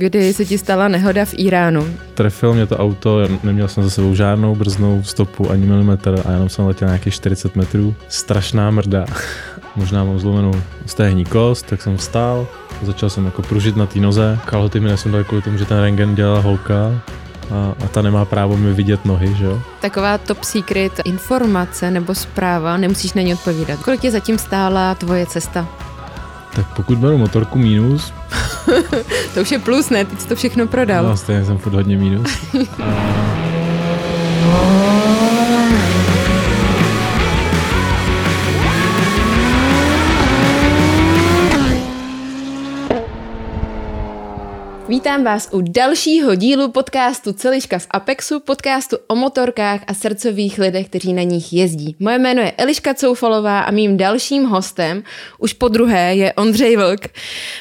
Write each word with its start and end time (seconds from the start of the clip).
Kdy 0.00 0.34
se 0.34 0.44
ti 0.44 0.58
stala 0.58 0.88
nehoda 0.88 1.24
v 1.24 1.34
Iránu? 1.36 1.86
Trefil 2.14 2.54
mě 2.54 2.66
to 2.66 2.76
auto, 2.76 3.28
neměl 3.42 3.68
jsem 3.68 3.84
za 3.84 3.90
sebou 3.90 4.14
žádnou 4.14 4.54
brznou 4.54 5.02
stopu 5.02 5.50
ani 5.50 5.66
milimetr 5.66 6.22
a 6.26 6.32
jenom 6.32 6.48
jsem 6.48 6.66
letěl 6.66 6.88
nějakých 6.88 7.14
40 7.14 7.56
metrů. 7.56 7.94
Strašná 8.08 8.70
mrda. 8.70 9.06
Možná 9.76 10.04
mám 10.04 10.18
zlomenou 10.18 10.52
stehní 10.86 11.24
kost, 11.24 11.66
tak 11.66 11.82
jsem 11.82 11.96
vstál, 11.96 12.46
začal 12.82 13.10
jsem 13.10 13.24
jako 13.24 13.42
pružit 13.42 13.76
na 13.76 13.86
té 13.86 13.98
noze. 13.98 14.38
Kalhoty 14.44 14.80
mi 14.80 14.88
nesundali 14.88 15.24
kvůli 15.24 15.42
tomu, 15.42 15.58
že 15.58 15.64
ten 15.64 15.80
rengen 15.80 16.14
dělala 16.14 16.40
holka 16.40 17.02
a, 17.50 17.74
a 17.84 17.88
ta 17.88 18.02
nemá 18.02 18.24
právo 18.24 18.56
mi 18.56 18.72
vidět 18.72 19.04
nohy, 19.04 19.34
že 19.34 19.44
jo? 19.44 19.62
Taková 19.80 20.18
top 20.18 20.44
secret 20.44 20.92
informace 21.04 21.90
nebo 21.90 22.14
zpráva, 22.14 22.76
nemusíš 22.76 23.12
na 23.12 23.22
ní 23.22 23.34
odpovídat. 23.34 23.80
Kolik 23.80 24.00
tě 24.00 24.10
zatím 24.10 24.38
stála 24.38 24.94
tvoje 24.94 25.26
cesta? 25.26 25.68
Tak 26.54 26.66
pokud 26.76 26.98
beru 26.98 27.18
motorku 27.18 27.58
mínus... 27.58 28.12
to 29.34 29.40
už 29.40 29.52
je 29.52 29.58
plus, 29.58 29.90
ne? 29.90 30.04
Ty 30.04 30.16
jsi 30.16 30.28
to 30.28 30.34
všechno 30.34 30.66
prodal. 30.66 31.04
No, 31.04 31.16
stejně 31.16 31.44
jsem 31.44 31.58
furt 31.58 31.74
hodně 31.74 31.96
mínus. 31.96 32.30
a... 32.82 34.76
Vítám 44.88 45.24
vás 45.24 45.48
u 45.52 45.60
dalšího 45.60 46.34
dílu 46.34 46.70
podcastu 46.70 47.32
Celiška 47.32 47.78
v 47.78 47.86
Apexu, 47.90 48.40
podcastu 48.40 48.96
o 49.06 49.14
motorkách 49.14 49.80
a 49.86 49.94
srdcových 49.94 50.58
lidech, 50.58 50.88
kteří 50.88 51.12
na 51.12 51.22
nich 51.22 51.52
jezdí. 51.52 51.96
Moje 51.98 52.18
jméno 52.18 52.42
je 52.42 52.52
Eliška 52.52 52.94
Coufalová 52.94 53.60
a 53.60 53.70
mým 53.70 53.96
dalším 53.96 54.44
hostem, 54.44 55.02
už 55.38 55.52
po 55.52 55.68
druhé, 55.68 56.14
je 56.14 56.32
Ondřej 56.32 56.76
Vlk, 56.76 57.08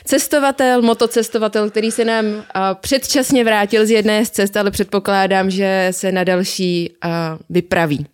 cestovatel, 0.03 0.81
motocestovatel, 0.81 1.69
který 1.69 1.91
se 1.91 2.05
nám 2.05 2.25
uh, 2.25 2.41
předčasně 2.81 3.44
vrátil 3.44 3.85
z 3.85 3.89
jedné 3.89 4.25
z 4.25 4.30
cest, 4.30 4.57
ale 4.57 4.71
předpokládám, 4.71 5.49
že 5.49 5.88
se 5.91 6.11
na 6.11 6.23
další 6.23 6.94
uh, 7.05 7.11
vypraví. 7.50 8.05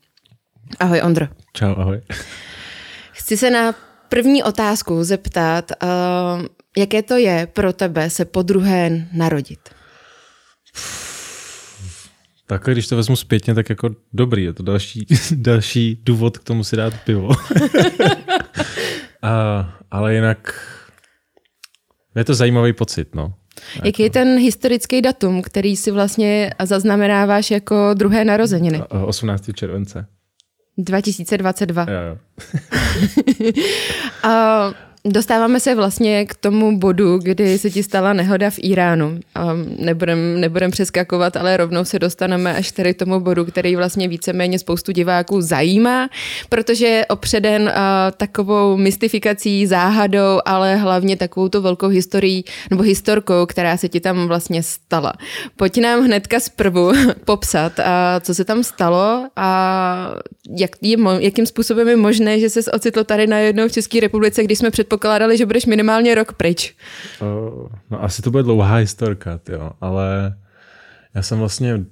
Ahoj 0.80 1.02
Ondro. 1.02 1.28
Čau, 1.54 1.76
ahoj. 1.78 2.02
Chci 3.12 3.38
se 3.38 3.50
na 3.50 3.76
první 4.10 4.44
otázku 4.44 5.04
zeptat, 5.04 5.72
uh, 5.84 6.46
Jaké 6.78 7.02
to 7.02 7.18
je 7.18 7.48
pro 7.54 7.74
tebe 7.74 8.10
se 8.10 8.26
po 8.26 8.42
druhé 8.42 9.08
narodit? 9.14 9.60
Tak 12.48 12.64
když 12.64 12.88
to 12.88 12.96
vezmu 12.96 13.16
zpětně, 13.16 13.56
tak 13.56 13.70
jako 13.70 13.90
dobrý, 14.14 14.44
je 14.44 14.54
to 14.54 14.64
další, 14.64 15.06
další 15.36 16.02
důvod 16.04 16.38
k 16.38 16.44
tomu 16.44 16.64
si 16.64 16.76
dát 16.76 16.94
pivo. 17.06 17.30
A, 19.22 19.70
ale 19.92 20.16
jinak 20.16 20.68
je 22.16 22.24
to 22.26 22.34
zajímavý 22.34 22.74
pocit, 22.74 23.16
no. 23.16 23.34
Jaký 23.84 24.04
je 24.04 24.10
ten 24.10 24.38
historický 24.38 25.02
datum, 25.02 25.42
který 25.42 25.76
si 25.76 25.92
vlastně 25.92 26.54
zaznamenáváš 26.64 27.52
jako 27.52 27.94
druhé 27.94 28.26
narozeniny? 28.26 28.82
18. 29.06 29.50
července. 29.54 30.08
2022. 30.78 31.86
Jo, 31.90 31.98
jo. 32.10 32.18
A 34.24 34.74
Dostáváme 35.06 35.60
se 35.60 35.76
vlastně 35.76 36.26
k 36.26 36.36
tomu 36.36 36.78
bodu, 36.78 37.18
kdy 37.18 37.60
se 37.60 37.70
ti 37.70 37.84
stala 37.84 38.14
nehoda 38.14 38.50
v 38.50 38.56
Iránu. 38.58 39.20
nebudem, 39.78 40.42
nebudem 40.42 40.72
přeskakovat, 40.72 41.38
ale 41.38 41.58
rovnou 41.58 41.86
se 41.86 42.00
dostaneme 42.00 42.56
až 42.56 42.72
tady 42.72 42.94
k 42.94 43.00
tomu 43.00 43.20
bodu, 43.20 43.46
který 43.46 43.76
vlastně 43.76 44.08
víceméně 44.08 44.60
spoustu 44.60 44.92
diváků 44.92 45.42
zajímá, 45.42 46.10
protože 46.50 46.88
je 46.88 47.06
opředen 47.06 47.62
uh, 47.62 47.70
takovou 48.18 48.78
mystifikací, 48.78 49.68
záhadou, 49.68 50.40
ale 50.46 50.76
hlavně 50.76 51.18
takovou 51.18 51.50
to 51.50 51.62
velkou 51.62 51.88
historií 51.88 52.44
nebo 52.70 52.84
historkou, 52.84 53.46
která 53.46 53.78
se 53.78 53.90
ti 53.90 54.00
tam 54.00 54.28
vlastně 54.28 54.64
stala. 54.64 55.14
Pojď 55.56 55.82
nám 55.82 56.04
hnedka 56.04 56.40
zprvu 56.40 56.92
popsat, 57.26 57.80
uh, 57.80 57.86
co 58.20 58.34
se 58.34 58.46
tam 58.46 58.64
stalo 58.64 59.28
a 59.36 60.14
jak 60.58 60.72
je, 60.82 60.98
jakým 61.20 61.46
způsobem 61.46 61.88
je 61.88 61.96
možné, 61.96 62.40
že 62.40 62.50
se 62.50 62.72
ocitl 62.72 63.04
tady 63.04 63.28
najednou 63.28 63.68
v 63.68 63.72
České 63.72 64.00
republice, 64.00 64.44
když 64.44 64.58
jsme 64.58 64.72
před 64.72 64.91
předpokládali, 64.92 65.38
že 65.38 65.46
budeš 65.46 65.66
minimálně 65.66 66.16
rok 66.16 66.34
pryč. 66.34 66.76
Uh, 67.22 67.70
no 67.90 68.04
asi 68.04 68.22
to 68.22 68.32
bude 68.32 68.44
dlouhá 68.44 68.76
historka, 68.76 69.40
jo, 69.50 69.72
ale 69.82 70.36
já 71.16 71.22
jsem 71.22 71.40
vlastně 71.40 71.86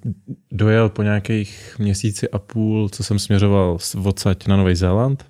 dojel 0.51 0.89
po 0.89 1.03
nějakých 1.03 1.75
měsíci 1.79 2.29
a 2.29 2.39
půl, 2.39 2.89
co 2.89 3.03
jsem 3.03 3.19
směřoval 3.19 3.77
odsaď 4.03 4.47
na 4.47 4.57
Nový 4.57 4.75
Zéland, 4.75 5.25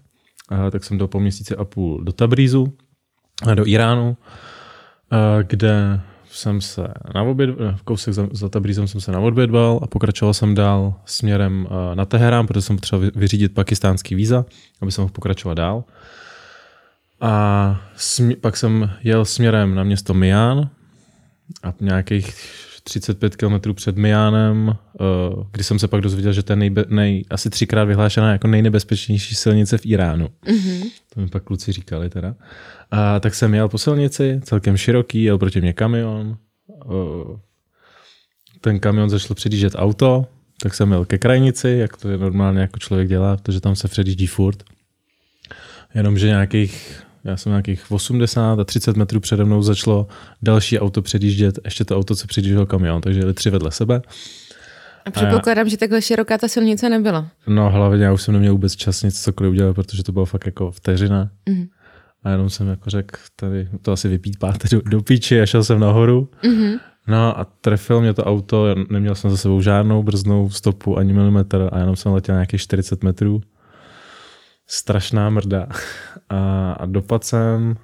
uh, 0.51 0.69
tak 0.69 0.83
jsem 0.83 0.97
dojel 0.97 1.07
po 1.07 1.19
měsíci 1.19 1.55
a 1.55 1.65
půl 1.65 2.03
do 2.03 2.11
Tabrizu, 2.11 2.73
do 3.55 3.67
Iránu, 3.67 4.17
kde 5.43 6.01
jsem 6.31 6.61
se 6.61 6.87
na 7.15 7.23
oběd, 7.23 7.49
kousek 7.83 8.13
za, 8.13 8.27
za 8.31 8.49
Tabrizem 8.49 8.87
jsem 8.87 9.01
se 9.01 9.11
naodbědval 9.11 9.79
a 9.81 9.87
pokračoval 9.87 10.33
jsem 10.33 10.55
dál 10.55 10.93
směrem 11.05 11.67
na 11.93 12.05
Teherán, 12.05 12.47
protože 12.47 12.61
jsem 12.61 12.75
potřeboval 12.75 13.11
vyřídit 13.15 13.53
pakistánský 13.53 14.15
víza, 14.15 14.45
aby 14.81 14.91
jsem 14.91 15.01
mohl 15.01 15.11
pokračovat 15.11 15.53
dál. 15.53 15.83
A 17.21 17.81
smě, 17.95 18.35
pak 18.35 18.57
jsem 18.57 18.91
jel 19.03 19.25
směrem 19.25 19.75
na 19.75 19.83
město 19.83 20.13
Mian 20.13 20.69
a 21.63 21.73
nějakých 21.79 22.35
35 22.83 23.35
km 23.35 23.73
před 23.73 23.97
Mianem, 23.97 24.67
uh, 24.67 25.43
kdy 25.51 25.63
jsem 25.63 25.79
se 25.79 25.87
pak 25.87 26.01
dozvěděl, 26.01 26.33
že 26.33 26.43
to 26.43 26.51
je 26.51 26.57
nejbe, 26.57 26.85
nej, 26.87 27.25
asi 27.29 27.49
třikrát 27.49 27.83
vyhlášená 27.83 28.31
jako 28.31 28.47
nejnebezpečnější 28.47 29.35
silnice 29.35 29.77
v 29.77 29.85
Iránu. 29.85 30.27
Mm-hmm. 30.45 30.83
To 31.13 31.21
mi 31.21 31.27
pak 31.27 31.43
kluci 31.43 31.71
říkali 31.71 32.09
teda. 32.09 32.35
A 32.91 33.19
tak 33.19 33.35
jsem 33.35 33.53
jel 33.53 33.69
po 33.69 33.77
silnici, 33.77 34.39
celkem 34.43 34.77
široký, 34.77 35.23
jel 35.23 35.37
proti 35.37 35.61
mě 35.61 35.73
kamion. 35.73 36.37
Uh, 36.85 37.37
ten 38.61 38.79
kamion 38.79 39.09
začal 39.09 39.35
předjíždět 39.35 39.73
auto, 39.75 40.25
tak 40.63 40.73
jsem 40.73 40.91
jel 40.91 41.05
ke 41.05 41.17
krajnici, 41.17 41.69
jak 41.69 41.97
to 41.97 42.09
je 42.09 42.17
normálně 42.17 42.61
jako 42.61 42.79
člověk 42.79 43.07
dělá, 43.07 43.37
protože 43.37 43.61
tam 43.61 43.75
se 43.75 43.87
předjíždí 43.87 44.27
furt. 44.27 44.63
Jenomže 45.95 46.27
nějakých 46.27 47.03
já 47.23 47.37
jsem 47.37 47.51
nějakých 47.51 47.91
80 47.91 48.59
a 48.59 48.63
30 48.63 48.97
metrů 48.97 49.19
přede 49.19 49.45
mnou 49.45 49.61
začalo 49.61 50.07
další 50.41 50.79
auto 50.79 51.01
předjíždět, 51.01 51.59
ještě 51.65 51.85
to 51.85 51.97
auto, 51.97 52.15
co 52.15 52.27
předjížděl 52.27 52.65
kamion, 52.65 53.01
takže 53.01 53.19
jeli 53.19 53.33
tři 53.33 53.49
vedle 53.49 53.71
sebe. 53.71 54.01
A 55.05 55.11
předpokládám, 55.11 55.61
a 55.61 55.67
já, 55.67 55.69
že 55.69 55.77
takhle 55.77 56.01
široká 56.01 56.37
ta 56.37 56.47
silnice 56.47 56.89
nebyla. 56.89 57.27
No 57.47 57.69
hlavně 57.69 58.05
já 58.05 58.13
už 58.13 58.21
jsem 58.21 58.33
neměl 58.33 58.51
vůbec 58.51 58.75
čas 58.75 59.03
nic 59.03 59.21
cokoliv 59.21 59.51
udělat, 59.51 59.73
protože 59.73 60.03
to 60.03 60.11
bylo 60.11 60.25
fakt 60.25 60.45
jako 60.45 60.71
vteřina. 60.71 61.29
Mm-hmm. 61.49 61.67
A 62.23 62.29
jenom 62.29 62.49
jsem 62.49 62.67
jako 62.67 62.89
řekl, 62.89 63.19
tady 63.35 63.67
to 63.81 63.91
asi 63.91 64.07
vypípáte 64.07 64.67
do, 64.71 64.81
do 64.81 65.01
píči 65.01 65.41
a 65.41 65.45
šel 65.45 65.63
jsem 65.63 65.79
nahoru. 65.79 66.29
Mm-hmm. 66.43 66.79
No 67.07 67.39
a 67.39 67.45
trefil 67.61 68.01
mě 68.01 68.13
to 68.13 68.23
auto, 68.23 68.75
neměl 68.89 69.15
jsem 69.15 69.31
za 69.31 69.37
sebou 69.37 69.61
žádnou 69.61 70.03
brznou 70.03 70.49
stopu 70.49 70.97
ani 70.97 71.13
milimetr 71.13 71.69
a 71.71 71.79
jenom 71.79 71.95
jsem 71.95 72.11
letěl 72.11 72.35
nějakých 72.35 72.61
40 72.61 73.03
metrů 73.03 73.41
strašná 74.69 75.29
mrda. 75.29 75.67
A, 76.29 76.71
a 76.71 76.85
dopad 76.85 77.23
jsem, 77.23 77.75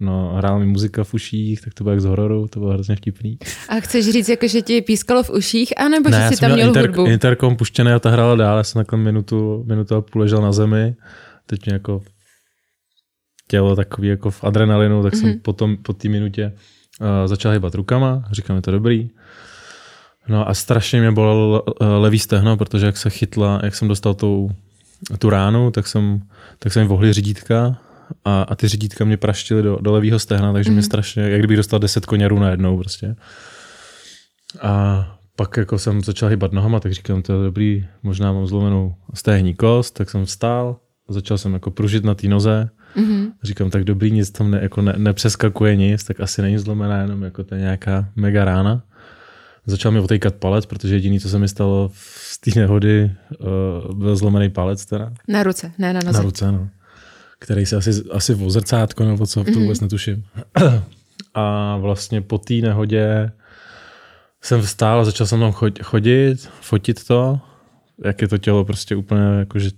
no, 0.00 0.34
hrál 0.36 0.58
mi 0.58 0.66
muzika 0.66 1.04
v 1.04 1.14
uších, 1.14 1.60
tak 1.60 1.74
to 1.74 1.84
bylo 1.84 1.92
jak 1.92 2.00
z 2.00 2.04
hororu, 2.04 2.48
to 2.48 2.60
bylo 2.60 2.72
hrozně 2.72 2.96
vtipný. 2.96 3.38
A 3.68 3.80
chceš 3.80 4.10
říct, 4.10 4.28
jako, 4.28 4.48
že 4.48 4.62
ti 4.62 4.82
pískalo 4.82 5.22
v 5.22 5.30
uších, 5.30 5.80
anebo 5.80 6.10
ne, 6.10 6.28
že 6.30 6.36
jsi 6.36 6.40
tam 6.40 6.52
měl 6.52 6.68
inter, 6.68 6.86
hudbu? 6.86 7.06
interkom 7.06 7.56
puštěný 7.56 7.92
a 7.92 7.98
ta 7.98 8.10
hrála 8.10 8.34
dál, 8.34 8.56
já 8.56 8.64
jsem 8.64 8.80
takhle 8.80 8.98
minutu, 8.98 9.64
minutu 9.66 9.94
a 9.94 10.00
půl 10.00 10.22
ležel 10.22 10.42
na 10.42 10.52
zemi, 10.52 10.94
teď 11.46 11.66
mě 11.66 11.72
jako 11.72 12.02
tělo 13.48 13.76
takový 13.76 14.08
jako 14.08 14.30
v 14.30 14.44
adrenalinu, 14.44 15.02
tak 15.02 15.12
mm-hmm. 15.12 15.20
jsem 15.20 15.28
mhm. 15.28 15.38
potom 15.38 15.76
po 15.76 15.92
té 15.92 16.08
minutě 16.08 16.52
uh, 17.00 17.06
začal 17.26 17.52
hýbat 17.52 17.74
rukama, 17.74 18.24
říkám, 18.32 18.56
je 18.56 18.62
to 18.62 18.70
dobrý. 18.70 19.10
No 20.28 20.48
a 20.48 20.54
strašně 20.54 21.00
mě 21.00 21.10
bolelo 21.10 21.62
uh, 21.62 21.86
levý 21.98 22.18
stehno, 22.18 22.56
protože 22.56 22.86
jak 22.86 22.96
se 22.96 23.10
chytla, 23.10 23.60
jak 23.62 23.74
jsem 23.74 23.88
dostal 23.88 24.14
tou 24.14 24.50
tu 25.18 25.30
ránu, 25.30 25.70
tak 25.70 25.86
jsem, 25.86 26.22
tak 26.58 26.72
jsem 26.72 26.86
vohli 26.86 27.12
řídítka 27.12 27.78
a, 28.24 28.42
a 28.42 28.54
ty 28.54 28.68
řídítka 28.68 29.04
mě 29.04 29.16
praštily 29.16 29.62
do, 29.62 29.78
do 29.80 29.92
levého 29.92 30.18
stehna, 30.18 30.52
takže 30.52 30.70
mm. 30.70 30.74
mě 30.74 30.80
mhm. 30.80 30.86
strašně, 30.86 31.22
jak 31.22 31.40
kdybych 31.40 31.56
dostal 31.56 31.78
10 31.78 32.06
koněrů 32.06 32.38
najednou 32.38 32.78
prostě. 32.78 33.16
A 34.62 35.18
pak 35.36 35.56
jako 35.56 35.78
jsem 35.78 36.04
začal 36.04 36.28
hýbat 36.28 36.52
nohama, 36.52 36.80
tak 36.80 36.92
říkám, 36.92 37.22
to 37.22 37.32
je 37.32 37.44
dobrý, 37.44 37.86
možná 38.02 38.32
mám 38.32 38.46
zlomenou 38.46 38.94
stehní 39.14 39.54
kost, 39.54 39.94
tak 39.94 40.10
jsem 40.10 40.24
vstál, 40.24 40.76
začal 41.08 41.38
jsem 41.38 41.54
jako 41.54 41.70
pružit 41.70 42.04
na 42.04 42.14
té 42.14 42.28
noze, 42.28 42.70
mm-hmm. 42.96 43.32
říkám, 43.42 43.70
tak 43.70 43.84
dobrý, 43.84 44.10
nic 44.10 44.30
tam 44.30 44.50
ne, 44.50 44.58
jako 44.62 44.82
ne, 44.82 44.94
nepřeskakuje 44.96 45.76
nic, 45.76 46.04
tak 46.04 46.20
asi 46.20 46.42
není 46.42 46.58
zlomená, 46.58 47.00
jenom 47.00 47.22
jako 47.22 47.44
to 47.44 47.54
nějaká 47.54 48.08
mega 48.16 48.44
rána. 48.44 48.82
Začal 49.66 49.92
mi 49.92 49.98
otejkat 49.98 50.34
palec, 50.34 50.66
protože 50.66 50.94
jediný, 50.94 51.20
co 51.20 51.28
se 51.28 51.38
mi 51.38 51.48
stalo 51.48 51.90
z 51.94 52.38
té 52.38 52.50
nehody, 52.56 53.10
uh, 53.88 53.94
byl 53.94 54.16
zlomený 54.16 54.50
palec 54.50 54.86
teda. 54.86 55.12
Na 55.28 55.42
ruce, 55.42 55.72
ne 55.78 55.92
na 55.92 56.00
noze. 56.04 56.18
Na 56.18 56.24
ruce, 56.24 56.52
no. 56.52 56.68
Který 57.38 57.66
se 57.66 57.76
asi, 57.76 57.90
asi 58.10 58.34
v 58.34 58.50
zrcátko 58.50 59.04
nebo 59.04 59.26
co, 59.26 59.44
to 59.44 59.50
vůbec 59.50 59.78
mm-hmm. 59.78 59.82
netuším. 59.82 60.24
A 61.34 61.76
vlastně 61.76 62.20
po 62.20 62.38
té 62.38 62.54
nehodě 62.54 63.32
jsem 64.42 64.62
vstál 64.62 65.00
a 65.00 65.04
začal 65.04 65.26
jsem 65.26 65.40
tam 65.40 65.52
chodit, 65.82 66.48
fotit 66.60 67.04
to, 67.06 67.40
jak 68.04 68.22
je 68.22 68.28
to 68.28 68.38
tělo 68.38 68.64
prostě 68.64 68.96
úplně 68.96 69.22
jakože 69.38 69.70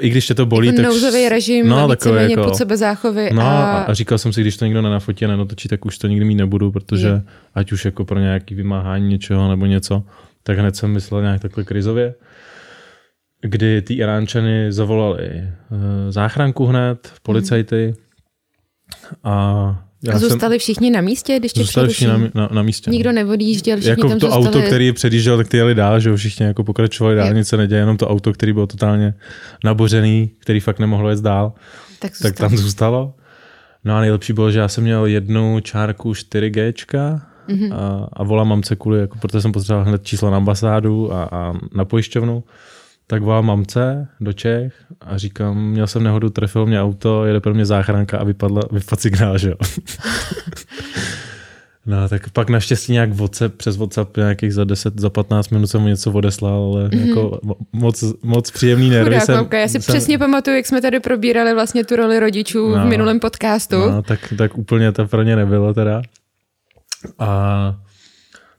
i 0.00 0.08
když 0.08 0.26
tě 0.26 0.34
to 0.34 0.46
bolí, 0.46 0.66
jako 0.66 0.76
tak... 0.76 0.86
nouzový 0.86 1.28
režim, 1.28 1.68
no, 1.68 1.88
víceméně 1.88 2.34
jako, 2.34 2.44
pod 2.44 2.56
sebe 2.56 2.76
záchovy. 2.76 3.30
No 3.32 3.42
a... 3.42 3.82
a 3.82 3.94
říkal 3.94 4.18
jsem 4.18 4.32
si, 4.32 4.40
když 4.40 4.56
to 4.56 4.64
nikdo 4.64 4.82
nenafotí 4.82 5.24
a 5.24 5.28
nenatočí, 5.28 5.68
tak 5.68 5.84
už 5.84 5.98
to 5.98 6.06
nikdy 6.06 6.24
mít 6.24 6.34
nebudu, 6.34 6.72
protože 6.72 7.08
je. 7.08 7.22
ať 7.54 7.72
už 7.72 7.84
jako 7.84 8.04
pro 8.04 8.18
nějaký 8.18 8.54
vymáhání 8.54 9.08
něčeho 9.08 9.48
nebo 9.48 9.66
něco, 9.66 10.02
tak 10.42 10.58
hned 10.58 10.76
jsem 10.76 10.90
myslel 10.90 11.22
nějak 11.22 11.40
takhle 11.40 11.64
krizově 11.64 12.14
kdy 13.40 13.82
ty 13.82 13.94
Iránčany 13.94 14.72
zavolali 14.72 15.28
eh, 15.28 15.52
záchranku 16.12 16.66
hned, 16.66 17.12
policajty 17.22 17.94
a 19.24 19.85
já 20.02 20.14
a 20.14 20.18
zůstali 20.18 20.54
jsem, 20.54 20.58
všichni 20.58 20.90
na 20.90 21.00
místě, 21.00 21.38
když 21.38 21.52
tě 21.52 21.60
Zůstali 21.60 21.88
všichni 21.88 22.06
na, 22.06 22.18
na, 22.34 22.48
na, 22.52 22.62
místě. 22.62 22.90
Nikdo 22.90 23.12
neodjížděl, 23.12 23.76
všichni 23.76 23.90
jako 23.90 24.08
tam 24.08 24.18
to 24.18 24.26
zůstali. 24.26 24.46
auto, 24.46 24.62
který 24.62 24.92
předjížděl, 24.92 25.36
tak 25.36 25.48
ty 25.48 25.56
jeli 25.56 25.74
dál, 25.74 26.00
že 26.00 26.10
jo, 26.10 26.16
všichni 26.16 26.46
jako 26.46 26.64
pokračovali 26.64 27.16
dál, 27.16 27.34
nic 27.34 27.48
se 27.48 27.56
neděje, 27.56 27.78
jenom 27.78 27.96
to 27.96 28.08
auto, 28.08 28.32
který 28.32 28.52
bylo 28.52 28.66
totálně 28.66 29.14
nabořený, 29.64 30.30
který 30.38 30.60
fakt 30.60 30.78
nemohlo 30.78 31.10
jet 31.10 31.20
dál, 31.20 31.52
tak, 31.98 32.12
tak 32.22 32.36
tam 32.36 32.56
zůstalo. 32.56 33.14
No 33.84 33.96
a 33.96 34.00
nejlepší 34.00 34.32
bylo, 34.32 34.50
že 34.50 34.58
já 34.58 34.68
jsem 34.68 34.84
měl 34.84 35.06
jednu 35.06 35.60
čárku 35.60 36.12
4G 36.12 37.20
mm-hmm. 37.48 37.74
a, 37.74 38.08
a 38.12 38.22
volám 38.22 38.48
mamce 38.48 38.76
kvůli, 38.76 39.00
jako, 39.00 39.18
protože 39.18 39.40
jsem 39.40 39.52
potřeboval 39.52 39.84
hned 39.84 40.04
číslo 40.04 40.30
na 40.30 40.36
ambasádu 40.36 41.12
a, 41.12 41.24
a 41.24 41.52
na 41.74 41.84
pojišťovnu 41.84 42.44
tak 43.06 43.22
volám 43.22 43.46
mamce 43.46 44.08
do 44.20 44.32
Čech 44.32 44.74
a 45.00 45.18
říkám, 45.18 45.70
měl 45.70 45.86
jsem 45.86 46.02
nehodu, 46.02 46.30
trefil 46.30 46.66
mě 46.66 46.82
auto, 46.82 47.24
jede 47.24 47.40
pro 47.40 47.54
mě 47.54 47.66
záchranka 47.66 48.18
a 48.18 48.24
vypadla, 48.24 48.62
vypadl 48.72 49.00
signál, 49.00 49.38
že 49.38 49.50
jo. 49.50 49.56
no, 51.86 52.08
tak 52.08 52.30
pak 52.30 52.50
naštěstí 52.50 52.92
nějak 52.92 53.12
WhatsApp, 53.12 53.56
přes 53.56 53.76
WhatsApp 53.76 54.16
nějakých 54.16 54.54
za 54.54 54.64
10, 54.64 55.00
za 55.00 55.10
15 55.10 55.48
minut 55.48 55.66
jsem 55.66 55.80
mu 55.80 55.88
něco 55.88 56.12
odeslal, 56.12 56.62
ale 56.62 56.88
mm-hmm. 56.88 57.06
jako 57.06 57.40
moc, 57.72 58.04
moc 58.22 58.50
příjemný 58.50 58.90
nervy. 58.90 59.20
Chudá, 59.20 59.20
jsem, 59.20 59.48
já 59.52 59.68
si 59.68 59.72
jsem... 59.72 59.80
přesně 59.80 60.18
pamatuju, 60.18 60.56
jak 60.56 60.66
jsme 60.66 60.80
tady 60.80 61.00
probírali 61.00 61.54
vlastně 61.54 61.84
tu 61.84 61.96
roli 61.96 62.20
rodičů 62.20 62.76
no, 62.76 62.84
v 62.84 62.86
minulém 62.86 63.20
podcastu. 63.20 63.76
No, 63.76 64.02
tak, 64.02 64.34
tak 64.38 64.58
úplně 64.58 64.92
to 64.92 65.06
pro 65.06 65.22
ně 65.22 65.36
nebylo 65.36 65.74
teda. 65.74 66.02
A 67.18 67.74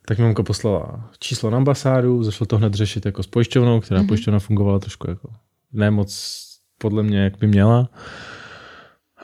tak 0.07 0.17
mi 0.17 0.23
mamka 0.23 0.43
poslala 0.43 1.09
číslo 1.19 1.49
na 1.49 1.57
ambasádu, 1.57 2.23
zašlo 2.23 2.45
to 2.45 2.57
hned 2.57 2.73
řešit 2.73 3.05
jako 3.05 3.23
s 3.23 3.27
pojišťovnou, 3.27 3.79
která 3.79 4.01
mm-hmm. 4.01 4.07
pojišťovna 4.07 4.39
fungovala 4.39 4.79
trošku 4.79 5.09
jako 5.09 5.29
ne 5.73 5.91
moc 5.91 6.41
podle 6.77 7.03
mě, 7.03 7.19
jak 7.19 7.37
by 7.37 7.47
měla. 7.47 7.79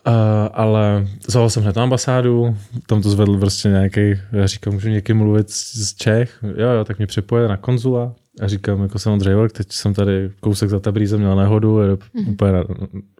Uh, 0.08 0.14
ale 0.54 1.08
zavolal 1.28 1.50
jsem 1.50 1.64
hned 1.64 1.76
na 1.76 1.84
ambasádu, 1.84 2.58
tam 2.88 3.02
to 3.02 3.10
zvedl 3.10 3.38
prostě 3.38 3.70
nějaký, 3.70 4.16
já 4.32 4.48
říkám, 4.48 4.74
můžu 4.74 4.90
někým 4.90 5.18
mluvit 5.18 5.50
z 5.50 5.96
Čech, 5.96 6.40
jo, 6.58 6.70
jo, 6.70 6.86
tak 6.86 6.98
mě 6.98 7.08
přepoje 7.08 7.48
na 7.48 7.58
konzula 7.58 8.16
a 8.42 8.48
říkám, 8.48 8.82
jako 8.82 9.00
jsem 9.00 9.14
Ondřej 9.14 9.36
teď 9.52 9.72
jsem 9.72 9.94
tady 9.94 10.32
kousek 10.40 10.70
za 10.70 10.80
Tabrízem 10.80 11.20
měl 11.20 11.36
nehodu, 11.36 11.80
jede 11.80 11.94
mm-hmm. 11.94 12.30
úplně 12.30 12.52
na, 12.52 12.64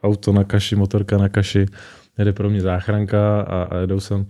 auto 0.04 0.32
na 0.32 0.44
kaši, 0.44 0.76
motorka 0.76 1.18
na 1.18 1.30
kaši, 1.30 1.66
jede 2.18 2.34
pro 2.34 2.50
mě 2.50 2.62
záchranka 2.62 3.42
a, 3.42 3.64
a 3.64 3.78
jedou 3.78 4.00
sem 4.00 4.26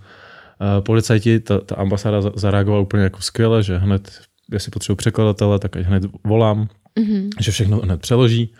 policajti, 0.79 1.39
ta, 1.39 1.59
ta 1.59 1.75
ambasáda 1.75 2.21
zareagovala 2.35 2.81
úplně 2.81 3.03
jako 3.03 3.21
skvěle, 3.21 3.63
že 3.63 3.77
hned, 3.77 4.21
jestli 4.51 4.71
potřebuji 4.71 4.95
překladatele, 4.95 5.59
tak 5.59 5.77
ať 5.77 5.85
hned 5.85 6.03
volám, 6.23 6.67
mm-hmm. 6.99 7.29
že 7.39 7.51
všechno 7.51 7.77
hned 7.77 8.01
přeloží. 8.01 8.53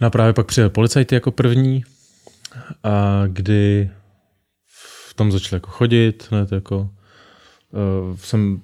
No 0.00 0.06
a 0.06 0.10
právě 0.10 0.32
pak 0.32 0.46
přijel 0.46 0.70
policajti 0.70 1.14
jako 1.14 1.30
první, 1.30 1.84
a 2.84 3.22
kdy 3.26 3.90
v 5.08 5.14
tom 5.14 5.32
začali 5.32 5.56
jako 5.56 5.70
chodit, 5.70 6.28
hned 6.30 6.52
jako 6.52 6.78
uh, 6.80 8.16
jsem 8.16 8.60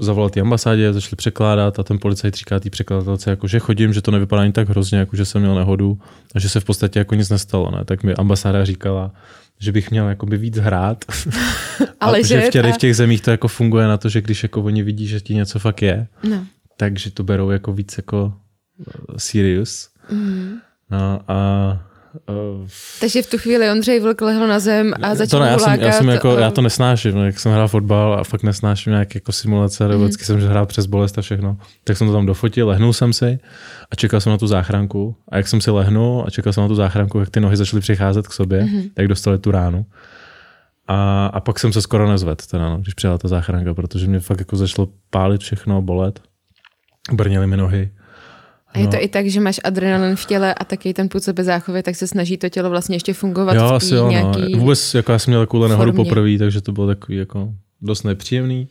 zavolal 0.00 0.30
té 0.30 0.40
ambasádě, 0.40 0.92
začali 0.92 1.16
překládat 1.16 1.78
a 1.78 1.82
ten 1.82 1.98
policajt 1.98 2.34
říká 2.34 2.60
té 2.60 2.70
překladatelce, 2.70 3.30
jako, 3.30 3.46
že 3.46 3.58
chodím, 3.58 3.92
že 3.92 4.02
to 4.02 4.10
nevypadá 4.10 4.42
ani 4.42 4.52
tak 4.52 4.68
hrozně, 4.68 4.98
jako 4.98 5.16
že 5.16 5.24
jsem 5.24 5.42
měl 5.42 5.54
nehodu 5.54 5.98
a 6.34 6.38
že 6.38 6.48
se 6.48 6.60
v 6.60 6.64
podstatě 6.64 6.98
jako 6.98 7.14
nic 7.14 7.30
nestalo. 7.30 7.70
Ne? 7.70 7.84
Tak 7.84 8.02
mi 8.02 8.14
ambasáda 8.14 8.64
říkala, 8.64 9.12
že 9.58 9.72
bych 9.72 9.90
měl 9.90 10.08
jakoby 10.08 10.36
víc 10.36 10.56
hrát. 10.56 11.04
Ale 12.00 12.24
že 12.24 12.40
v, 12.40 12.50
těch, 12.50 12.74
v 12.74 12.78
těch 12.78 12.96
zemích 12.96 13.22
to 13.22 13.30
jako 13.30 13.48
funguje 13.48 13.86
na 13.86 13.96
to, 13.96 14.08
že 14.08 14.20
když 14.20 14.42
jako 14.42 14.62
oni 14.62 14.82
vidí, 14.82 15.06
že 15.06 15.20
ti 15.20 15.34
něco 15.34 15.58
fakt 15.58 15.82
je, 15.82 16.06
no. 16.30 16.46
takže 16.76 17.10
to 17.10 17.24
berou 17.24 17.50
jako 17.50 17.72
víc 17.72 17.96
jako 17.96 18.32
eh, 18.80 18.92
serious. 19.16 19.88
Mm. 20.10 20.58
No 20.90 21.20
a 21.28 21.38
Uh, 22.28 22.68
Takže 23.00 23.22
v 23.22 23.30
tu 23.30 23.38
chvíli 23.38 23.70
Ondřej 23.70 24.00
Vlk 24.00 24.20
lehl 24.20 24.46
na 24.46 24.58
zem 24.58 24.94
a 25.02 25.14
začal 25.14 25.40
to 25.40 25.44
ne, 25.44 25.50
já 25.50 25.58
jsem, 25.58 25.80
já, 25.80 25.92
jsem 25.92 26.08
jako, 26.08 26.36
já 26.36 26.50
to 26.50 26.62
nesnáším, 26.62 27.14
no, 27.14 27.26
jak 27.26 27.40
jsem 27.40 27.52
hrál 27.52 27.68
fotbal 27.68 28.14
a 28.14 28.24
fakt 28.24 28.42
nesnáším 28.42 28.90
nějaké 28.90 29.16
jako 29.16 29.32
simulace, 29.32 29.88
mm. 29.88 30.04
vždycky 30.04 30.24
jsem 30.24 30.40
hrál 30.40 30.66
přes 30.66 30.86
bolest 30.86 31.18
a 31.18 31.22
všechno. 31.22 31.56
Tak 31.84 31.96
jsem 31.96 32.06
to 32.06 32.12
tam 32.12 32.26
dofotil, 32.26 32.68
lehnul 32.68 32.92
jsem 32.92 33.12
si 33.12 33.38
a 33.90 33.96
čekal 33.96 34.20
jsem 34.20 34.32
na 34.32 34.38
tu 34.38 34.46
záchranku. 34.46 35.16
A 35.28 35.36
jak 35.36 35.48
jsem 35.48 35.60
si 35.60 35.70
lehnul 35.70 36.24
a 36.26 36.30
čekal 36.30 36.52
jsem 36.52 36.62
na 36.62 36.68
tu 36.68 36.74
záchranku, 36.74 37.18
jak 37.18 37.30
ty 37.30 37.40
nohy 37.40 37.56
začaly 37.56 37.80
přicházet 37.80 38.28
k 38.28 38.32
sobě, 38.32 38.64
mm. 38.64 38.82
tak 38.94 39.08
dostali 39.08 39.38
tu 39.38 39.50
ránu. 39.50 39.86
A, 40.88 41.26
a 41.26 41.40
pak 41.40 41.58
jsem 41.58 41.72
se 41.72 41.82
skoro 41.82 42.08
nezvedl, 42.08 42.44
teda, 42.50 42.68
no, 42.68 42.78
když 42.78 42.94
přijela 42.94 43.18
ta 43.18 43.28
záchranka, 43.28 43.74
protože 43.74 44.06
mě 44.06 44.20
fakt 44.20 44.38
jako 44.38 44.56
začalo 44.56 44.88
pálit 45.10 45.40
všechno, 45.40 45.82
bolet. 45.82 46.20
Brněly 47.12 47.46
mi 47.46 47.56
nohy. 47.56 47.90
A 48.74 48.78
je 48.78 48.84
no. 48.84 48.90
to 48.90 48.96
i 49.00 49.08
tak, 49.08 49.26
že 49.26 49.40
máš 49.40 49.60
adrenalin 49.64 50.16
v 50.16 50.26
těle 50.26 50.54
a 50.54 50.64
taky 50.64 50.94
ten 50.94 51.08
půd 51.08 51.22
sebe 51.22 51.44
záchovy, 51.44 51.82
tak 51.82 51.96
se 51.96 52.06
snaží 52.06 52.36
to 52.36 52.48
tělo 52.48 52.70
vlastně 52.70 52.96
ještě 52.96 53.12
fungovat 53.14 53.54
jo, 53.54 53.68
v 53.68 53.72
asi 53.72 53.94
jo, 53.94 54.10
no. 54.10 54.58
Vůbec 54.58 54.94
jako 54.94 55.12
já 55.12 55.18
jsem 55.18 55.30
měl 55.30 55.42
takovou 55.42 55.68
nehodu 55.68 55.92
poprvé, 55.92 56.38
takže 56.38 56.60
to 56.60 56.72
bylo 56.72 56.86
takový 56.86 57.18
jako 57.18 57.48
dost 57.82 58.02
nepříjemný. 58.02 58.68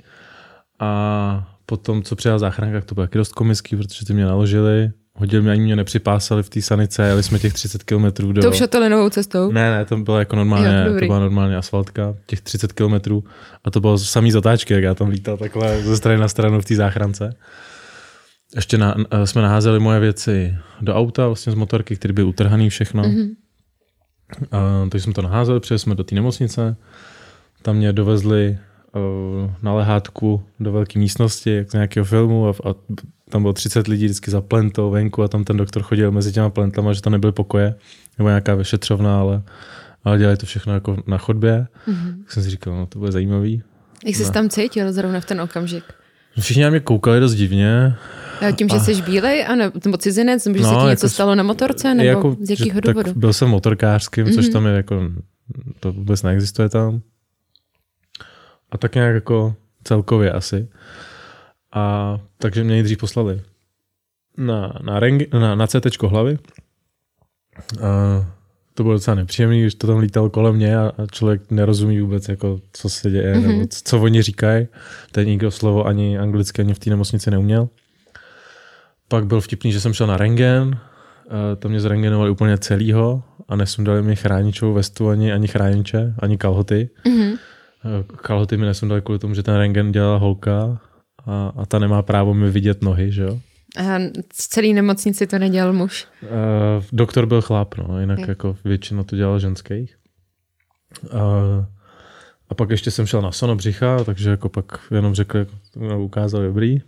A 0.80 1.48
potom, 1.66 2.04
co 2.04 2.16
přijela 2.16 2.40
záchranka, 2.40 2.82
to 2.82 2.96
bylo 2.96 3.08
taky 3.08 3.18
dost 3.18 3.32
komický, 3.32 3.76
protože 3.76 4.06
ty 4.06 4.14
mě 4.14 4.26
naložili, 4.26 4.92
hodili 5.14 5.42
mě, 5.42 5.52
ani 5.52 5.62
mě 5.62 5.76
nepřipásali 5.76 6.44
v 6.44 6.50
té 6.50 6.62
sanice, 6.62 7.08
jeli 7.08 7.24
jsme 7.24 7.40
těch 7.40 7.54
30 7.54 7.84
km 7.84 8.06
do... 8.32 8.42
Tou 8.42 8.52
šatelinovou 8.52 9.10
cestou? 9.10 9.52
Ne, 9.52 9.72
ne, 9.72 9.86
to 9.86 9.98
byla 9.98 10.20
jako 10.20 10.36
normálně, 10.36 10.86
jo, 10.88 11.00
to 11.00 11.06
byla 11.06 11.20
normálně 11.20 11.58
asfaltka, 11.58 12.16
těch 12.26 12.42
30 12.42 12.74
km 12.74 13.22
a 13.64 13.72
to 13.72 13.80
bylo 13.80 13.98
samý 13.98 14.32
zatáčky, 14.32 14.74
jak 14.74 14.84
já 14.84 14.94
tam 14.96 15.10
lítal 15.10 15.38
takhle 15.38 15.82
ze 15.82 15.98
strany 15.98 16.20
na 16.20 16.28
stranu 16.28 16.62
v 16.62 16.66
té 16.66 16.76
záchrance. 16.76 17.36
Ještě 18.56 18.78
na, 18.78 18.96
jsme 19.26 19.42
naházeli 19.42 19.80
moje 19.80 20.00
věci 20.00 20.56
do 20.82 20.96
auta, 20.96 21.28
vlastně 21.28 21.52
z 21.52 21.56
motorky, 21.56 21.96
který 21.96 22.14
byl 22.14 22.28
utrhaný 22.28 22.70
všechno. 22.70 23.04
Mm-hmm. 23.04 23.30
A, 24.52 24.88
takže 24.90 25.04
jsme 25.04 25.14
to 25.14 25.22
naházeli, 25.22 25.60
přijeli 25.60 25.80
jsme 25.80 25.96
do 25.96 26.04
té 26.04 26.16
nemocnice, 26.16 26.76
tam 27.62 27.76
mě 27.76 27.94
dovezli 27.94 28.58
uh, 28.96 29.52
na 29.62 29.74
lehátku 29.74 30.44
do 30.60 30.72
velké 30.72 31.00
místnosti, 31.00 31.50
jak 31.50 31.72
z 31.72 31.74
nějakého 31.74 32.06
filmu 32.06 32.48
a, 32.48 32.50
a 32.50 32.76
tam 33.30 33.42
bylo 33.42 33.54
30 33.54 33.88
lidí 33.88 34.06
vždycky 34.06 34.32
za 34.32 34.42
plentou 34.42 34.92
venku 34.92 35.24
a 35.24 35.28
tam 35.28 35.44
ten 35.44 35.58
doktor 35.58 35.84
chodil 35.84 36.12
mezi 36.12 36.32
těma 36.32 36.50
plentama, 36.50 36.94
že 36.94 37.02
to 37.02 37.10
nebyly 37.10 37.34
pokoje 37.34 37.76
nebo 38.18 38.30
nějaká 38.30 38.56
vyšetřovna, 38.56 39.20
ale, 39.20 39.44
ale 40.04 40.18
dělali 40.18 40.38
to 40.38 40.46
všechno 40.46 40.74
jako 40.74 40.98
na 41.08 41.18
chodbě. 41.18 41.68
Mm-hmm. 41.88 42.18
Tak 42.24 42.32
jsem 42.32 42.44
si 42.44 42.50
říkal, 42.50 42.76
no 42.76 42.86
to 42.86 43.00
bude 43.00 43.12
zajímavý. 43.12 43.64
Jak 44.06 44.16
jsi 44.16 44.32
tam 44.32 44.50
cítil 44.50 44.94
zrovna 44.94 45.20
v 45.20 45.26
ten 45.26 45.42
okamžik? 45.42 45.84
Všichni 46.40 46.64
na 46.64 46.70
mě 46.70 46.80
koukali 46.80 47.20
dost 47.20 47.36
divně. 47.36 47.96
A 48.42 48.52
tím, 48.52 48.70
že 48.70 48.80
jsi 48.80 49.02
bílej, 49.02 49.46
a 49.48 49.56
nebo 49.56 49.98
cizinec, 49.98 50.46
nebo 50.46 50.58
že 50.58 50.64
no, 50.64 50.70
se 50.70 50.76
ti 50.76 50.90
něco 50.90 51.06
jako, 51.06 51.10
stalo 51.10 51.36
na 51.36 51.44
motorce, 51.44 51.96
nebo 51.96 52.10
jako, 52.10 52.38
z 52.42 52.50
jakého 52.50 52.82
důvodu? 52.82 53.14
byl 53.16 53.34
jsem 53.34 53.50
motorkářským, 53.50 54.26
mm-hmm. 54.26 54.36
což 54.36 54.46
mhm. 54.46 54.54
tam 54.54 54.66
je 54.66 54.74
jako, 54.74 55.02
to 55.80 55.92
vůbec 55.92 56.24
neexistuje 56.24 56.70
tam. 56.70 57.02
A 58.72 58.78
tak 58.78 58.96
nějak 58.96 59.14
jako 59.16 59.56
celkově 59.84 60.32
asi. 60.32 60.68
A 61.74 62.18
takže 62.38 62.64
mě 62.64 62.74
nejdřív 62.74 62.98
poslali 62.98 63.42
na, 64.38 64.80
na, 64.84 65.00
rengi, 65.00 65.28
na, 65.34 65.56
na 65.56 65.68
CT 65.68 66.04
hlavy. 66.04 66.38
A 67.82 68.26
to 68.74 68.84
bylo 68.84 68.96
docela 68.96 69.16
nepříjemné, 69.16 69.60
když 69.60 69.76
to 69.76 69.88
tam 69.88 69.98
lítal 69.98 70.30
kolem 70.30 70.56
mě 70.56 70.78
a, 70.78 70.92
a 70.98 71.06
člověk 71.12 71.52
nerozumí 71.52 72.02
vůbec, 72.02 72.30
jako, 72.30 72.60
co 72.74 72.90
se 72.90 73.10
děje, 73.10 73.36
mm-hmm. 73.36 73.48
nebo 73.48 73.68
co, 73.68 73.80
co 73.84 74.02
oni 74.02 74.22
říkají. 74.22 74.68
Teď 75.12 75.28
nikdo 75.28 75.52
slovo 75.52 75.86
ani 75.86 76.18
anglicky, 76.18 76.62
ani 76.62 76.74
v 76.74 76.80
té 76.80 76.90
nemocnici 76.90 77.32
neuměl. 77.32 77.70
Pak 79.10 79.26
byl 79.26 79.42
vtipný, 79.42 79.72
že 79.72 79.82
jsem 79.82 79.94
šel 79.94 80.08
na 80.08 80.18
rengen, 80.18 80.80
to 81.60 81.70
mě 81.70 81.80
zrengenovali 81.80 82.30
úplně 82.30 82.58
celýho 82.58 83.24
a 83.48 83.56
nesundali 83.56 84.02
mi 84.02 84.16
chráničovou 84.16 84.74
vestu 84.74 85.10
ani, 85.10 85.34
ani 85.34 85.48
chrániče, 85.48 86.14
ani 86.20 86.38
kalhoty. 86.38 86.90
Mm-hmm. 87.06 87.38
Kalhoty 88.16 88.58
mi 88.58 88.66
nesundali 88.66 89.02
kvůli 89.02 89.20
tomu, 89.20 89.34
že 89.34 89.44
ten 89.44 89.56
rengen 89.56 89.92
dělala 89.92 90.18
holka 90.18 90.82
a, 91.26 91.54
a 91.58 91.66
ta 91.66 91.80
nemá 91.80 92.02
právo 92.02 92.34
mi 92.34 92.52
vidět 92.52 92.82
nohy, 92.82 93.12
že 93.12 93.24
jo? 93.24 93.40
A 93.78 94.00
z 94.34 94.48
celé 94.48 94.68
nemocnici 94.68 95.28
to 95.28 95.40
nedělal 95.40 95.74
muž? 95.74 96.08
Uh, 96.22 96.30
doktor 96.92 97.26
byl 97.26 97.42
chlap, 97.42 97.76
no, 97.78 98.00
jinak 98.00 98.20
okay. 98.20 98.30
jako 98.30 98.58
většina 98.66 99.04
to 99.04 99.16
dělala 99.16 99.40
ženských. 99.40 99.98
Uh, 101.14 101.20
a 102.50 102.56
pak 102.56 102.70
ještě 102.70 102.92
jsem 102.92 103.06
šel 103.06 103.22
na 103.22 103.32
sono 103.32 103.56
břicha, 103.56 104.04
takže 104.04 104.30
jako 104.30 104.50
pak 104.50 104.80
jenom 104.92 105.14
řekl, 105.14 105.38
jako, 105.38 105.54
ukázal 106.00 106.42
dobrý 106.42 106.82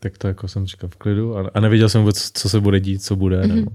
tak 0.00 0.18
to 0.18 0.28
jako 0.28 0.48
jsem 0.48 0.66
říkal 0.66 0.90
v 0.90 0.96
klidu 0.96 1.36
a, 1.36 1.50
a 1.54 1.60
nevěděl 1.60 1.88
jsem 1.88 2.00
vůbec, 2.00 2.30
co 2.34 2.48
se 2.48 2.60
bude 2.60 2.80
dít, 2.80 3.02
co 3.02 3.16
bude. 3.16 3.40
Mm-hmm. 3.40 3.54
Nebo. 3.54 3.70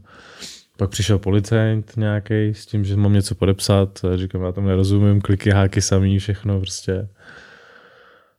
Pak 0.78 0.90
přišel 0.90 1.20
policajt 1.20 1.98
nějaký 1.98 2.50
s 2.54 2.66
tím, 2.66 2.86
že 2.86 2.96
mám 2.96 3.13
něco 3.13 3.36
podepsat. 3.36 4.06
A 4.06 4.18
říkám, 4.18 4.42
já 4.42 4.51
tam 4.51 4.66
nerozumím, 4.66 5.22
kliky, 5.22 5.50
háky 5.50 5.82
samý, 5.82 6.20
všechno 6.20 6.60
prostě. 6.60 7.08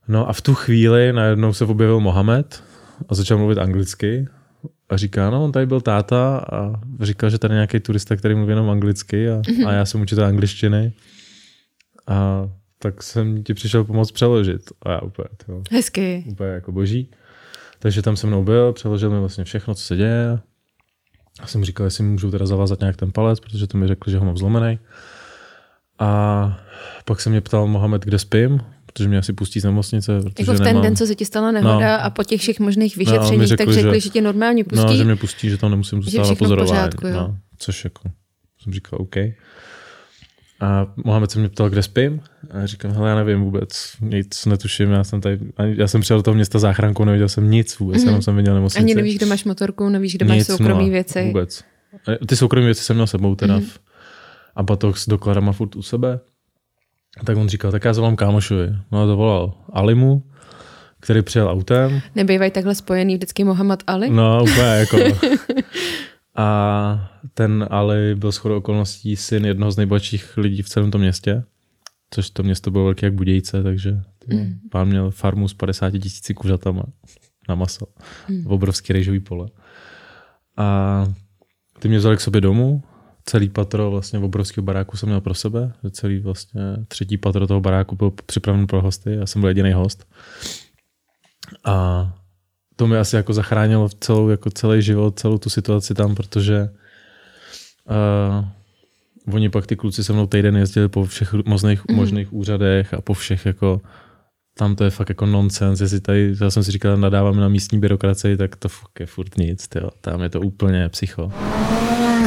No 0.09 0.29
a 0.29 0.33
v 0.33 0.41
tu 0.41 0.55
chvíli 0.55 1.13
najednou 1.13 1.53
se 1.53 1.65
objevil 1.65 2.01
Mohamed 2.01 2.65
a 3.09 3.15
začal 3.15 3.39
mluvit 3.39 3.59
anglicky. 3.59 4.29
A 4.89 4.97
říká, 4.97 5.31
no 5.31 5.45
on 5.45 5.53
tady 5.53 5.67
byl 5.67 5.81
táta 5.81 6.45
a 6.53 6.81
říkal, 7.01 7.31
že 7.31 7.39
tady 7.39 7.55
nějaký 7.55 7.81
turista, 7.81 8.17
který 8.17 8.35
mluví 8.35 8.51
jenom 8.51 8.71
anglicky 8.71 9.31
a, 9.31 9.41
mm-hmm. 9.41 9.69
a 9.69 9.73
já 9.73 9.87
jsem 9.87 10.01
učitel 10.01 10.25
angličtiny. 10.25 10.93
A 12.07 12.49
tak 12.79 13.03
jsem 13.03 13.43
ti 13.45 13.55
přišel 13.55 13.85
pomoct 13.85 14.13
přeložit. 14.13 14.63
A 14.83 14.91
já 14.91 15.01
úplně, 15.01 15.29
tyjo, 15.47 15.63
Hezky. 15.71 16.25
úplně 16.27 16.51
jako 16.51 16.73
boží. 16.73 17.11
Takže 17.83 18.03
tam 18.03 18.17
se 18.17 18.27
mnou 18.27 18.45
byl, 18.45 18.73
přeložil 18.73 19.11
mi 19.11 19.21
vlastně 19.21 19.45
všechno, 19.45 19.75
co 19.75 19.83
se 19.83 19.97
děje. 19.97 20.39
Já 21.41 21.47
jsem 21.47 21.65
říkal, 21.65 21.85
jestli 21.87 22.05
můžu 22.05 22.31
teda 22.31 22.47
zavázat 22.47 22.81
nějak 22.81 22.97
ten 22.97 23.13
palec, 23.13 23.41
protože 23.41 23.67
to 23.67 23.79
mi 23.79 23.87
řekl, 23.89 24.11
že 24.11 24.19
ho 24.19 24.25
mám 24.25 24.37
zlomený. 24.37 24.79
A 25.99 26.61
pak 27.05 27.21
se 27.21 27.31
mě 27.31 27.41
ptal 27.41 27.67
Mohamed, 27.67 28.05
kde 28.05 28.19
spím, 28.19 28.61
protože 28.87 29.09
mě 29.09 29.19
asi 29.19 29.33
pustí 29.33 29.61
z 29.61 29.65
nemocnice. 29.65 30.21
Protože 30.23 30.35
Jako 30.39 30.53
v 30.53 30.57
ten 30.57 30.65
nemám... 30.67 30.83
den, 30.83 30.97
co 30.97 31.07
se 31.07 31.15
ti 31.15 31.25
stala 31.25 31.51
nehoda 31.53 31.99
No. 31.99 32.05
a 32.05 32.11
po 32.11 32.25
těch 32.25 32.41
všech 32.41 32.61
možných 32.61 32.97
No, 32.97 33.01
vyšetřeních, 33.05 33.39
mi 33.41 33.49
tak 33.49 33.59
řekli, 33.59 33.75
řekli, 33.75 33.95
že- 33.95 34.01
že 34.01 34.11
tě 34.11 34.21
normálně 34.23 34.65
pustí. 34.65 34.87
No, 34.87 34.97
že 34.97 35.05
mě 35.05 35.17
pustí, 35.17 35.51
že 35.51 35.57
tam 35.57 35.71
nemusím 35.71 36.03
zůstat 36.03 36.29
na 36.29 36.35
pozorování. 36.35 36.71
pořádku, 36.71 37.07
jo. 37.07 37.15
no, 37.15 37.37
což 37.59 37.85
jako 37.85 38.03
jsem 38.63 38.73
říkal 38.73 38.99
OK. 39.03 39.17
A 40.63 40.87
Mohamed 41.05 41.31
se 41.31 41.39
mě 41.39 41.49
ptal, 41.49 41.71
kde 41.71 41.83
spím. 41.83 42.21
A 42.51 42.67
říkám, 42.67 42.93
hele, 42.93 43.09
já 43.09 43.17
nevím 43.17 43.41
vůbec, 43.41 43.93
nic 44.01 44.47
netuším, 44.47 44.91
já 44.91 45.05
jsem 45.05 45.21
tady, 45.21 45.39
já 45.59 45.89
jsem 45.89 46.01
přijel 46.01 46.19
do 46.19 46.23
toho 46.23 46.35
města 46.35 46.59
záchrankou, 46.59 47.05
neviděl 47.05 47.29
jsem 47.29 47.51
nic 47.51 47.79
vůbec, 47.79 48.03
mm-hmm. 48.03 48.07
jenom 48.07 48.23
jsem 48.23 48.37
viděl 48.37 48.55
nemocnici. 48.55 48.85
Ani 48.85 48.95
nevíš, 48.95 49.17
kde 49.17 49.27
máš 49.27 49.45
motorku, 49.45 49.89
nevíš, 49.89 50.17
kde 50.17 50.27
máš 50.27 50.39
Nic, 50.39 50.47
soukromé 50.47 50.75
nula, 50.75 50.89
věci. 50.89 51.25
Vůbec. 51.27 51.65
A 52.23 52.27
Ty 52.27 52.37
soukromé 52.37 52.67
věci 52.67 52.85
jsem 52.85 52.97
měl 52.97 53.07
sebou 53.07 53.35
teda 53.35 53.59
mm-hmm. 53.59 53.79
a 54.57 54.63
batoh 54.63 54.99
s 54.99 55.09
dokladama 55.09 55.53
furt 55.53 55.77
u 55.77 55.83
sebe. 55.83 56.21
Tak 57.25 57.37
on 57.37 57.49
říkal, 57.49 57.71
tak 57.73 57.85
já 57.85 57.93
zavolám 57.93 58.17
kámošovi. 58.17 58.69
No 58.93 59.03
a 59.03 59.07
zavolal 59.07 59.55
Alimu, 59.73 60.23
který 61.01 61.23
přijel 61.23 61.49
autem. 61.49 62.01
Nebývají 62.15 62.51
takhle 62.51 62.75
spojený 62.75 63.15
vždycky 63.15 63.45
Mohamed 63.45 63.83
Ali? 63.87 64.11
No, 64.11 64.43
úplně 64.43 64.63
jako. 64.63 64.97
A 66.37 67.11
ten 67.35 67.67
Ali 67.71 68.15
byl 68.15 68.33
shodou 68.33 68.57
okolností 68.57 69.17
syn 69.17 69.47
jednoho 69.47 69.73
z 69.73 69.77
nejbohatších 69.77 70.37
lidí 70.37 70.63
v 70.63 70.69
celém 70.69 70.91
tom 70.91 71.01
městě, 71.01 71.45
což 72.11 72.31
to 72.31 72.43
město 72.43 72.71
bylo 72.71 72.85
velké 72.85 73.07
jak 73.07 73.15
Budějce, 73.15 73.63
takže 73.63 74.01
mm. 74.27 74.59
pán 74.71 74.89
měl 74.89 75.11
farmu 75.11 75.49
s 75.49 75.55
50 75.55 75.91
tisíci 75.91 76.35
kuřatama 76.35 76.83
na 77.49 77.55
maso. 77.55 77.87
Mm. 78.29 78.47
Obrovský 78.47 78.93
rejžový 78.93 79.21
pole. 79.21 79.49
A 80.57 81.07
ty 81.79 81.89
mě 81.89 81.99
vzali 81.99 82.17
k 82.17 82.21
sobě 82.21 82.41
domů, 82.41 82.83
celý 83.25 83.49
patro 83.49 83.91
vlastně 83.91 84.19
v 84.19 84.25
obrovského 84.25 84.65
baráku 84.65 84.97
jsem 84.97 85.09
měl 85.09 85.21
pro 85.21 85.35
sebe, 85.35 85.73
že 85.85 85.91
celý 85.91 86.19
vlastně 86.19 86.63
třetí 86.89 87.19
patro 87.19 87.47
toho 87.47 87.61
baráku 87.61 87.97
byl 87.97 88.11
připraven 88.11 88.67
pro 88.67 88.83
hosty, 88.83 89.15
já 89.15 89.27
jsem 89.27 89.41
byl 89.41 89.49
jediný 89.49 89.73
host. 89.73 90.07
A 91.65 92.15
to 92.83 92.87
mi 92.87 92.99
asi 92.99 93.17
jako 93.17 93.33
zachránilo 93.33 93.89
celou, 94.01 94.29
jako 94.29 94.51
celý 94.51 94.83
život, 94.83 95.19
celou 95.19 95.39
tu 95.39 95.51
situaci 95.51 95.95
tam, 95.95 96.15
protože 96.15 96.69
uh, 99.29 99.35
oni 99.35 99.49
pak 99.49 99.67
ty 99.67 99.77
kluci 99.77 100.05
se 100.05 100.13
mnou 100.13 100.27
týden 100.27 100.57
jezdili 100.57 100.89
po 100.89 101.05
všech 101.05 101.33
možných, 101.33 101.83
mm. 101.89 101.97
možných 101.97 102.33
úřadech 102.33 102.95
a 102.95 103.01
po 103.01 103.15
všech 103.15 103.47
jako 103.47 103.81
tam 104.59 104.77
to 104.77 104.85
je 104.85 104.91
fakt 104.91 105.09
jako 105.09 105.27
nonsens, 105.27 105.81
jestli 105.81 106.01
tady, 106.01 106.35
já 106.41 106.51
jsem 106.51 106.65
si 106.65 106.71
říkal, 106.71 106.97
nadáváme 106.97 107.41
na 107.41 107.49
místní 107.49 107.79
byrokracii, 107.79 108.37
tak 108.37 108.57
to 108.57 108.69
fakt 108.69 109.01
je 109.01 109.07
furt 109.07 109.39
nic, 109.39 109.69
tyjo. 109.69 109.91
tam 110.01 110.23
je 110.23 110.29
to 110.29 110.41
úplně 110.41 110.89
psycho. 110.89 111.33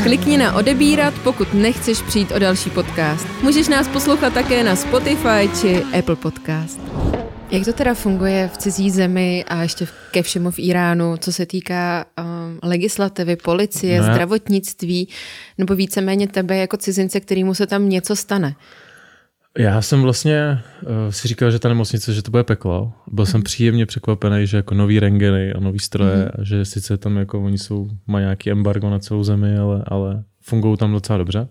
Klikni 0.03 0.37
na 0.37 0.55
odebírat, 0.55 1.13
pokud 1.23 1.53
nechceš 1.53 2.01
přijít 2.01 2.31
o 2.31 2.39
další 2.39 2.69
podcast. 2.69 3.27
Můžeš 3.43 3.67
nás 3.67 3.87
poslouchat 3.87 4.33
také 4.33 4.63
na 4.63 4.75
Spotify 4.75 5.49
či 5.61 5.83
Apple 5.99 6.15
Podcast. 6.15 7.14
Jak 7.51 7.65
to 7.65 7.73
teda 7.73 7.93
funguje 7.93 8.49
v 8.53 8.57
cizí 8.57 8.91
zemi 8.91 9.45
a 9.47 9.61
ještě 9.61 9.87
ke 10.11 10.21
všemu 10.21 10.51
v 10.51 10.59
Iránu, 10.59 11.17
co 11.17 11.33
se 11.33 11.45
týká 11.45 12.05
um, 12.19 12.59
legislativy, 12.63 13.35
policie, 13.35 14.01
No 14.01 14.03
zdravotnictví, 14.03 15.09
nebo 15.57 15.75
víceméně 15.75 16.27
tebe 16.27 16.57
jako 16.57 16.77
cizince, 16.77 17.19
kterýmu 17.19 17.53
se 17.53 17.67
tam 17.67 17.89
něco 17.89 18.15
stane? 18.15 18.55
Já 19.57 19.81
jsem 19.81 20.01
vlastně 20.01 20.59
uh, 20.81 20.89
si 21.09 21.27
říkal, 21.27 21.51
že 21.51 21.59
ta 21.59 21.69
nemocnice, 21.69 22.13
že 22.13 22.21
to 22.21 22.31
bude 22.31 22.43
peklo. 22.43 22.93
Byl 23.07 23.25
jsem 23.25 23.43
příjemně 23.43 23.85
překvapený, 23.85 24.47
že 24.47 24.57
jako 24.57 24.75
nový 24.75 24.99
rengeny 24.99 25.53
a 25.53 25.59
nový 25.59 25.79
stroje, 25.79 26.29
a 26.29 26.43
že 26.43 26.65
sice 26.65 26.97
tam 26.97 27.17
jako 27.17 27.43
oni 27.43 27.57
jsou, 27.57 27.87
mají 28.07 28.23
nějaký 28.23 28.51
embargo 28.51 28.89
na 28.89 28.99
celou 28.99 29.23
zemi, 29.23 29.57
ale, 29.57 29.83
ale 29.87 30.23
fungují 30.41 30.77
tam 30.77 30.91
docela 30.91 31.17
dobře. 31.17 31.47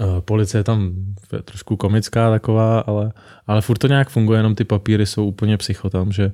Uh, 0.00 0.20
policie 0.20 0.58
je 0.58 0.64
tam 0.64 0.92
je 1.32 1.42
trošku 1.42 1.76
komická 1.76 2.30
taková, 2.30 2.80
ale, 2.80 3.12
ale 3.46 3.60
furt 3.60 3.78
to 3.78 3.86
nějak 3.86 4.10
funguje, 4.10 4.38
jenom 4.38 4.54
ty 4.54 4.64
papíry 4.64 5.06
jsou 5.06 5.26
úplně 5.26 5.56
psycho 5.56 5.90
tam, 5.90 6.12
že 6.12 6.32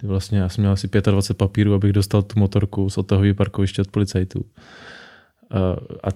ty 0.00 0.06
vlastně, 0.06 0.38
já 0.38 0.48
jsem 0.48 0.62
měl 0.62 0.72
asi 0.72 0.88
25 0.88 1.38
papírů, 1.38 1.74
abych 1.74 1.92
dostal 1.92 2.22
tu 2.22 2.40
motorku 2.40 2.90
z 2.90 2.98
odtahového 2.98 3.34
parkoviště 3.34 3.82
od 3.82 3.88
policajtů. 3.88 4.40
Uh, 4.40 5.60
a 6.04 6.08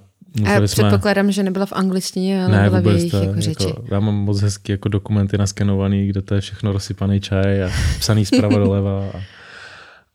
A 0.46 0.56
jsme... 0.56 0.66
předpokládám, 0.66 1.32
že 1.32 1.42
nebyla 1.42 1.66
v 1.66 1.72
angličtině, 1.72 2.44
ale 2.44 2.70
byla 2.70 2.80
v 2.80 2.86
jejich 2.86 3.10
to, 3.10 3.16
jako 3.16 3.40
řeči. 3.40 3.74
já 3.90 4.00
mám 4.00 4.14
moc 4.14 4.40
hezký 4.40 4.72
jako 4.72 4.88
dokumenty 4.88 5.38
naskenovaný, 5.38 6.06
kde 6.06 6.22
to 6.22 6.34
je 6.34 6.40
všechno 6.40 6.72
rozsypaný 6.72 7.20
čaj 7.20 7.64
a 7.64 7.70
psaný 7.98 8.26
zprava 8.26 8.58
doleva. 8.64 9.12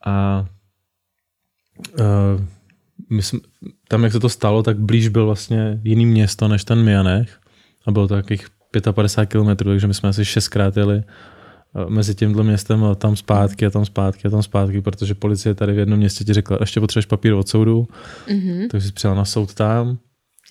A, 0.06 0.12
a 0.12 0.46
uh, 2.00 2.42
my 3.10 3.24
jsme, 3.24 3.40
tam, 3.96 4.04
jak 4.04 4.14
se 4.14 4.20
to 4.20 4.30
stalo, 4.30 4.64
tak 4.64 4.80
blíž 4.80 5.08
byl 5.08 5.26
vlastně 5.26 5.80
jiný 5.84 6.06
město 6.06 6.48
než 6.48 6.64
ten 6.64 6.84
Mianech 6.84 7.40
a 7.86 7.92
bylo 7.92 8.08
to 8.08 8.16
takových 8.16 8.48
55 8.92 9.30
kilometrů, 9.32 9.70
takže 9.70 9.88
my 9.88 9.94
jsme 9.94 10.10
asi 10.10 10.26
šestkrát 10.26 10.78
jeli 10.78 10.98
eh, 10.98 11.90
mezi 11.90 12.16
tímhle 12.16 12.44
městem 12.44 12.84
a 12.84 12.96
tam 12.96 13.16
zpátky 13.16 13.66
a 13.66 13.70
tam 13.70 13.86
zpátky 13.86 14.28
a 14.28 14.32
tam 14.32 14.44
zpátky, 14.44 14.82
protože 14.82 15.16
policie 15.16 15.56
tady 15.56 15.74
v 15.74 15.78
jednom 15.78 16.00
městě 16.00 16.24
ti 16.24 16.34
řekla, 16.34 16.58
ještě 16.62 16.80
potřebuješ 16.80 17.06
papír 17.06 17.34
od 17.34 17.50
soudu, 17.50 17.88
mm-hmm. 18.28 18.68
takže 18.72 18.88
jsi 18.88 18.94
přijel 18.94 19.16
na 19.16 19.26
soud 19.26 19.54
tam. 19.54 19.98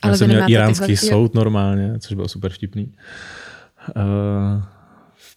Ale 0.03 0.13
Já 0.13 0.17
jsem 0.17 0.29
měl 0.29 0.51
iránský 0.51 0.87
tyhle- 0.87 1.11
soud 1.11 1.35
normálně, 1.35 1.99
což 1.99 2.15
bylo 2.15 2.29
super 2.29 2.53
vtipný. 2.53 2.93
Uh, 3.97 4.63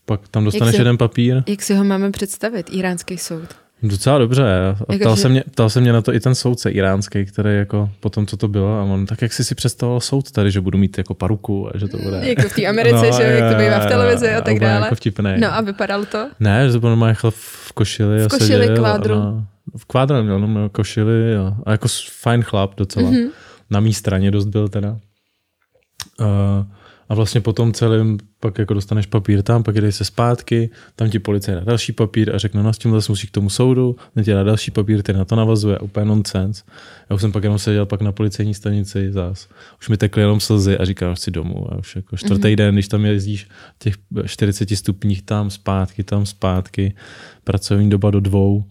pak 0.06 0.28
tam 0.28 0.44
dostaneš 0.44 0.76
si- 0.76 0.82
jeden 0.82 0.98
papír. 0.98 1.44
Jak 1.48 1.62
si 1.62 1.76
ho 1.76 1.84
máme 1.84 2.12
představit, 2.12 2.70
iránský 2.72 3.18
soud? 3.18 3.67
Docela 3.84 4.18
dobře. 4.18 4.44
A 4.44 4.94
Jako, 4.94 5.00
ptal, 5.04 5.16
že- 5.16 5.22
se 5.22 5.30
mě, 5.30 5.44
ptal 5.52 5.70
se 5.70 5.82
mě 5.82 5.94
na 5.94 6.02
to 6.02 6.14
i 6.14 6.20
ten 6.20 6.36
soudce 6.36 6.70
iránský, 6.70 7.26
který 7.26 7.56
jako 7.56 7.90
po 8.00 8.10
tom, 8.10 8.28
co 8.28 8.38
to 8.38 8.48
bylo, 8.48 8.80
a 8.80 8.84
on 8.84 9.06
tak 9.06 9.22
jak 9.22 9.34
jsi 9.34 9.44
si 9.44 9.56
představoval 9.56 10.00
soud 10.02 10.32
tady, 10.32 10.52
že 10.52 10.62
budu 10.62 10.78
mít 10.78 10.98
jako 10.98 11.14
paruku 11.14 11.68
a 11.76 11.78
že 11.78 11.88
to 11.88 11.98
bude... 11.98 12.22
Jako 12.24 12.50
v 12.50 12.56
té 12.56 12.66
Americe, 12.66 13.12
že 13.18 13.24
jo, 13.24 13.30
jak 13.30 13.54
to 13.54 13.60
bývá 13.60 13.80
v 13.80 13.86
televizi 13.86 14.30
a 14.34 14.42
tak 14.42 14.60
dále. 14.60 14.84
Jako 14.86 14.96
vtipný. 14.96 15.32
No 15.40 15.54
a 15.54 15.62
vypadalo 15.62 16.06
to? 16.06 16.30
Ne, 16.40 16.68
že 16.68 16.74
to 16.74 16.80
byl 16.80 16.90
normálně 16.90 17.16
chlap 17.16 17.34
v 17.34 17.72
košili. 17.74 18.24
V 18.24 18.28
košili, 18.28 18.50
seděl 18.68 18.76
kvádru. 18.78 19.16
A 19.16 19.44
v 19.78 19.86
kvádru 19.86 20.24
měl, 20.24 20.40
no, 20.40 20.48
měl 20.48 20.70
košili 20.70 21.36
a, 21.36 21.58
a 21.66 21.72
jako 21.72 21.88
fajn 22.22 22.42
chlap 22.44 22.76
docela. 22.78 23.10
Mhm. 23.10 23.20
Mm-hmm. 23.20 23.30
Na 23.70 23.80
mý 23.80 23.94
straně 23.94 24.32
dost 24.32 24.46
byl 24.46 24.68
teda. 24.68 24.98
Uh, 26.20 26.28
a 27.10 27.16
vlastně 27.16 27.42
potom 27.42 27.74
celým 27.74 28.18
pak 28.40 28.58
jako 28.58 28.74
dostaneš 28.74 29.06
papír 29.06 29.42
tam, 29.44 29.64
pak 29.64 29.76
jdeš 29.76 29.96
se 29.96 30.06
zpátky, 30.06 30.70
tam 30.96 31.10
ti 31.10 31.20
policie 31.20 31.56
dá 31.56 31.64
další 31.64 31.92
papír 31.92 32.36
a 32.36 32.38
řekne, 32.38 32.64
no 32.64 32.74
s 32.74 32.78
tímhle 32.78 33.02
musíš 33.10 33.30
k 33.30 33.34
tomu 33.34 33.50
soudu, 33.50 33.96
ten 34.14 34.24
ti 34.24 34.32
dá 34.32 34.44
další 34.44 34.72
papír, 34.72 35.04
ty 35.04 35.14
na 35.14 35.26
to 35.26 35.36
navazuje, 35.36 35.80
úplně 35.80 36.06
nonsense. 36.06 36.64
Já 37.10 37.16
už 37.16 37.22
jsem 37.22 37.32
pak 37.32 37.44
jenom 37.44 37.60
seděl 37.60 37.86
pak 37.86 38.02
na 38.02 38.12
policejní 38.12 38.54
stanici 38.54 39.12
zás. 39.12 39.48
Už 39.80 39.90
mi 39.90 39.98
tekly 39.98 40.22
jenom 40.22 40.40
slzy 40.40 40.78
a 40.78 40.86
říkám, 40.86 41.16
chci 41.16 41.32
domů. 41.32 41.74
A 41.74 41.78
už 41.78 41.96
jako 41.96 42.18
čtvrtý 42.18 42.42
mm-hmm. 42.42 42.56
den, 42.56 42.76
když 42.76 42.88
tam 42.88 43.06
jezdíš 43.06 43.48
těch 43.80 43.96
40 44.26 44.70
stupních 44.70 45.22
tam 45.22 45.50
zpátky, 45.50 46.04
tam 46.04 46.26
zpátky, 46.26 46.96
pracovní 47.44 47.90
doba 47.90 48.12
do 48.12 48.20
dvou, 48.20 48.64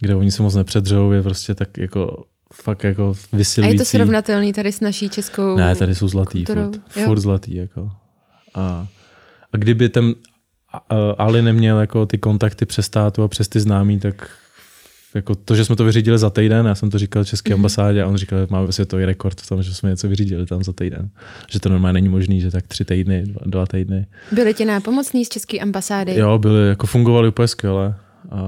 kde 0.00 0.14
oni 0.14 0.30
se 0.30 0.42
moc 0.42 0.54
nepředřou, 0.54 1.10
je 1.10 1.22
prostě 1.22 1.54
tak 1.54 1.78
jako 1.78 2.24
fakt 2.52 2.84
jako 2.84 3.14
A 3.32 3.36
vysilující. 3.36 3.74
je 3.74 3.78
to 3.78 3.84
srovnatelný 3.84 4.52
tady 4.52 4.72
s 4.72 4.80
naší 4.80 5.08
českou... 5.08 5.56
Ne, 5.56 5.74
tady 5.76 5.94
jsou 5.94 6.08
zlatý, 6.08 6.44
kulturou, 6.44 6.72
furt, 6.72 6.96
jo. 7.00 7.04
furt 7.06 7.20
zlatý. 7.20 7.54
Jako. 7.56 7.90
A, 8.54 8.86
a 9.52 9.56
kdyby 9.56 9.88
ten 9.88 10.14
a- 10.72 10.76
a- 10.88 11.14
Ali 11.18 11.42
neměl 11.42 11.80
jako 11.80 12.06
ty 12.06 12.18
kontakty 12.18 12.66
přes 12.66 12.86
státu 12.86 13.22
a 13.22 13.28
přes 13.28 13.48
ty 13.48 13.60
známí, 13.60 13.98
tak 14.00 14.28
jako 15.14 15.34
to, 15.34 15.54
že 15.54 15.64
jsme 15.64 15.76
to 15.76 15.84
vyřídili 15.84 16.18
za 16.18 16.30
týden, 16.30 16.66
já 16.66 16.74
jsem 16.74 16.90
to 16.90 16.98
říkal 16.98 17.24
české 17.24 17.50
Mhm. 17.50 17.58
ambasádě 17.60 18.02
a 18.02 18.06
on 18.06 18.16
říkal, 18.16 18.38
že 18.40 18.46
máme 18.50 18.72
světový 18.72 19.04
rekord 19.04 19.40
v 19.40 19.48
tom, 19.48 19.62
že 19.62 19.74
jsme 19.74 19.90
něco 19.90 20.08
vyřídili 20.08 20.46
tam 20.46 20.62
za 20.64 20.72
týden. 20.72 21.10
Že 21.50 21.60
to 21.60 21.68
normálně 21.68 21.92
není 21.94 22.08
možný, 22.08 22.40
že 22.40 22.50
tak 22.50 22.66
tři 22.66 22.84
týdny, 22.84 23.22
dva, 23.22 23.40
dva 23.46 23.66
týdny. 23.66 24.06
Byli 24.32 24.54
ti 24.54 24.64
nápomocní 24.64 25.24
z 25.24 25.28
české 25.28 25.58
ambasády? 25.58 26.14
Jo, 26.18 26.38
byli, 26.38 26.68
jako 26.68 26.86
fungovali 26.86 27.28
úplně 27.28 27.48
skvěle. 27.48 27.94
A 28.30 28.38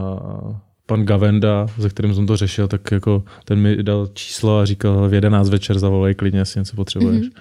pan 0.86 1.04
Gavenda, 1.04 1.66
se 1.80 1.88
kterým 1.88 2.14
jsem 2.14 2.26
to 2.26 2.36
řešil, 2.36 2.68
tak 2.68 2.90
jako 2.90 3.24
ten 3.44 3.58
mi 3.58 3.82
dal 3.82 4.08
číslo 4.14 4.58
a 4.58 4.64
říkal, 4.64 5.08
v 5.08 5.14
11 5.14 5.48
večer 5.48 5.78
zavolej 5.78 6.14
klidně, 6.14 6.38
jestli 6.38 6.60
něco 6.60 6.76
potřebuješ. 6.76 7.26
Mm-hmm. 7.26 7.40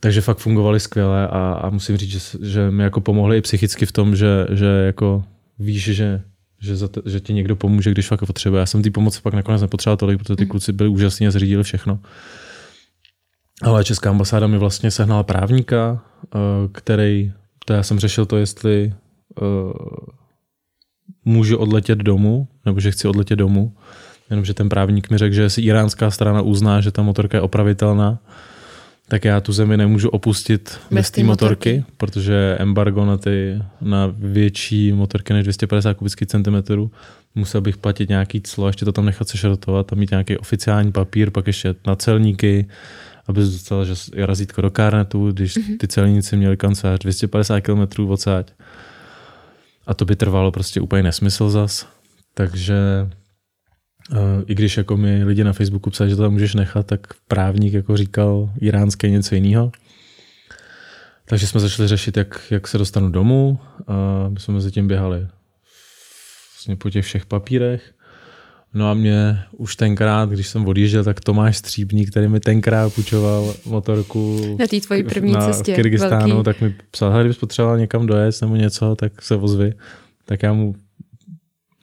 Takže 0.00 0.20
fakt 0.20 0.38
fungovali 0.38 0.80
skvěle 0.80 1.28
a, 1.28 1.52
a 1.52 1.70
musím 1.70 1.96
říct, 1.96 2.10
že, 2.10 2.20
že 2.40 2.70
mi 2.70 2.82
jako 2.82 3.00
pomohli 3.00 3.38
i 3.38 3.40
psychicky 3.40 3.86
v 3.86 3.92
tom, 3.92 4.16
že, 4.16 4.46
že 4.50 4.66
jako 4.66 5.24
víš, 5.58 5.84
že, 5.84 6.22
že, 6.60 6.76
za 6.76 6.88
to, 6.88 7.02
že 7.06 7.20
ti 7.20 7.34
někdo 7.34 7.56
pomůže, 7.56 7.90
když 7.90 8.06
fakt 8.06 8.26
potřebuje. 8.26 8.60
Já 8.60 8.66
jsem 8.66 8.82
ty 8.82 8.90
pomoc 8.90 9.20
pak 9.20 9.34
nakonec 9.34 9.62
nepotřeboval 9.62 9.96
tolik, 9.96 10.18
protože 10.18 10.36
ty 10.36 10.46
kluci 10.46 10.72
byli 10.72 10.88
úžasní 10.88 11.26
a 11.26 11.30
zřídili 11.30 11.62
všechno. 11.62 11.98
Ale 13.62 13.84
Česká 13.84 14.10
ambasáda 14.10 14.46
mi 14.46 14.58
vlastně 14.58 14.90
sehnala 14.90 15.22
právníka, 15.22 16.04
eh, 16.24 16.38
který, 16.72 17.32
to 17.64 17.72
já 17.72 17.82
jsem 17.82 17.98
řešil 17.98 18.26
to, 18.26 18.36
jestli 18.36 18.94
eh, 19.42 19.44
můžu 21.24 21.56
odletět 21.58 21.98
domů, 21.98 22.48
nebo 22.66 22.80
že 22.80 22.90
chci 22.90 23.08
odletět 23.08 23.38
domů, 23.38 23.72
jenomže 24.30 24.54
ten 24.54 24.68
právník 24.68 25.10
mi 25.10 25.18
řekl, 25.18 25.34
že 25.34 25.42
jestli 25.42 25.62
iránská 25.62 26.10
strana 26.10 26.40
uzná, 26.40 26.80
že 26.80 26.90
ta 26.90 27.02
motorka 27.02 27.36
je 27.36 27.40
opravitelná, 27.40 28.18
tak 29.08 29.24
já 29.24 29.40
tu 29.40 29.52
zemi 29.52 29.76
nemůžu 29.76 30.08
opustit 30.08 30.80
bez 30.90 31.10
té 31.10 31.24
motorky, 31.24 31.70
motorky, 31.70 31.94
protože 31.96 32.56
embargo 32.58 33.04
na, 33.04 33.16
ty, 33.16 33.62
na 33.80 34.14
větší 34.18 34.92
motorky 34.92 35.32
než 35.32 35.42
250 35.42 35.94
kubických 35.94 36.28
centimetrů, 36.28 36.90
musel 37.34 37.60
bych 37.60 37.76
platit 37.76 38.08
nějaký 38.08 38.40
clo, 38.40 38.66
ještě 38.66 38.84
to 38.84 38.92
tam 38.92 39.04
nechat 39.04 39.28
sešrotovat 39.28 39.92
a 39.92 39.96
mít 39.96 40.10
nějaký 40.10 40.38
oficiální 40.38 40.92
papír, 40.92 41.30
pak 41.30 41.46
ještě 41.46 41.74
na 41.86 41.96
celníky, 41.96 42.66
aby 43.26 43.40
dostal 43.40 43.84
že 43.84 43.94
razítko 44.16 44.60
do 44.60 44.70
kárnetu, 44.70 45.32
když 45.32 45.56
mhm. 45.56 45.78
ty 45.78 45.88
celníci 45.88 46.36
měli 46.36 46.56
kancelář 46.56 46.98
250 46.98 47.60
km 47.60 48.08
odsáď. 48.08 48.52
A 49.86 49.94
to 49.94 50.04
by 50.04 50.16
trvalo 50.16 50.52
prostě 50.52 50.80
úplně 50.80 51.02
nesmysl 51.02 51.50
zas. 51.50 51.88
Takže 52.34 52.76
Uh, 54.10 54.18
I 54.46 54.54
když 54.54 54.76
jako 54.76 54.96
mi 54.96 55.24
lidi 55.24 55.44
na 55.44 55.52
Facebooku 55.52 55.90
psali, 55.90 56.10
že 56.10 56.16
to 56.16 56.22
tam 56.22 56.32
můžeš 56.32 56.54
nechat, 56.54 56.86
tak 56.86 57.00
právník 57.28 57.72
jako 57.72 57.96
říkal 57.96 58.50
iránské 58.60 59.10
něco 59.10 59.34
jiného. 59.34 59.72
Takže 61.24 61.46
jsme 61.46 61.60
začali 61.60 61.88
řešit, 61.88 62.16
jak, 62.16 62.42
jak 62.50 62.68
se 62.68 62.78
dostanu 62.78 63.10
domů. 63.10 63.58
A 63.86 64.28
my 64.28 64.40
jsme 64.40 64.54
mezi 64.54 64.70
tím 64.70 64.88
běhali 64.88 65.28
vlastně 66.54 66.76
po 66.76 66.90
těch 66.90 67.04
všech 67.04 67.26
papírech. 67.26 67.94
No 68.74 68.90
a 68.90 68.94
mě 68.94 69.38
už 69.56 69.76
tenkrát, 69.76 70.30
když 70.30 70.48
jsem 70.48 70.66
odjížděl, 70.66 71.04
tak 71.04 71.20
Tomáš 71.20 71.56
Stříbník, 71.56 72.10
který 72.10 72.28
mi 72.28 72.40
tenkrát 72.40 72.94
půjčoval 72.94 73.54
motorku 73.66 74.56
na 74.58 74.66
té 74.66 74.80
tvojí 74.80 75.02
první 75.02 75.32
na, 75.32 75.46
cestě 75.46 75.72
v 75.72 75.76
Kyrgyzstánu, 75.76 76.42
tak 76.42 76.60
mi 76.60 76.74
psal, 76.90 77.20
kdybys 77.20 77.38
potřeboval 77.38 77.78
někam 77.78 78.06
dojet 78.06 78.40
nebo 78.42 78.56
něco, 78.56 78.96
tak 78.96 79.22
se 79.22 79.36
ozvi. 79.36 79.74
Tak 80.24 80.42
já 80.42 80.52
mu 80.52 80.74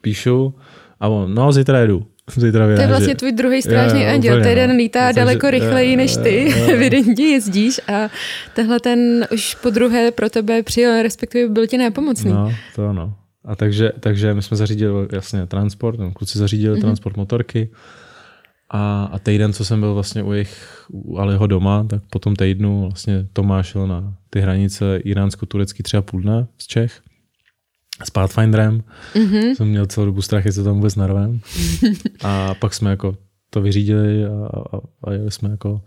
píšu 0.01 0.55
a 0.99 1.07
on, 1.07 1.33
no 1.33 1.51
zítra 1.51 1.79
jedu. 1.79 2.05
Zítra 2.35 2.75
to 2.75 2.81
je 2.81 2.87
vlastně 2.87 3.15
tvůj 3.15 3.31
druhý 3.31 3.61
strážný 3.61 4.03
jo, 4.03 4.09
anděl. 4.09 4.39
Ten 4.39 4.49
jeden 4.49 4.69
no. 4.69 4.75
lítá 4.75 5.07
Myslím, 5.07 5.15
daleko 5.15 5.47
že, 5.47 5.51
rychleji 5.51 5.95
než 5.95 6.17
ty. 6.17 6.53
Evidentně 6.71 7.25
jezdíš 7.25 7.81
a 7.87 8.09
tehle 8.53 8.79
ten 8.79 9.27
už 9.33 9.55
po 9.55 9.69
druhé 9.69 10.11
pro 10.11 10.29
tebe 10.29 10.63
přijel, 10.63 11.01
respektive 11.01 11.49
byl 11.49 11.67
ti 11.67 11.77
nápomocný. 11.77 12.31
No, 12.31 12.53
to 12.75 12.87
ano. 12.87 13.13
A 13.45 13.55
takže, 13.55 13.91
takže 13.99 14.33
my 14.33 14.41
jsme 14.41 14.57
zařídili 14.57 15.07
jasně 15.11 15.45
transport, 15.45 15.99
no, 15.99 16.11
kluci 16.11 16.37
zařídili 16.37 16.77
mm-hmm. 16.77 16.81
transport 16.81 17.17
motorky. 17.17 17.69
A, 18.69 19.03
a 19.03 19.19
týden, 19.19 19.53
co 19.53 19.65
jsem 19.65 19.79
byl 19.79 19.93
vlastně 19.93 20.23
u 20.23 20.31
jejich, 20.31 20.85
u 20.89 21.17
Aliho 21.17 21.47
doma, 21.47 21.83
tak 21.83 22.03
po 22.09 22.19
tom 22.19 22.35
týdnu 22.35 22.81
vlastně 22.81 23.27
Tomáš 23.33 23.67
šel 23.67 23.87
na 23.87 24.13
ty 24.29 24.39
hranice 24.39 24.97
iránsko-turecký 24.97 25.83
třeba 25.83 26.01
půl 26.01 26.21
dne 26.21 26.47
z 26.57 26.67
Čech 26.67 27.01
s 28.03 28.09
Pathfinderem. 28.09 28.83
Mm-hmm. 29.13 29.55
Jsem 29.55 29.67
měl 29.67 29.85
celou 29.85 30.05
dobu 30.05 30.21
strach, 30.21 30.45
jestli 30.45 30.63
tam 30.63 30.75
vůbec 30.75 30.95
narvem. 30.95 31.39
a 32.23 32.53
pak 32.53 32.73
jsme 32.73 32.89
jako 32.89 33.17
to 33.49 33.61
vyřídili 33.61 34.25
a, 34.25 34.29
a, 34.55 34.79
a 35.03 35.11
jeli 35.11 35.31
jsme 35.31 35.49
jako 35.49 35.81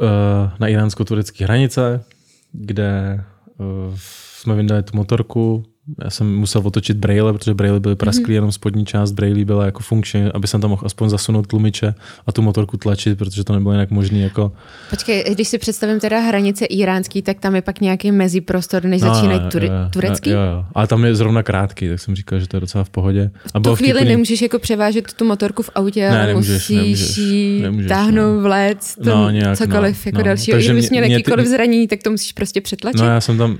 uh, 0.00 0.50
na 0.58 0.68
iránsko-turecké 0.68 1.44
hranice, 1.44 2.04
kde 2.52 3.24
uh, 3.58 3.94
jsme 4.36 4.54
vyndali 4.54 4.82
tu 4.82 4.96
motorku, 4.96 5.64
já 6.04 6.10
jsem 6.10 6.36
musel 6.36 6.62
otočit 6.64 6.96
braille, 6.96 7.32
protože 7.32 7.54
braille 7.54 7.80
byly 7.80 7.96
prasklý, 7.96 8.24
mm-hmm. 8.24 8.32
jenom 8.32 8.52
spodní 8.52 8.86
část 8.86 9.12
braille 9.12 9.44
byla 9.44 9.64
jako 9.64 9.82
funkční, 9.82 10.24
aby 10.34 10.46
jsem 10.46 10.60
tam 10.60 10.70
mohl 10.70 10.82
aspoň 10.86 11.08
zasunout 11.08 11.46
tlumiče 11.46 11.94
a 12.26 12.32
tu 12.32 12.42
motorku 12.42 12.76
tlačit, 12.76 13.18
protože 13.18 13.44
to 13.44 13.52
nebylo 13.52 13.72
jinak 13.72 13.90
možné. 13.90 14.18
Jako... 14.18 14.52
Počkej, 14.90 15.24
když 15.34 15.48
si 15.48 15.58
představím 15.58 16.00
teda 16.00 16.20
hranice 16.20 16.64
iránský, 16.64 17.22
tak 17.22 17.40
tam 17.40 17.54
je 17.54 17.62
pak 17.62 17.80
nějaký 17.80 18.12
meziprostor, 18.12 18.84
než 18.84 19.02
no, 19.02 19.14
začínají 19.14 19.40
jo, 19.42 19.48
turecký? 19.90 20.30
Jo, 20.30 20.36
jo, 20.40 20.64
ale 20.74 20.86
tam 20.86 21.04
je 21.04 21.14
zrovna 21.14 21.42
krátký, 21.42 21.88
tak 21.88 22.00
jsem 22.00 22.14
říkal, 22.16 22.40
že 22.40 22.48
to 22.48 22.56
je 22.56 22.60
docela 22.60 22.84
v 22.84 22.90
pohodě. 22.90 23.30
A 23.54 23.58
v 23.58 23.62
tu 23.62 23.74
chvíli 23.76 23.92
vtipný... 23.92 24.10
nemůžeš 24.10 24.42
jako 24.42 24.58
převážet 24.58 25.12
tu 25.12 25.24
motorku 25.24 25.62
v 25.62 25.70
autě, 25.74 26.00
ne, 26.00 26.18
ale 26.18 26.26
nemůžeš, 26.26 26.68
musíš 26.68 27.16
nemůžeš, 27.16 27.62
nemůžeš, 27.62 27.88
táhnout, 27.88 28.36
no. 28.36 28.42
vléct, 28.42 28.98
no, 29.04 29.30
nějak, 29.30 29.58
cokoliv 29.58 29.96
no, 29.96 30.08
jako 30.08 30.18
no. 30.18 30.24
dalšího. 30.24 30.54
Takže 30.56 30.72
kdybys 30.72 30.90
měl 30.90 31.04
jakýkoliv 31.04 31.46
ty... 31.46 31.50
zranění, 31.50 31.88
tak 31.88 32.02
to 32.02 32.10
musíš 32.10 32.32
prostě 32.32 32.60
přetlačit. 32.60 33.00
No 33.00 33.06
já 33.06 33.20
jsem 33.20 33.38
tam, 33.38 33.58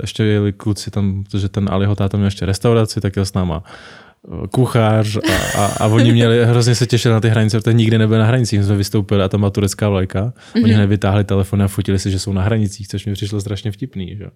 ještě 0.00 0.24
jeli 0.24 0.52
kluci 0.52 0.90
tam, 0.90 1.24
protože 1.30 1.48
ten 1.48 1.68
Aliho 1.70 1.96
táta 1.96 2.16
měl 2.16 2.26
ještě 2.26 2.46
restauraci, 2.46 3.00
tak 3.00 3.16
jel 3.16 3.24
s 3.24 3.32
náma 3.32 3.62
eh, 3.64 4.48
kuchař 4.50 5.16
a, 5.16 5.60
a, 5.60 5.66
a 5.66 5.86
oni 5.86 6.12
měli, 6.12 6.44
hrozně 6.46 6.74
se 6.74 6.86
těšili 6.86 7.14
na 7.14 7.20
ty 7.20 7.28
hranice, 7.28 7.58
protože 7.58 7.72
nikdy 7.72 7.98
nebyli 7.98 8.18
na 8.18 8.26
hranicích. 8.26 8.64
jsme 8.64 8.76
vystoupili 8.76 9.22
a 9.22 9.28
tam 9.28 9.40
byla 9.40 9.50
turecká 9.50 9.88
vlajka. 9.88 10.24
Mm-hmm. 10.24 10.64
Oni 10.64 10.72
hned 10.72 10.86
vytáhli 10.86 11.24
telefon 11.24 11.62
a 11.62 11.68
fotili 11.68 11.98
si, 11.98 12.10
že 12.10 12.18
jsou 12.18 12.32
na 12.32 12.42
hranicích, 12.42 12.88
což 12.88 13.06
mi 13.06 13.12
přišlo 13.12 13.40
strašně 13.40 13.72
vtipný. 13.72 14.16
Že? 14.16 14.26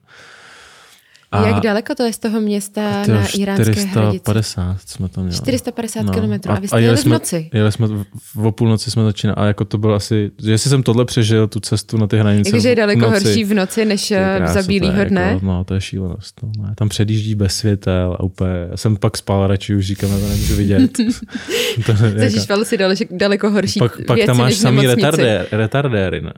A 1.34 1.46
Jak 1.48 1.60
daleko 1.60 1.94
to 1.94 2.02
je 2.02 2.12
z 2.12 2.18
toho 2.18 2.40
města 2.40 2.80
na 3.06 3.26
iránské 3.38 3.74
450 3.74 4.62
hradici? 4.62 4.88
jsme 4.88 5.08
tam 5.08 5.24
měli. 5.24 5.36
450 5.36 6.02
no. 6.02 6.12
km. 6.12 6.48
A, 6.48 6.52
a 6.52 6.60
vy 6.60 6.68
jste 6.68 6.76
a 6.76 6.80
jeli, 6.80 6.96
v 6.96 7.04
noci? 7.04 7.50
Jeli 7.52 7.72
jsme, 7.72 7.86
v, 8.34 8.46
o 8.46 8.52
půlnoci 8.52 8.90
jsme 8.90 9.04
začínali. 9.04 9.36
A 9.36 9.44
jako 9.44 9.64
to 9.64 9.78
bylo 9.78 9.94
asi, 9.94 10.30
jestli 10.42 10.70
jsem 10.70 10.82
tohle 10.82 11.04
přežil, 11.04 11.48
tu 11.48 11.60
cestu 11.60 11.96
na 11.96 12.06
ty 12.06 12.18
hranice 12.18 12.50
Takže 12.50 12.68
je 12.68 12.76
daleko 12.76 13.00
noci, 13.00 13.24
horší 13.24 13.44
v 13.44 13.54
noci, 13.54 13.84
než 13.84 14.10
eh, 14.10 14.40
v 14.44 14.48
zabílýho 14.48 15.04
dne? 15.04 15.22
Jako, 15.22 15.46
no, 15.46 15.64
to 15.64 15.74
je 15.74 15.80
šílenost. 15.80 16.40
No. 16.42 16.74
Tam 16.74 16.88
předjíždí 16.88 17.34
bez 17.34 17.56
světel 17.56 18.16
a 18.20 18.22
úplně, 18.22 18.50
já 18.70 18.76
jsem 18.76 18.96
pak 18.96 19.16
spal 19.16 19.46
radši, 19.46 19.74
už 19.74 19.86
říkám, 19.86 20.10
že 20.10 20.18
to 20.18 20.28
nemůžu 20.28 20.56
vidět. 20.56 20.90
to, 21.86 21.92
jako, 21.92 22.64
si 22.64 22.76
daleko, 22.76 23.04
daleko 23.10 23.50
horší 23.50 23.78
Pak, 23.78 24.06
pak 24.06 24.16
věci, 24.16 24.26
tam 24.26 24.36
máš 24.36 24.54
samý 24.54 24.86
retardéry, 24.86 25.46
retardéry, 25.52 26.20
ne? 26.20 26.32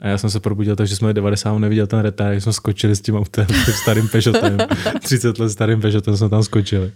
A 0.00 0.08
já 0.08 0.18
jsem 0.18 0.30
se 0.30 0.40
probudil 0.40 0.76
tak, 0.76 0.86
že 0.86 0.96
jsme 0.96 1.14
90 1.14 1.58
neviděl 1.58 1.86
ten 1.86 1.98
retard, 1.98 2.32
jak 2.32 2.42
jsme 2.42 2.52
skočili 2.52 2.96
s 2.96 3.00
tím 3.00 3.16
autem, 3.16 3.46
tím 3.64 3.74
starým 3.82 4.08
Peugeotem. 4.08 4.58
30 5.02 5.38
let 5.38 5.50
starým 5.50 5.80
Peugeotem 5.80 6.16
jsme 6.16 6.28
tam 6.28 6.42
skočili. 6.42 6.92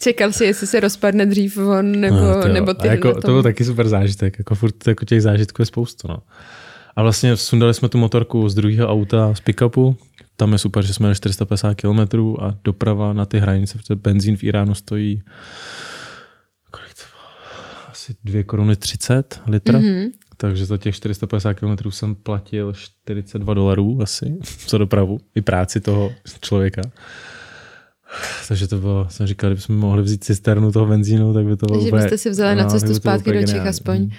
Čekal 0.00 0.32
si, 0.32 0.44
jestli 0.44 0.66
se 0.66 0.80
rozpadne 0.80 1.26
dřív 1.26 1.56
on, 1.56 2.00
nebo, 2.00 2.16
no, 2.16 2.48
nebo 2.48 2.74
ty. 2.74 2.88
A 2.88 2.92
jako, 2.92 3.20
to 3.20 3.26
byl 3.26 3.42
taky 3.42 3.64
super 3.64 3.88
zážitek, 3.88 4.38
jako 4.38 4.54
furt 4.54 4.86
jako 4.86 5.04
těch 5.04 5.22
zážitků 5.22 5.62
je 5.62 5.66
spoustu. 5.66 6.08
No. 6.08 6.18
A 6.96 7.02
vlastně 7.02 7.36
sundali 7.36 7.74
jsme 7.74 7.88
tu 7.88 7.98
motorku 7.98 8.48
z 8.48 8.54
druhého 8.54 8.88
auta, 8.88 9.34
z 9.34 9.40
pick-upu. 9.40 9.96
Tam 10.36 10.52
je 10.52 10.58
super, 10.58 10.84
že 10.84 10.94
jsme 10.94 11.08
na 11.08 11.14
450 11.14 11.74
km 11.74 11.98
a 12.40 12.54
doprava 12.64 13.12
na 13.12 13.24
ty 13.24 13.38
hranice, 13.38 13.78
protože 13.78 13.94
benzín 13.94 14.36
v 14.36 14.44
Iránu 14.44 14.74
stojí 14.74 15.22
kolik 16.70 16.94
to 16.94 17.02
bylo? 17.10 17.90
asi 17.90 18.14
2 18.24 18.42
koruny 18.42 18.76
30 18.76 19.40
litr. 19.46 19.74
Mm-hmm. 19.74 20.10
Takže 20.40 20.66
za 20.66 20.76
těch 20.76 20.94
450 20.94 21.54
km 21.54 21.90
jsem 21.90 22.14
platil 22.14 22.72
42 22.72 23.54
dolarů 23.54 23.98
asi 24.02 24.38
za 24.68 24.78
dopravu 24.78 25.20
i 25.34 25.42
práci 25.42 25.80
toho 25.80 26.12
člověka. 26.40 26.82
Takže 28.48 28.68
to 28.68 28.78
bylo, 28.78 29.06
jsem 29.10 29.26
říkal, 29.26 29.50
kdybychom 29.50 29.76
mohli 29.76 30.02
vzít 30.02 30.24
cisternu 30.24 30.72
toho 30.72 30.86
benzínu, 30.86 31.34
tak 31.34 31.44
by 31.44 31.56
to 31.56 31.66
bylo 31.66 31.78
Takže 31.78 31.88
úplně, 31.88 32.02
byste 32.02 32.18
si 32.18 32.30
vzali 32.30 32.56
no, 32.56 32.62
na 32.62 32.68
cestu 32.68 32.94
zpátky 32.94 33.32
do 33.32 33.46
Čech 33.46 33.66
aspoň. 33.66 34.10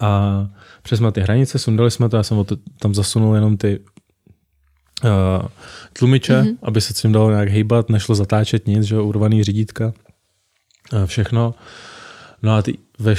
A 0.00 0.48
přes 0.82 1.00
ty 1.12 1.20
hranice, 1.20 1.58
sundali 1.58 1.90
jsme 1.90 2.08
to, 2.08 2.16
já 2.16 2.22
jsem 2.22 2.44
tam 2.78 2.94
zasunul 2.94 3.34
jenom 3.34 3.56
ty 3.56 3.80
uh, 5.04 5.48
tlumiče, 5.92 6.42
mm-hmm. 6.42 6.56
aby 6.62 6.80
se 6.80 6.94
tím 6.94 7.12
dalo 7.12 7.30
nějak 7.30 7.48
hejbat, 7.48 7.88
nešlo 7.88 8.14
zatáčet 8.14 8.66
nic, 8.66 8.82
že 8.82 9.00
urvaný 9.00 9.44
řídítka, 9.44 9.92
uh, 10.92 11.06
všechno. 11.06 11.54
No 12.42 12.54
a 12.54 12.62
ty, 12.62 12.78
ve 12.98 13.14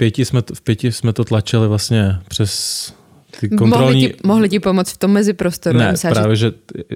pěti 0.00 0.24
jsme, 0.24 0.42
to, 0.42 0.54
v 0.54 0.60
pěti 0.60 0.92
jsme 0.92 1.12
to 1.12 1.24
tlačili 1.24 1.68
vlastně 1.68 2.18
přes 2.28 2.92
ty 3.40 3.48
kontrolní... 3.48 4.02
Mohli 4.02 4.08
ti, 4.08 4.26
mohli 4.26 4.48
ti 4.48 4.60
pomoct 4.60 4.92
v 4.92 4.98
tom 4.98 5.10
meziprostoru? 5.10 5.78
Ne, 5.78 5.94
právě, 6.10 6.36
že 6.36 6.52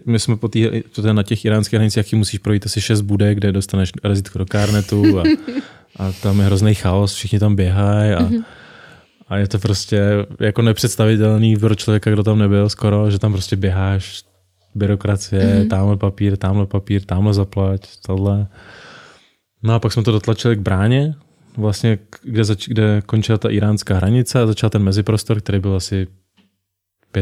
my 0.06 0.18
jsme 0.18 0.36
po 0.36 0.48
tý, 0.48 0.70
na 1.12 1.22
těch 1.22 1.44
iránských 1.44 1.74
hranicích 1.74 2.14
musíš 2.14 2.38
projít 2.38 2.66
asi 2.66 2.80
šest 2.80 3.00
bude, 3.00 3.34
kde 3.34 3.52
dostaneš 3.52 3.92
razítko 4.04 4.38
do 4.38 4.46
kárnetu 4.46 5.20
a, 5.20 5.22
a 5.96 6.12
tam 6.12 6.40
je 6.40 6.46
hrozný 6.46 6.74
chaos, 6.74 7.14
všichni 7.14 7.38
tam 7.38 7.56
běhají 7.56 8.12
a, 8.12 8.22
mm-hmm. 8.22 8.44
a 9.28 9.36
je 9.36 9.48
to 9.48 9.58
prostě 9.58 10.00
jako 10.40 10.62
nepředstavitelný 10.62 11.56
pro 11.56 11.74
člověka, 11.74 12.10
kdo 12.10 12.22
tam 12.22 12.38
nebyl 12.38 12.68
skoro, 12.68 13.10
že 13.10 13.18
tam 13.18 13.32
prostě 13.32 13.56
běháš, 13.56 14.24
byrokracie, 14.74 15.44
mm-hmm. 15.44 15.68
tamhle 15.68 15.96
papír, 15.96 16.36
tamhle 16.36 16.66
papír, 16.66 17.04
tamhle 17.04 17.34
zaplať, 17.34 17.80
tohle. 18.06 18.46
No 19.62 19.74
a 19.74 19.78
pak 19.78 19.92
jsme 19.92 20.02
to 20.02 20.12
dotlačili 20.12 20.56
k 20.56 20.60
bráně, 20.60 21.14
vlastně, 21.56 21.98
kde, 22.22 22.44
zač- 22.44 22.68
kde 22.68 23.02
končila 23.06 23.38
ta 23.38 23.50
iránská 23.50 23.96
hranice 23.96 24.42
a 24.42 24.46
začal 24.46 24.70
ten 24.70 24.82
meziprostor, 24.82 25.40
který 25.40 25.58
byl 25.58 25.76
asi 25.76 26.06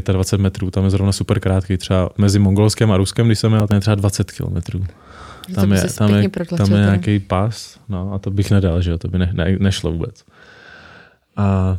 25 0.01 0.43
metrů, 0.43 0.71
tam 0.71 0.85
je 0.85 0.91
zrovna 0.91 1.13
super 1.13 1.41
krátký, 1.41 1.77
třeba 1.77 2.11
mezi 2.19 2.39
Mongolskem 2.39 2.93
a 2.93 2.97
Ruskem, 2.97 3.27
když 3.27 3.39
jsem 3.39 3.53
jel, 3.53 3.67
tam 3.67 3.75
je 3.75 3.81
třeba 3.81 3.95
20 3.95 4.31
kilometrů. 4.31 4.85
Tam 5.55 5.73
je, 5.73 5.83
tam, 5.99 6.15
je, 6.15 6.31
tam 6.57 6.73
je 6.73 6.79
nějaký 6.79 7.19
pas, 7.19 7.81
no 7.89 8.13
a 8.13 8.19
to 8.19 8.31
bych 8.31 8.51
nedal, 8.51 8.83
že 8.83 8.91
jo, 8.91 8.99
to 8.99 9.09
by 9.09 9.19
ne, 9.19 9.31
ne, 9.33 9.57
nešlo 9.59 9.93
vůbec. 9.93 10.25
A 11.37 11.77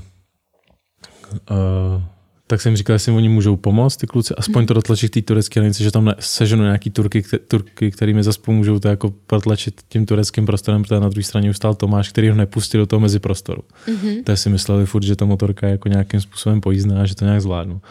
uh, 1.52 2.04
tak 2.48 2.62
jsem 2.62 2.76
říkal, 2.76 2.94
jestli 2.94 3.12
oni 3.12 3.30
můžou 3.30 3.56
pomoct, 3.56 3.98
ty 3.98 4.08
kluci, 4.08 4.34
aspoň 4.38 4.66
to 4.66 4.74
dotlačit 4.74 5.10
té 5.10 5.22
turecké 5.22 5.60
hranice, 5.60 5.84
že 5.84 5.92
tam 5.92 6.14
seženu 6.20 6.64
nějaký 6.64 6.90
turky, 6.90 7.24
turky, 7.48 7.92
který 7.92 8.14
mi 8.14 8.24
zase 8.24 8.40
pomůžou 8.42 8.80
to 8.80 8.88
jako 8.88 9.14
protlačit 9.28 9.82
tím 9.90 10.06
tureckým 10.06 10.46
prostorem, 10.46 10.84
protože 10.84 11.00
na 11.00 11.10
druhé 11.10 11.24
straně 11.24 11.50
už 11.50 11.58
stál 11.58 11.76
Tomáš, 11.76 12.10
který 12.10 12.30
ho 12.30 12.36
nepustil 12.36 12.82
do 12.82 12.86
toho 12.86 13.00
meziprostoru. 13.00 13.62
Mm-hmm. 13.88 14.24
To 14.24 14.38
si 14.38 14.50
mysleli 14.50 14.86
furt, 14.86 15.04
že 15.04 15.16
ta 15.16 15.26
motorka 15.26 15.68
je 15.68 15.72
jako 15.72 15.90
nějakým 15.90 16.22
způsobem 16.22 16.62
pojízdná 16.62 17.02
a 17.02 17.06
že 17.06 17.16
to 17.16 17.26
nějak 17.26 17.42
zvládnu. 17.42 17.82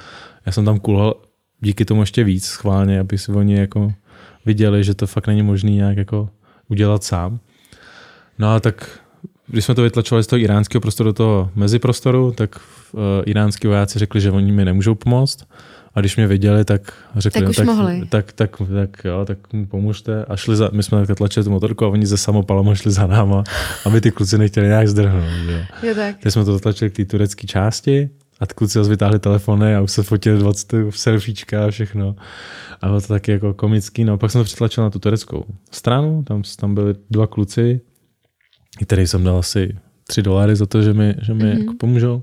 Já 0.47 0.53
jsem 0.53 0.65
tam 0.65 0.79
kulhal 0.79 1.15
díky 1.61 1.85
tomu 1.85 2.03
ještě 2.03 2.25
víc 2.25 2.47
schválně, 2.47 3.01
aby 3.01 3.19
si 3.19 3.33
oni 3.33 3.59
jako 3.59 3.93
viděli, 4.47 4.85
že 4.85 4.95
to 4.95 5.07
fakt 5.07 5.27
není 5.27 5.43
možné 5.43 5.71
nějak 5.71 5.97
jako 5.97 6.29
udělat 6.69 7.05
sám. 7.05 7.41
No 8.39 8.55
a 8.55 8.61
tak 8.61 9.01
když 9.47 9.65
jsme 9.65 9.75
to 9.75 9.83
vytlačovali 9.83 10.25
z 10.25 10.27
toho 10.27 10.41
iránského 10.41 10.81
prostoru 10.81 11.09
do 11.09 11.13
toho 11.13 11.51
meziprostoru, 11.55 12.33
tak 12.33 12.61
uh, 12.93 13.01
iránský 13.27 13.67
vojáci 13.67 13.99
řekli, 13.99 14.21
že 14.21 14.31
oni 14.31 14.53
mi 14.53 14.65
nemůžou 14.65 14.95
pomoct. 14.95 15.45
A 15.95 16.01
když 16.01 16.17
mě 16.17 16.27
viděli, 16.27 16.65
tak 16.65 16.93
řekli, 17.17 17.41
Tak 17.41 17.51
už 17.51 17.57
tak, 17.57 17.67
mohli. 17.67 18.03
Tak, 18.09 18.33
tak, 18.33 18.57
tak, 18.75 19.05
jo, 19.05 19.25
tak 19.25 19.39
pomůžte. 19.69 20.25
A 20.25 20.37
šli 20.37 20.57
za, 20.57 20.71
my 20.73 20.83
jsme 20.83 20.99
takhle 20.99 21.17
tlačili 21.17 21.45
tu 21.45 21.51
motorku 21.51 21.85
a 21.85 21.89
oni 21.89 22.07
ze 22.07 22.17
samopalama 22.17 22.75
šli 22.75 22.91
za 22.91 23.07
náma, 23.07 23.45
aby 23.87 24.01
ty 24.01 24.11
kluci 24.11 24.39
nechtěli 24.39 24.67
nějak 24.67 24.89
zdrhnout. 24.89 25.25
Jo. 25.47 25.59
Jo, 25.83 25.95
tak. 25.95 26.17
Teď 26.19 26.33
jsme 26.33 26.45
to 26.45 26.53
zatlačili 26.53 26.91
k 26.91 26.97
té 26.97 27.05
turecké 27.05 27.47
části 27.47 28.11
a 28.41 28.47
ty 28.47 28.55
kluci 28.55 28.79
zase 28.79 28.91
vytáhli 28.91 29.19
telefony 29.19 29.77
a 29.77 29.81
už 29.81 29.93
se 29.93 30.03
fotili 30.03 30.39
20 30.39 30.75
selfiečka 30.91 31.67
a 31.67 31.71
všechno. 31.71 32.17
A 32.81 32.87
bylo 32.87 33.01
to 33.01 33.07
taky 33.07 33.33
jako 33.33 33.55
komický. 33.55 34.05
No, 34.05 34.19
pak 34.19 34.31
jsem 34.31 34.41
to 34.41 34.45
přetlačil 34.45 34.85
na 34.85 34.91
tu 34.91 34.99
tureckou 34.99 35.45
stranu, 35.71 36.23
tam, 36.23 36.43
tam 36.57 36.75
byli 36.75 36.95
dva 37.11 37.27
kluci, 37.27 37.81
který 38.81 39.07
jsem 39.07 39.25
dal 39.25 39.39
asi 39.39 39.79
3 40.07 40.23
dolary 40.23 40.57
za 40.57 40.67
to, 40.67 40.83
že 40.83 40.93
mi, 40.93 41.15
že 41.23 41.35
mi 41.35 41.45
mm-hmm. 41.45 41.59
jako 41.59 41.75
pomůžou. 41.79 42.23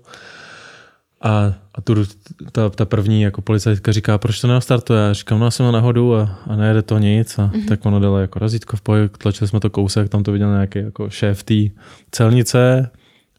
A, 1.22 1.54
a 1.76 1.82
tu, 1.82 2.06
ta, 2.52 2.70
ta 2.70 2.86
první 2.86 3.22
jako 3.22 3.42
policajtka 3.42 3.92
říká, 3.92 4.18
proč 4.18 4.42
to 4.42 4.48
neostartuje? 4.48 5.02
Já 5.02 5.14
říkám, 5.14 5.40
no 5.40 5.46
já 5.46 5.52
jsem 5.52 5.66
na 5.66 5.72
nehodu 5.72 6.16
a, 6.16 6.40
a 6.48 6.56
nejede 6.56 6.82
to 6.82 6.98
nic. 6.98 7.40
A 7.40 7.48
mm-hmm. 7.48 7.68
tak 7.68 7.86
ono 7.86 8.00
dalo 8.00 8.20
jako 8.20 8.40
razítko 8.40 8.78
v 8.78 8.82
pohyb, 8.82 9.18
tlačili 9.18 9.48
jsme 9.48 9.60
to 9.60 9.70
kousek, 9.70 10.10
tam 10.10 10.24
to 10.24 10.32
viděl 10.32 10.52
nějaký 10.52 10.80
jako 10.80 11.10
šéf 11.10 11.44
té 11.44 11.56
celnice, 12.12 12.90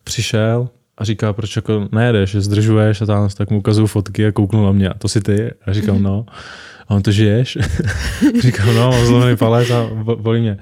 přišel 0.04 0.68
a 0.98 1.04
říká, 1.04 1.32
proč 1.32 1.56
jako 1.56 1.88
nejedeš, 1.92 2.30
že 2.30 2.40
zdržuješ 2.40 3.02
a 3.02 3.06
tam, 3.06 3.28
tak 3.36 3.50
mu 3.50 3.58
ukazuju 3.58 3.86
fotky 3.86 4.26
a 4.26 4.32
kouknul 4.32 4.64
na 4.64 4.72
mě 4.72 4.88
a 4.88 4.98
to 4.98 5.08
si 5.08 5.20
ty. 5.20 5.50
A 5.66 5.72
říkám, 5.72 5.96
mm-hmm. 5.96 6.02
no. 6.02 6.26
A 6.88 6.94
on 6.94 7.02
to 7.02 7.10
žiješ? 7.10 7.58
říkám, 8.42 8.74
no, 8.74 8.90
mám 8.90 9.06
zlomený 9.06 9.36
palec 9.36 9.70
a 9.70 9.90
bolí 10.14 10.40
mě. 10.40 10.58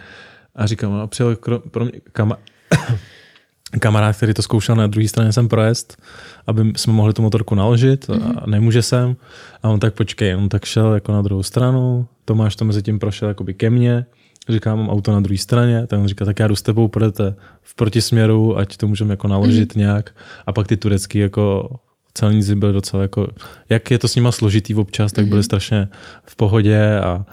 A 0.59 0.67
říkám, 0.67 0.93
no, 0.93 1.07
přijel 1.07 1.37
pro 1.71 1.85
mě 1.85 1.93
kama- 2.13 2.37
kamarád, 3.81 4.17
který 4.17 4.35
to 4.35 4.43
zkoušel 4.43 4.77
na 4.77 4.87
druhé 4.87 5.09
straně 5.09 5.33
jsem 5.33 5.49
projezd, 5.49 6.03
aby 6.47 6.73
jsme 6.77 6.93
mohli 6.93 7.13
tu 7.13 7.23
motorku 7.23 7.55
naložit 7.55 8.09
mm-hmm. 8.09 8.39
a 8.43 8.51
nemůže 8.51 8.83
sem. 8.83 9.17
A 9.63 9.69
on 9.69 9.81
tak 9.81 9.95
počkej, 9.95 10.35
on 10.35 10.49
tak 10.49 10.65
šel 10.65 10.95
jako 10.95 11.13
na 11.13 11.23
druhou 11.23 11.43
stranu, 11.43 12.07
Tomáš 12.25 12.57
to 12.57 12.65
mezi 12.65 12.83
tím 12.83 12.99
prošel 12.99 13.29
jakoby 13.29 13.55
ke 13.55 13.71
mně, 13.71 14.07
říkám, 14.49 14.79
mám 14.79 14.91
auto 14.91 15.13
na 15.13 15.21
druhé 15.21 15.39
straně, 15.39 15.87
tak 15.87 16.01
on 16.01 16.09
říká, 16.09 16.25
tak 16.25 16.39
já 16.39 16.49
jdu 16.49 16.57
s 16.57 16.63
tebou, 16.63 16.89
půjdete 16.89 17.35
v 17.63 17.75
protisměru, 17.75 18.59
ať 18.59 18.77
to 18.77 18.89
můžeme 18.89 19.13
jako 19.13 19.29
naložit 19.29 19.73
mm-hmm. 19.73 19.79
nějak. 19.79 20.15
A 20.47 20.53
pak 20.53 20.67
ty 20.67 20.77
turecký 20.77 21.19
jako 21.19 21.71
celníci 22.15 22.55
byli 22.55 22.73
docela 22.73 23.03
jako, 23.03 23.29
jak 23.69 23.91
je 23.91 23.99
to 23.99 24.09
s 24.09 24.15
nima 24.15 24.33
složitý 24.33 24.75
občas, 24.75 25.13
tak 25.13 25.27
byli 25.27 25.41
mm-hmm. 25.41 25.45
strašně 25.45 25.89
v 26.25 26.37
pohodě 26.37 26.99
a, 26.99 27.25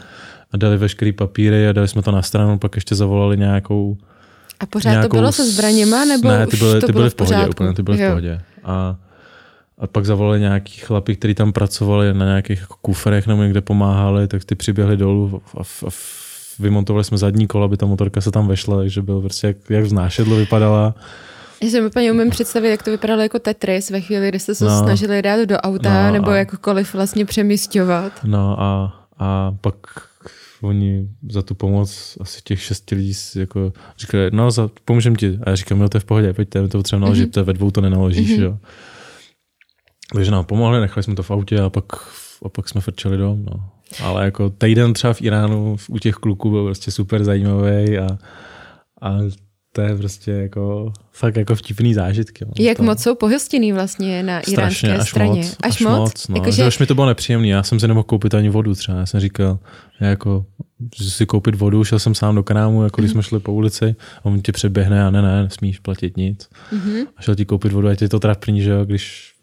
a 0.51 0.57
dali 0.57 0.77
veškerý 0.77 1.11
papíry 1.11 1.67
a 1.67 1.71
dali 1.73 1.87
jsme 1.87 2.01
to 2.01 2.11
na 2.11 2.21
stranu, 2.21 2.59
pak 2.59 2.75
ještě 2.75 2.95
zavolali 2.95 3.37
nějakou 3.37 3.97
a 4.59 4.65
pořád 4.65 4.89
nějakou... 4.91 5.07
to 5.09 5.17
bylo 5.17 5.31
se 5.31 5.51
zbraněma, 5.51 6.05
nebo 6.05 6.27
Ne, 6.29 6.47
ty 6.47 6.57
byly, 6.57 6.81
ty 6.81 6.91
byly 6.91 7.09
v 7.09 7.15
pohodě, 7.15 7.35
pořádku? 7.35 7.49
úplně, 7.63 7.73
ty 7.73 7.83
byly 7.83 8.01
jo. 8.01 8.07
v 8.07 8.11
pohodě. 8.11 8.41
A, 8.63 8.95
a 9.79 9.87
pak 9.87 10.05
zavolali 10.05 10.39
nějaký 10.39 10.71
chlapi, 10.79 11.15
kteří 11.15 11.35
tam 11.35 11.51
pracovali 11.53 12.13
na 12.13 12.25
nějakých 12.25 12.59
jako 12.61 12.75
kufrech 12.81 13.27
nebo 13.27 13.43
někde 13.43 13.61
pomáhali, 13.61 14.27
tak 14.27 14.43
ty 14.45 14.55
přiběhli 14.55 14.97
dolů 14.97 15.41
a, 15.57 15.59
a, 15.59 15.61
a 15.87 15.89
vymontovali 16.59 17.03
jsme 17.03 17.17
zadní 17.17 17.47
kolo, 17.47 17.65
aby 17.65 17.77
ta 17.77 17.85
motorka 17.85 18.21
se 18.21 18.31
tam 18.31 18.47
vešla, 18.47 18.77
takže 18.77 19.01
byl 19.01 19.21
prostě 19.21 19.47
jak, 19.47 19.57
jak 19.69 19.83
vznášedlo 19.83 20.35
vypadala. 20.35 20.95
Já 21.63 21.69
si 21.69 21.81
úplně 21.85 22.11
umím 22.11 22.29
představit, 22.29 22.69
jak 22.69 22.83
to 22.83 22.91
vypadalo 22.91 23.21
jako 23.21 23.39
Tetris 23.39 23.89
ve 23.89 24.01
chvíli, 24.01 24.29
kdy 24.29 24.39
jste 24.39 24.55
se 24.55 24.65
No. 24.65 24.79
snažili 24.83 25.21
dát 25.21 25.45
do 25.45 25.57
auta 25.57 26.07
No 26.07 26.13
nebo 26.13 26.29
a- 26.29 26.35
jakkoliv 26.35 26.93
vlastně 26.93 27.25
přemysťovat. 27.25 28.11
No 28.23 28.61
a, 28.61 28.95
a 29.19 29.51
pak 29.61 29.75
oni 30.65 31.09
za 31.29 31.41
tu 31.41 31.55
pomoc 31.55 32.17
asi 32.21 32.41
těch 32.43 32.61
šesti 32.61 32.95
lidí 32.95 33.13
jako 33.35 33.73
říkali, 33.97 34.29
no 34.33 34.51
za, 34.51 34.69
pomůžem 34.85 35.15
ti. 35.15 35.39
A 35.43 35.49
já 35.49 35.55
říkám, 35.55 35.81
jo, 35.81 35.89
to 35.89 35.97
je 35.97 36.01
v 36.01 36.05
pohodě, 36.05 36.33
pojďte, 36.33 36.61
my 36.61 36.67
to 36.69 36.77
potřebujeme 36.77 37.05
naložit, 37.05 37.21
Mhm. 37.23 37.31
to 37.31 37.45
ve 37.45 37.53
dvou 37.53 37.71
to 37.71 37.81
nenaložíš, 37.81 38.31
Mhm. 38.31 38.43
jo. 38.43 38.57
Takže 40.13 40.31
nám 40.31 40.45
pomohli, 40.45 40.79
nechali 40.81 41.03
jsme 41.03 41.15
to 41.15 41.23
v 41.23 41.31
autě 41.31 41.59
a 41.59 41.69
pak, 41.69 41.85
a 42.45 42.49
pak 42.49 42.69
jsme 42.69 42.81
frčeli 42.81 43.17
dom, 43.17 43.45
no. 43.45 43.69
Ale 44.03 44.25
jako 44.25 44.49
týden 44.49 44.93
třeba 44.93 45.13
v 45.13 45.21
Iránu 45.21 45.75
u 45.89 45.99
těch 45.99 46.15
kluků 46.15 46.49
byl 46.51 46.65
prostě 46.65 46.91
super 46.91 47.23
zajímavý 47.23 47.97
a, 47.97 48.07
a 49.01 49.17
to 49.75 49.81
je 49.81 49.95
prostě 49.97 50.31
jako 50.31 50.93
fakt 51.11 51.35
jako 51.35 51.55
vtipný 51.55 51.93
zážitky. 51.93 52.45
Jak 52.59 52.77
to, 52.77 52.83
moc 52.83 52.99
jsou 53.01 53.15
pohostinný 53.15 53.73
vlastně 53.73 54.23
na 54.23 54.41
Strašně, 54.41 54.89
iránské 54.89 55.01
až 55.01 55.09
straně? 55.09 55.41
moc, 55.41 55.55
až, 55.63 55.79
moc. 55.79 56.27
no. 56.27 56.35
Jakože- 56.35 56.55
Že 56.57 56.63
až 56.63 56.79
mi 56.79 56.85
to 56.85 56.95
bylo 56.95 57.07
nepříjemné, 57.07 57.47
já 57.47 57.63
jsem 57.63 57.79
si 57.79 57.87
nemohl 57.87 58.03
koupit 58.03 58.33
ani 58.33 58.49
vodu 58.49 58.75
třeba. 58.75 58.97
Já 58.97 59.05
jsem 59.05 59.19
říkal, 59.19 59.59
já 59.99 60.07
jako, 60.07 60.45
že 60.95 61.11
si 61.11 61.25
koupit 61.25 61.55
vodu, 61.55 61.83
šel 61.83 61.99
jsem 61.99 62.15
sám 62.15 62.35
do 62.35 62.43
krámu, 62.43 62.83
jako 62.83 63.01
když 63.01 63.11
jsme 63.11 63.23
šli 63.23 63.39
po 63.39 63.53
ulici, 63.53 63.95
a 64.19 64.25
on 64.25 64.41
tě 64.41 64.51
přeběhne 64.51 65.03
a 65.05 65.09
ne, 65.11 65.21
ne, 65.21 65.43
nesmíš 65.43 65.79
platit 65.79 66.17
nic. 66.17 66.49
Mhm. 66.71 66.95
A 67.17 67.21
šel 67.21 67.35
ti 67.35 67.45
koupit 67.45 67.71
vodu, 67.71 67.87
a 67.87 67.91
je 68.01 68.09
to 68.09 68.19
trapný, 68.19 68.61
že 68.61 68.69
jo, 68.69 68.85
když 68.85 69.33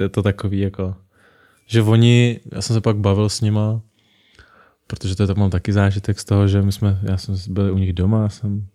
je 0.00 0.08
to 0.08 0.22
takový 0.22 0.60
jako, 0.60 0.94
že 1.66 1.82
oni, 1.82 2.40
já 2.52 2.62
jsem 2.62 2.74
se 2.74 2.80
pak 2.80 2.96
bavil 2.96 3.28
s 3.28 3.40
nima, 3.40 3.80
protože 4.86 5.16
to 5.16 5.22
je, 5.22 5.26
tak 5.26 5.36
mám 5.36 5.50
taky 5.50 5.72
zážitek 5.72 6.20
z 6.20 6.24
toho, 6.24 6.48
že 6.48 6.62
my 6.62 6.72
jsme, 6.72 6.98
já 7.02 7.16
jsem 7.16 7.34
byl 7.48 7.74
u 7.74 7.78
nich 7.78 7.92
doma, 7.92 8.28
jsem, 8.28 8.66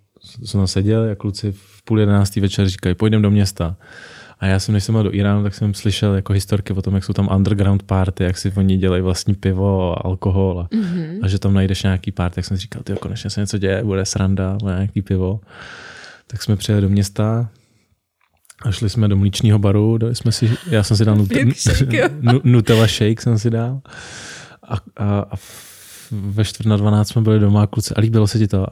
jsem 0.45 0.60
tam 0.60 0.67
seděl 0.67 1.12
a 1.12 1.15
kluci 1.15 1.51
v 1.51 1.84
půl 1.84 1.99
jedenáctý 1.99 2.39
večer 2.39 2.67
říkají, 2.69 2.95
půjdeme 2.95 3.23
do 3.23 3.32
města. 3.32 3.75
A 4.39 4.45
já 4.45 4.60
jsem, 4.60 4.73
než 4.73 4.84
jsem 4.84 4.93
byl 4.93 5.03
do 5.03 5.13
Iránu, 5.15 5.43
tak 5.43 5.53
jsem 5.56 5.73
slyšel 5.73 6.13
jako 6.15 6.34
historky 6.34 6.73
o 6.73 6.82
tom, 6.82 6.95
jak 6.95 7.03
jsou 7.03 7.13
tam 7.13 7.30
underground 7.36 7.84
party, 7.84 8.23
jak 8.23 8.38
si 8.38 8.53
oni 8.58 8.77
dělají 8.77 9.01
vlastní 9.01 9.36
pivo 9.36 9.97
a 9.97 10.01
alkohol 10.01 10.60
a, 10.60 10.75
Mhm. 10.75 11.19
a 11.23 11.27
že 11.27 11.39
tam 11.39 11.53
najdeš 11.53 11.84
nějaký 11.84 12.12
party. 12.12 12.36
Tak 12.36 12.45
jsem 12.45 12.58
říkal, 12.58 12.84
ty 12.84 12.93
konečně 12.93 13.30
se 13.30 13.41
něco 13.41 13.58
děje, 13.58 13.84
bude 13.84 14.06
sranda, 14.06 14.58
bude 14.62 14.73
nějaký 14.73 15.01
pivo. 15.01 15.39
Tak 16.27 16.43
jsme 16.43 16.56
přijeli 16.56 16.82
do 16.82 16.89
města 16.89 17.49
a 18.65 18.71
šli 18.71 18.89
jsme 18.89 19.08
do 19.08 19.17
mlíčního 19.17 19.60
baru, 19.60 19.97
dali 19.97 20.15
jsme 20.15 20.32
si, 20.32 20.51
já 20.69 20.84
jsem 20.84 20.97
si 20.97 21.06
dal 21.06 21.15
nut, 21.15 21.30
Nutella 22.43 22.88
shake 22.88 23.21
jsem 23.21 23.39
si 23.39 23.49
dal. 23.49 23.82
A, 24.63 24.75
a, 24.97 25.19
a 25.19 25.36
ve 26.12 26.46
čtvrt 26.46 26.65
na 26.67 26.78
12 26.78 27.08
jsme 27.10 27.22
byli 27.22 27.39
doma 27.39 27.63
a 27.63 27.67
kluci, 27.67 27.93
a 27.93 28.02
líbilo 28.02 28.28
se 28.28 28.39
ti 28.39 28.48
to? 28.48 28.65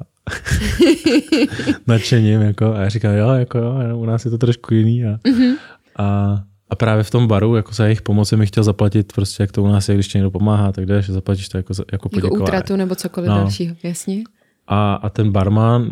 Nadšením, 1.87 2.41
jako, 2.41 2.73
a 2.73 2.79
já 2.81 2.89
říkám, 2.89 3.15
jo, 3.15 3.29
jako 3.29 3.57
jo, 3.57 3.97
u 3.97 4.05
nás 4.05 4.25
je 4.25 4.31
to 4.31 4.37
trošku 4.37 4.73
jiný. 4.73 5.05
A, 5.05 5.19
Mhm. 5.27 5.55
a, 5.97 6.39
a 6.69 6.75
právě 6.75 7.03
v 7.03 7.11
tom 7.11 7.27
baru, 7.27 7.55
jako 7.55 7.73
za 7.73 7.83
jejich 7.85 8.01
pomoc, 8.01 8.31
mi 8.31 8.45
chtěl 8.45 8.63
zaplatit, 8.63 9.13
prostě 9.13 9.43
jak 9.43 9.51
to 9.51 9.63
u 9.63 9.67
nás 9.67 9.89
je, 9.89 9.95
když 9.95 10.07
ti 10.07 10.17
někdo 10.17 10.31
pomáhá, 10.31 10.71
tak 10.71 10.85
jdeš 10.85 11.09
zaplatíš 11.09 11.49
to 11.49 11.57
jako, 11.57 11.73
jako 11.77 11.85
Jako 11.91 12.09
poděkování. 12.09 12.43
útratu 12.43 12.75
nebo 12.75 12.95
cokoliv 12.95 13.29
No. 13.29 13.35
dalšího, 13.37 13.75
jasně. 13.83 14.23
A, 14.67 14.93
a 14.95 15.09
ten 15.09 15.31
barman, 15.31 15.89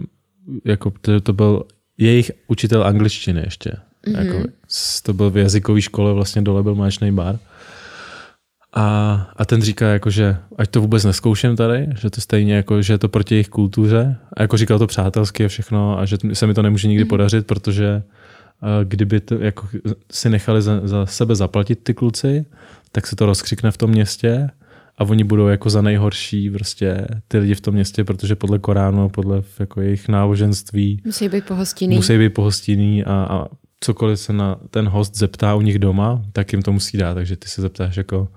jako 0.66 0.94
to, 1.02 1.22
to 1.22 1.34
byl 1.34 1.64
jejich 1.98 2.32
učitel 2.48 2.84
angličtiny 2.84 3.42
ještě. 3.46 3.72
Mm-hmm. 4.08 4.20
Jako, 4.26 4.48
to 5.04 5.14
byl 5.14 5.30
v 5.30 5.38
jazykové 5.38 5.82
škole, 5.82 6.14
vlastně 6.14 6.42
dole 6.42 6.64
byl 6.64 6.76
mléčný 6.76 7.12
bar. 7.12 7.40
A, 8.74 9.14
a 9.36 9.46
ten 9.46 9.62
říká, 9.62 9.88
jako, 9.88 10.10
že 10.10 10.38
ať 10.58 10.70
to 10.70 10.82
vůbec 10.82 11.04
neskouším 11.04 11.56
tady, 11.56 11.88
že 12.02 12.10
to 12.10 12.22
stejně 12.22 12.56
jako, 12.56 12.82
že 12.82 12.94
je 12.94 12.98
to 12.98 13.10
proti 13.10 13.36
jejich 13.36 13.50
kultuře. 13.50 14.16
A 14.34 14.42
jako 14.42 14.58
říkal 14.58 14.80
to 14.80 14.88
přátelsky 14.88 15.46
a 15.46 15.48
všechno 15.48 16.00
a 16.00 16.06
že 16.06 16.18
se 16.34 16.48
mi 16.48 16.54
to 16.54 16.62
nemůže 16.62 16.88
nikdy 16.88 17.04
mm-hmm. 17.04 17.10
podařit, 17.10 17.48
protože 17.48 18.04
kdyby 18.84 19.20
to, 19.20 19.36
jako, 19.36 19.68
si 20.12 20.30
nechali 20.30 20.62
za, 20.62 20.82
za 20.84 21.06
sebe 21.06 21.36
zaplatit 21.36 21.80
ty 21.84 21.94
kluci, 21.94 22.46
tak 22.92 23.08
se 23.08 23.16
to 23.16 23.26
rozkřikne 23.26 23.72
v 23.72 23.78
tom 23.78 23.90
městě 23.90 24.50
a 24.98 25.04
oni 25.04 25.24
budou 25.24 25.48
jako 25.48 25.70
za 25.70 25.82
nejhorší 25.82 26.50
prostě 26.50 27.08
ty 27.28 27.38
lidi 27.38 27.56
v 27.56 27.62
tom 27.62 27.74
městě, 27.74 28.04
protože 28.04 28.36
podle 28.36 28.60
Koránu, 28.60 29.10
podle 29.10 29.44
jako 29.60 29.82
jejich 29.82 30.08
náboženství 30.08 31.02
Musí 31.06 31.30
být 31.30 31.46
pohostinný. 31.46 31.96
musí 31.96 32.18
být 32.18 32.30
pohostinný 32.30 33.04
a, 33.04 33.14
a 33.14 33.46
cokoliv 33.80 34.20
se 34.20 34.34
na 34.34 34.56
ten 34.70 34.88
host 34.88 35.18
zeptá 35.18 35.56
u 35.56 35.62
nich 35.62 35.80
doma, 35.80 36.22
tak 36.34 36.54
jim 36.54 36.62
to 36.62 36.72
musí 36.72 36.98
dát. 36.98 37.14
Takže 37.14 37.36
ty 37.36 37.48
se 37.48 37.62
zeptáš 37.62 37.98
jako, 37.98 38.28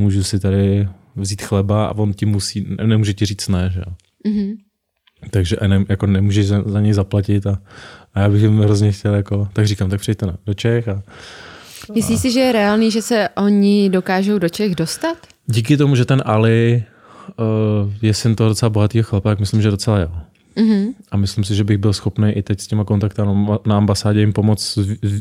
můžu 0.00 0.22
si 0.24 0.40
tady 0.40 0.88
vzít 1.16 1.42
chleba 1.42 1.86
a 1.86 1.94
on 1.96 2.12
ti 2.12 2.26
musí, 2.26 2.66
ne- 2.78 2.86
nemůže 2.86 3.14
ti 3.14 3.26
říct 3.26 3.48
ne, 3.48 3.70
že 3.74 3.80
jo. 3.80 3.92
Mhm. 4.32 4.52
Takže 5.30 5.56
a 5.56 5.66
ne, 5.66 5.84
jako 5.88 6.06
nemůžeš 6.06 6.46
za, 6.46 6.62
za 6.66 6.80
něj 6.80 6.92
zaplatit 6.92 7.46
a, 7.46 7.58
a 8.14 8.20
já 8.20 8.28
bych 8.28 8.42
jim 8.42 8.58
hrozně 8.60 8.92
chtěl 8.92 9.14
jako, 9.14 9.48
tak 9.52 9.66
říkám, 9.66 9.90
tak 9.90 10.00
přijďte 10.00 10.26
na, 10.26 10.36
do 10.46 10.54
Čech 10.54 10.88
a 10.88 11.02
Myslíš 11.94 12.20
si, 12.20 12.30
že 12.30 12.40
je 12.40 12.52
reálný, 12.52 12.90
že 12.90 13.02
se 13.02 13.28
oni 13.36 13.90
dokážou 13.90 14.38
do 14.38 14.48
Čech 14.48 14.74
dostat? 14.74 15.16
díky 15.46 15.76
tomu, 15.76 15.96
že 15.96 16.04
ten 16.04 16.22
Ali 16.26 16.84
uh, 17.38 17.92
je 18.02 18.14
syn 18.14 18.34
toho 18.36 18.48
docela 18.48 18.70
bohatého 18.70 19.02
chlapa, 19.04 19.28
tak 19.28 19.40
myslím, 19.40 19.62
že 19.62 19.70
docela 19.70 19.98
jo. 19.98 20.10
Mhm. 20.56 20.86
A 21.10 21.16
myslím 21.16 21.44
si, 21.44 21.54
že 21.54 21.64
bych 21.64 21.78
byl 21.78 21.92
schopný 21.92 22.30
i 22.32 22.42
teď 22.42 22.60
s 22.60 22.66
těma 22.66 22.84
kontakty 22.84 23.22
na- 23.66 23.76
ambasádě 23.76 24.20
jim 24.20 24.32
pomoct 24.32 24.62
s, 24.62 24.78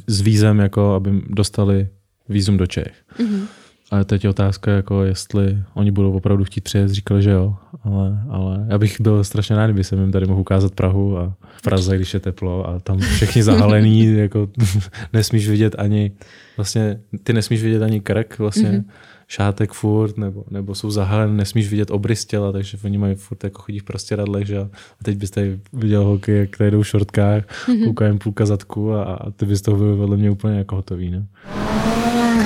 s 0.08 0.22
vízem, 0.22 0.60
jako 0.60 0.94
aby 0.94 1.22
dostali 1.30 1.88
vízum 2.30 2.58
do 2.58 2.68
Čech. 2.68 2.94
Mhm. 3.20 3.48
Ale 3.92 4.06
teď 4.06 4.24
je 4.24 4.30
otázka, 4.30 4.72
jako 4.72 5.04
jestli 5.04 5.58
oni 5.74 5.92
budou 5.92 6.12
opravdu 6.12 6.44
chtít 6.44 6.62
přijet, 6.62 6.90
říkali, 6.90 7.22
že 7.24 7.32
jo, 7.32 7.56
ale, 7.84 8.24
ale 8.30 8.66
já 8.70 8.78
bych 8.78 9.02
byl 9.02 9.24
strašně 9.24 9.56
rád, 9.56 9.66
kdyby 9.68 9.84
jsem 9.84 10.00
jim 10.00 10.12
tady 10.12 10.26
mohl 10.26 10.40
ukázat 10.42 10.76
Prahu 10.76 11.18
a 11.18 11.34
v 11.58 11.62
Praze, 11.62 11.96
když 11.96 12.14
je 12.14 12.20
teplo 12.20 12.70
a 12.70 12.80
tam 12.80 13.00
všichni 13.00 13.44
zahalený, 13.44 14.14
jako 14.18 14.50
nesmíš 15.14 15.50
vidět 15.50 15.76
ani, 15.78 16.12
vlastně 16.58 17.00
ty 17.24 17.34
nesmíš 17.34 17.64
vidět 17.64 17.82
ani 17.82 18.02
krk, 18.02 18.40
vlastně, 18.40 18.70
Mhm. 18.70 18.78
mm-hmm. 18.80 18.92
šátek 19.28 19.72
furt, 19.72 20.18
nebo, 20.18 20.44
nebo 20.52 20.76
jsou 20.76 20.92
zahalené, 20.92 21.34
nesmíš 21.34 21.70
vidět 21.70 21.92
obrys 21.92 22.26
těla, 22.26 22.52
takže 22.52 22.78
oni 22.84 22.98
mají 22.98 23.16
furt 23.16 23.44
jako 23.44 23.62
chodí 23.62 23.80
v 23.80 23.84
prostěradlech, 23.84 24.48
že 24.48 24.58
A 24.60 24.68
teď 25.04 25.18
byste 25.18 25.60
viděl 25.74 26.04
holky, 26.04 26.32
jak 26.32 26.58
tady 26.58 26.72
jdou 26.72 26.82
v 26.82 26.88
šortkách, 26.88 27.44
mm-hmm. 27.44 27.86
koukají 27.86 28.18
půlka 28.18 28.46
zadku 28.46 28.94
a, 28.94 29.04
a 29.04 29.32
ty 29.32 29.46
bys 29.46 29.62
toho 29.62 29.78
byl 29.78 29.98
vedle 29.98 30.18
mě 30.18 30.32
úplně 30.32 30.58
jako 30.58 30.76
hotový, 30.76 31.10
ne? 31.10 31.26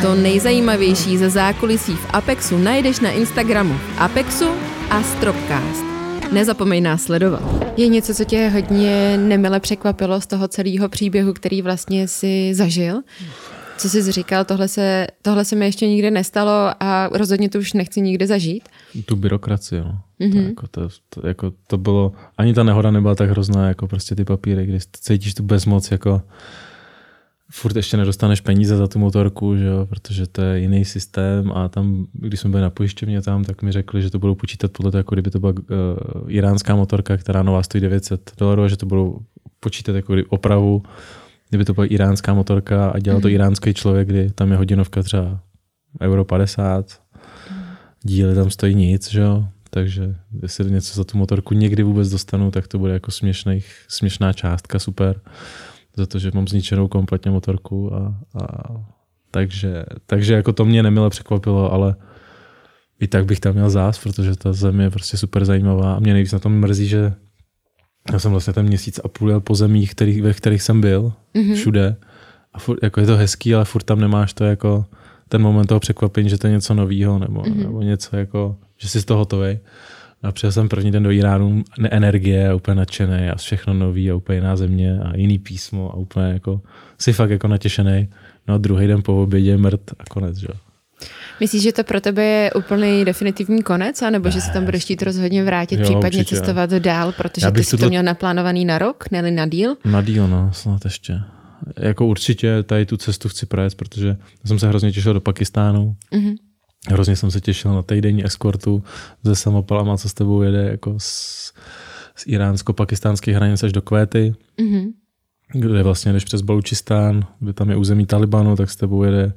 To 0.04 0.16
nejzajímavější 0.16 1.18
ze 1.18 1.30
zákulisí 1.30 1.94
v 1.94 2.08
Apexu 2.14 2.58
najdeš 2.58 3.00
na 3.00 3.12
Instagramu 3.12 3.74
Apexu 3.98 4.46
a 4.90 5.04
Stropcast. 5.04 5.84
Nezapomeň 6.32 6.84
nás 6.84 7.04
sledovat. 7.04 7.44
Je 7.78 7.88
něco, 7.88 8.14
co 8.14 8.26
tě 8.26 8.50
hodně 8.50 9.18
nemile 9.18 9.60
překvapilo 9.60 10.22
z 10.22 10.28
toho 10.28 10.48
celého 10.48 10.90
příběhu, 10.90 11.34
který 11.34 11.62
vlastně 11.62 12.08
si 12.08 12.54
zažil? 12.54 13.02
Co 13.78 13.90
jsi 13.90 14.12
říkal, 14.12 14.46
tohle 14.46 14.68
se, 14.68 15.08
tohle 15.22 15.46
se 15.46 15.56
mi 15.56 15.66
ještě 15.66 15.88
nikdy 15.88 16.12
nestalo 16.12 16.72
a 16.80 17.10
rozhodně 17.12 17.50
to 17.50 17.60
už 17.60 17.74
nechci 17.74 18.02
nikdy 18.02 18.28
zažít? 18.28 18.70
Tu 19.06 19.16
byrokracii, 19.16 19.82
no. 19.82 20.00
Mm-hmm. 20.22 20.32
To, 20.34 20.48
jako, 20.48 20.68
to, 20.68 20.90
to, 21.10 21.28
jako, 21.28 21.52
to 21.68 21.78
bylo, 21.78 22.12
ani 22.38 22.54
ta 22.54 22.64
nehoda 22.64 22.92
nebyla 22.92 23.16
tak 23.16 23.30
hrozná, 23.30 23.68
jako 23.68 23.88
prostě 23.88 24.16
ty 24.16 24.26
papíry, 24.26 24.66
kdy 24.66 24.80
cítíš 24.92 25.34
tu 25.34 25.44
bezmoc, 25.44 25.92
jako 25.92 26.22
furt 27.54 27.76
ještě 27.76 27.98
nedostaneš 27.98 28.42
peníze 28.42 28.78
za 28.78 28.88
tu 28.88 29.00
motorku, 29.00 29.58
že 29.58 29.66
jo, 29.66 29.86
protože 29.86 30.28
to 30.28 30.42
je 30.42 30.60
jiný 30.60 30.86
systém 30.86 31.52
a 31.52 31.70
tam, 31.70 32.08
když 32.14 32.40
jsme 32.40 32.50
byli 32.50 32.62
na 32.62 32.70
pojišťovně 32.70 33.22
tam, 33.22 33.44
tak 33.44 33.62
mi 33.62 33.72
řekli, 33.72 34.02
že 34.02 34.10
to 34.10 34.20
budou 34.20 34.36
počítat 34.36 34.72
podle 34.72 34.92
toho, 34.92 35.00
jako 35.00 35.16
kdyby 35.16 35.32
to 35.32 35.40
byla 35.40 35.52
uh, 35.52 35.58
iránská 36.28 36.76
motorka, 36.76 37.18
která 37.18 37.44
nová 37.44 37.64
stojí 37.64 37.82
900 37.82 38.32
dolarů, 38.38 38.68
že 38.68 38.78
to 38.78 38.86
budou 38.86 39.20
počítat 39.60 39.96
jako 39.96 40.14
opravu, 40.30 40.84
kdyby 41.50 41.66
to 41.66 41.74
byla 41.74 41.86
iránská 41.86 42.34
motorka 42.34 42.90
a 42.90 43.00
dělal 43.00 43.18
mm. 43.18 43.22
to 43.22 43.28
mhm. 43.28 43.36
iránský 43.36 43.74
člověk, 43.74 44.08
kdy 44.08 44.30
tam 44.32 44.52
je 44.52 44.58
hodinovka 44.58 45.04
třeba 45.04 45.40
euro 46.02 46.26
50, 46.26 47.02
díly 48.04 48.36
tam 48.36 48.50
stojí 48.50 48.76
nic, 48.76 49.12
že 49.12 49.20
jo, 49.20 49.46
takže 49.70 50.16
jestli 50.42 50.72
něco 50.72 50.96
za 50.96 51.04
tu 51.04 51.18
motorku 51.18 51.54
někdy 51.54 51.84
vůbec 51.84 52.10
dostanu, 52.10 52.52
tak 52.52 52.68
to 52.68 52.80
bude 52.80 52.94
jako 52.94 53.12
směšných, 53.12 53.86
směšná 53.88 54.34
částka, 54.34 54.80
super 54.80 55.22
za 55.98 56.06
to, 56.06 56.20
že 56.20 56.32
mám 56.34 56.48
zničenou 56.48 56.88
kompletně 56.88 57.32
motorku 57.32 57.94
a, 57.94 58.16
a 58.44 58.48
takže, 59.32 59.86
takže 60.06 60.34
jako 60.34 60.54
to 60.54 60.66
mě 60.66 60.84
nemile 60.84 61.10
překvapilo, 61.10 61.74
ale 61.74 61.96
i 63.00 63.08
tak 63.08 63.26
bych 63.26 63.40
tam 63.40 63.54
měl 63.54 63.70
zás, 63.70 64.00
protože 64.00 64.36
ta 64.36 64.54
země 64.54 64.84
je 64.84 64.90
prostě 64.90 65.18
super 65.18 65.46
zajímavá 65.46 65.94
a 65.94 66.00
mě 66.00 66.14
nejvíc 66.14 66.32
na 66.32 66.40
tom 66.40 66.60
mrzí, 66.60 66.88
že 66.88 67.14
já 68.12 68.20
jsem 68.20 68.32
vlastně 68.32 68.54
ten 68.54 68.66
měsíc 68.66 69.00
a 69.04 69.08
půl 69.08 69.30
jel 69.30 69.40
po 69.40 69.56
zemích, 69.56 69.92
který, 69.92 70.22
ve 70.22 70.34
kterých 70.34 70.62
jsem 70.62 70.82
byl, 70.82 71.14
mm-hmm. 71.36 71.56
všude. 71.56 71.96
A 72.54 72.60
furt, 72.60 72.84
jako 72.84 73.00
je 73.00 73.06
to 73.06 73.18
hezký, 73.18 73.56
ale 73.56 73.66
furt 73.66 73.84
tam 73.84 74.00
nemáš 74.00 74.34
to 74.34 74.44
jako 74.44 74.86
ten 75.30 75.42
moment 75.42 75.68
toho 75.68 75.80
překvapení, 75.80 76.30
že 76.30 76.38
to 76.38 76.48
je 76.48 76.54
něco 76.54 76.74
nového 76.74 77.20
nebo, 77.20 77.42
mm-hmm. 77.42 77.64
nebo 77.64 77.82
něco 77.82 78.16
jako, 78.16 78.58
že 78.78 78.90
jsi 78.90 79.02
z 79.02 79.06
toho 79.06 79.18
hotový. 79.18 79.60
A 80.24 80.32
přijel 80.32 80.52
jsem 80.52 80.70
první 80.70 80.92
den 80.92 81.04
do 81.04 81.12
Iránu, 81.12 81.64
energie 81.92 82.54
úplně 82.54 82.76
nadšený 82.76 83.30
a 83.30 83.36
všechno 83.36 83.74
nový 83.74 84.12
a 84.12 84.16
úplně 84.16 84.38
jiná 84.38 84.56
země 84.56 85.00
a 85.00 85.18
jiný 85.18 85.40
písmo 85.40 85.92
a 85.92 85.96
úplně 85.96 86.26
jako 86.26 86.62
si 86.98 87.14
fakt 87.14 87.30
jako 87.30 87.48
natěšený. 87.48 88.10
No 88.48 88.54
a 88.54 88.58
druhý 88.58 88.88
den 88.88 89.02
po 89.02 89.24
obědě 89.24 89.58
mrt 89.58 89.92
a 90.00 90.04
konec, 90.10 90.38
že 90.38 90.48
Myslíš, 91.40 91.64
že 91.64 91.72
to 91.72 91.84
pro 91.84 92.02
tebe 92.02 92.24
je 92.24 92.52
úplný 92.52 93.06
definitivní 93.06 93.64
konec, 93.64 94.02
anebo 94.02 94.26
ne. 94.26 94.32
že 94.32 94.42
se 94.42 94.52
tam 94.52 94.66
budeš 94.66 94.84
chtít 94.84 95.02
rozhodně 95.02 95.44
vrátit, 95.44 95.80
jo, 95.80 95.84
případně 95.84 96.20
určitě, 96.20 96.36
cestovat 96.36 96.72
jo. 96.72 96.80
dál, 96.80 97.12
protože 97.12 97.52
ty 97.52 97.64
jsi 97.64 97.78
to 97.78 97.90
měl 97.90 98.04
naplánovaný 98.04 98.66
na 98.66 98.78
rok, 98.78 99.12
ne 99.12 99.32
na 99.32 99.46
díl? 99.46 99.76
Na 99.86 100.02
díl, 100.02 100.28
no, 100.28 100.50
snad 100.54 100.86
ještě. 100.86 101.20
Jako 101.80 102.06
určitě 102.06 102.64
tady 102.64 102.86
tu 102.86 102.98
cestu 102.98 103.30
chci 103.30 103.46
projet, 103.46 103.76
protože 103.76 104.18
jsem 104.46 104.60
se 104.60 104.68
hrozně 104.68 104.92
těšil 104.92 105.14
do 105.14 105.22
Pakistánu. 105.22 105.96
Mm-hmm 106.12 106.36
Hrozně 106.90 107.16
jsem 107.16 107.32
se 107.32 107.42
těšil 107.42 107.74
na 107.74 107.82
týdenní 107.82 108.26
eskortu 108.26 108.84
se 109.26 109.36
samopalama, 109.36 109.98
co 109.98 110.10
s 110.10 110.14
tebou 110.14 110.42
jede 110.42 110.64
jako 110.64 110.96
z, 110.98 111.54
z 112.16 112.28
iránsko-pakistánských 112.28 113.36
hranic 113.36 113.64
až 113.64 113.72
do 113.72 113.82
Kvéty, 113.82 114.36
mm-hmm. 114.60 114.92
kde 115.54 115.84
vlastně 115.84 116.14
jdeš 116.14 116.26
přes 116.26 116.42
Balučistán, 116.42 117.26
kde 117.40 117.54
tam 117.54 117.70
je 117.70 117.76
území 117.76 118.06
Talibanu, 118.06 118.56
tak 118.56 118.70
s 118.70 118.76
tebou 118.76 119.04
jede 119.04 119.34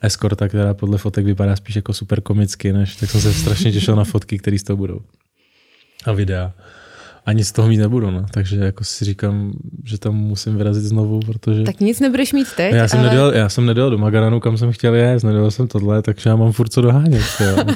eskorta, 0.00 0.48
která 0.48 0.74
podle 0.74 0.98
fotek 0.98 1.24
vypadá 1.24 1.56
spíš 1.56 1.76
jako 1.76 1.92
super 1.92 2.20
komicky, 2.20 2.72
než, 2.72 2.96
tak 2.96 3.10
jsem 3.10 3.20
se 3.20 3.32
strašně 3.32 3.72
těšil 3.72 3.96
na 3.96 4.04
fotky, 4.04 4.38
které 4.38 4.58
z 4.58 4.62
toho 4.62 4.76
budou. 4.76 5.00
A 6.06 6.12
videa 6.12 6.52
ani 7.26 7.44
z 7.44 7.52
toho 7.52 7.68
mít 7.68 7.76
nebudu, 7.76 8.10
no. 8.10 8.26
takže 8.30 8.56
jako 8.56 8.84
si 8.84 9.04
říkám, 9.04 9.52
že 9.84 9.98
tam 9.98 10.14
musím 10.14 10.56
vyrazit 10.56 10.84
znovu, 10.84 11.20
protože... 11.20 11.62
Tak 11.62 11.80
nic 11.80 12.00
nebudeš 12.00 12.32
mít 12.32 12.48
teď, 12.56 12.74
já 12.74 12.88
jsem, 12.88 12.98
ale... 12.98 13.08
nedělal, 13.08 13.34
já 13.34 13.48
jsem 13.48 13.66
nedělal 13.66 13.90
do 13.90 13.98
Magaranu, 13.98 14.40
kam 14.40 14.56
jsem 14.56 14.72
chtěl 14.72 14.94
jet, 14.94 15.24
nedělal 15.24 15.50
jsem 15.50 15.68
tohle, 15.68 16.02
takže 16.02 16.30
já 16.30 16.36
mám 16.36 16.52
furt 16.52 16.68
co 16.68 16.80
dohánět. 16.80 17.22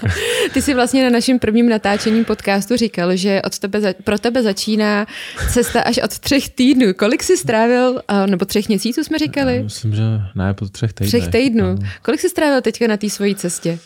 Ty 0.53 0.63
jsi 0.63 0.75
vlastně 0.75 1.05
na 1.05 1.11
našem 1.11 1.39
prvním 1.39 1.69
natáčení 1.69 2.25
podcastu 2.25 2.77
říkal, 2.77 3.17
že 3.17 3.43
od 3.43 3.59
tebe, 3.59 3.95
pro 4.05 4.19
tebe 4.19 4.43
začíná 4.43 5.07
cesta 5.53 5.81
až 5.81 5.99
od 6.05 6.19
třech 6.19 6.49
týdnů. 6.49 6.87
Kolik 6.99 7.23
jsi 7.23 7.37
strávil, 7.37 8.01
nebo 8.27 8.45
třech 8.45 8.69
měsíců 8.69 9.05
jsme 9.05 9.19
říkali? 9.19 9.57
Já 9.57 9.63
myslím, 9.63 9.95
že 9.95 10.03
ne, 10.35 10.55
po 10.55 10.69
třech 10.69 10.93
týdnech. 10.93 11.09
Třech 11.09 11.29
týdnů. 11.29 11.67
No. 11.67 11.77
Kolik 12.03 12.21
jsi 12.21 12.29
strávil 12.29 12.61
teďka 12.61 12.87
na 12.87 12.97
té 12.97 13.11
svojí 13.11 13.35
cestě? 13.35 13.79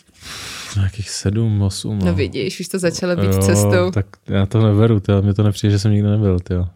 Nějakých 0.75 1.09
sedm, 1.09 1.61
osm. 1.61 1.99
No. 1.99 2.05
no 2.05 2.13
vidíš, 2.13 2.59
už 2.59 2.67
to 2.67 2.79
začalo 2.79 3.15
být 3.15 3.33
jo, 3.33 3.41
cestou. 3.41 3.91
Tak 3.93 4.05
já 4.27 4.45
to 4.45 4.61
neveru, 4.61 4.99
tyjo. 4.99 5.21
mě 5.21 5.33
to 5.33 5.43
nepřijde, 5.43 5.71
že 5.71 5.79
jsem 5.79 5.91
nikdy 5.91 6.09
nebyl. 6.09 6.39
Tyjo. 6.39 6.67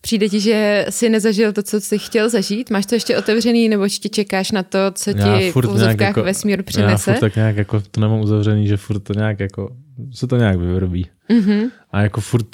Přijde 0.00 0.28
ti, 0.28 0.40
že 0.40 0.86
jsi 0.90 1.08
nezažil 1.08 1.52
to, 1.52 1.62
co 1.62 1.80
jsi 1.80 1.98
chtěl 1.98 2.28
zažít? 2.30 2.70
Máš 2.70 2.86
to 2.86 2.94
ještě 2.94 3.18
otevřený, 3.18 3.68
nebo 3.68 3.82
ještě 3.82 4.08
čekáš 4.08 4.50
na 4.50 4.62
to, 4.62 4.78
co 4.92 5.12
ti 5.12 5.52
v 5.52 5.56
úzovkách 5.56 6.00
jako, 6.00 6.22
vesmír 6.22 6.62
přinese? 6.62 7.10
Já 7.10 7.16
furt 7.16 7.20
tak 7.20 7.36
nějak 7.36 7.56
jako, 7.56 7.80
to 7.90 8.00
nemám 8.00 8.20
uzavřený, 8.20 8.66
že 8.66 8.76
furt 8.76 9.00
to 9.00 9.12
nějak 9.12 9.40
jako, 9.40 9.76
se 10.12 10.26
to 10.26 10.36
nějak 10.36 10.58
vyvrbí. 10.58 11.06
Mm-hmm. 11.30 11.70
A 11.90 12.02
jako 12.02 12.20
furt 12.20 12.46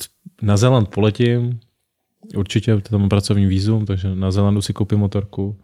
na 0.43 0.57
Zeland 0.57 0.89
poletím, 0.89 1.61
určitě, 2.37 2.77
to 2.77 2.99
mám 2.99 3.09
pracovní 3.09 3.47
výzum, 3.47 3.87
takže 3.87 4.15
na 4.15 4.31
Zelandu 4.31 4.63
si 4.63 4.73
koupím 4.73 4.99
motorku. 4.99 5.59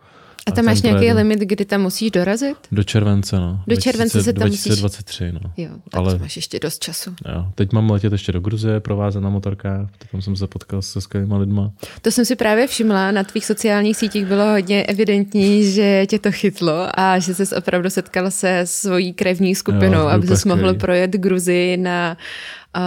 A 0.46 0.50
tam 0.50 0.64
máš 0.64 0.82
nějaký 0.82 1.12
limit, 1.12 1.40
kdy 1.40 1.64
tam 1.64 1.82
musíš 1.82 2.10
dorazit? 2.10 2.56
Do 2.72 2.82
července, 2.82 3.36
no. 3.36 3.62
Do 3.66 3.76
července 3.76 4.22
se 4.22 4.32
tam 4.32 4.48
2023, 4.48 5.24
musíš... 5.24 5.42
no. 5.42 5.52
Jo, 5.56 5.70
tak 5.90 5.98
Ale... 5.98 6.18
máš 6.18 6.36
ještě 6.36 6.58
dost 6.58 6.78
času. 6.78 7.14
Jo, 7.34 7.46
teď 7.54 7.72
mám 7.72 7.90
letět 7.90 8.12
ještě 8.12 8.32
do 8.32 8.40
Gruzie, 8.40 8.80
provázet 8.80 9.22
na 9.22 9.30
motorkách, 9.30 9.88
tam 10.12 10.22
jsem 10.22 10.36
se 10.36 10.46
potkal 10.46 10.82
se 10.82 11.00
skvělými 11.00 11.34
lidma. 11.36 11.72
To 12.02 12.10
jsem 12.10 12.24
si 12.24 12.36
právě 12.36 12.66
všimla, 12.66 13.10
na 13.10 13.24
tvých 13.24 13.46
sociálních 13.46 13.96
sítích 13.96 14.26
bylo 14.26 14.50
hodně 14.50 14.82
evidentní, 14.82 15.72
že 15.72 16.06
tě 16.06 16.18
to 16.18 16.32
chytlo 16.32 16.88
a 16.94 17.18
že 17.18 17.34
jsi 17.34 17.56
opravdu 17.56 17.90
setkal 17.90 18.30
se 18.30 18.62
svojí 18.64 19.12
krevní 19.12 19.54
skupinou, 19.54 20.00
jo, 20.00 20.06
aby 20.06 20.36
jsi 20.36 20.48
mohl 20.48 20.74
projet 20.74 21.10
Gruzii 21.10 21.76
na 21.76 22.16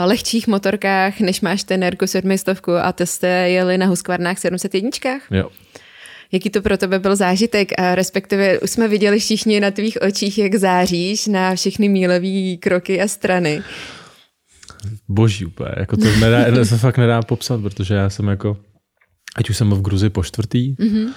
lehčích 0.06 0.48
motorkách, 0.48 1.20
než 1.20 1.42
máš 1.42 1.63
ten 1.63 1.84
Ergo 1.84 2.08
700 2.08 2.62
a 2.82 2.94
ty 2.94 3.08
jste 3.08 3.28
jeli 3.28 3.78
na 3.78 3.86
Husqvarnách 3.86 4.39
701. 4.39 4.89
Jo, 5.32 5.50
Jaký 6.34 6.50
to 6.50 6.62
pro 6.62 6.78
tebe 6.78 7.00
byl 7.00 7.15
zážitek 7.15 7.80
a 7.80 7.96
respektive 7.96 8.60
už 8.60 8.69
jsme 8.69 8.88
viděli 8.88 9.19
všichni 9.19 9.60
na 9.60 9.72
tvých 9.72 9.98
očích, 10.02 10.38
jak 10.38 10.56
záříš 10.56 11.28
na 11.28 11.56
všechny 11.56 11.89
mílové 11.89 12.58
kroky 12.60 13.02
a 13.02 13.08
strany. 13.08 13.62
Boží 15.08 15.46
úplně, 15.46 15.69
jako 15.78 15.98
to 15.98 16.06
nedá, 16.19 16.65
se 16.65 16.78
fakt 16.78 16.98
nedá 16.98 17.22
popsat, 17.22 17.62
protože 17.62 17.93
já 17.93 18.10
jsem 18.10 18.28
jako, 18.28 18.58
ať 19.36 19.50
už 19.50 19.58
jsem 19.58 19.67
byl 19.67 19.78
v 19.78 19.82
Gruzi 19.82 20.10
po 20.10 20.24
čtvrtý, 20.24 20.76
mm-hmm. 20.76 21.08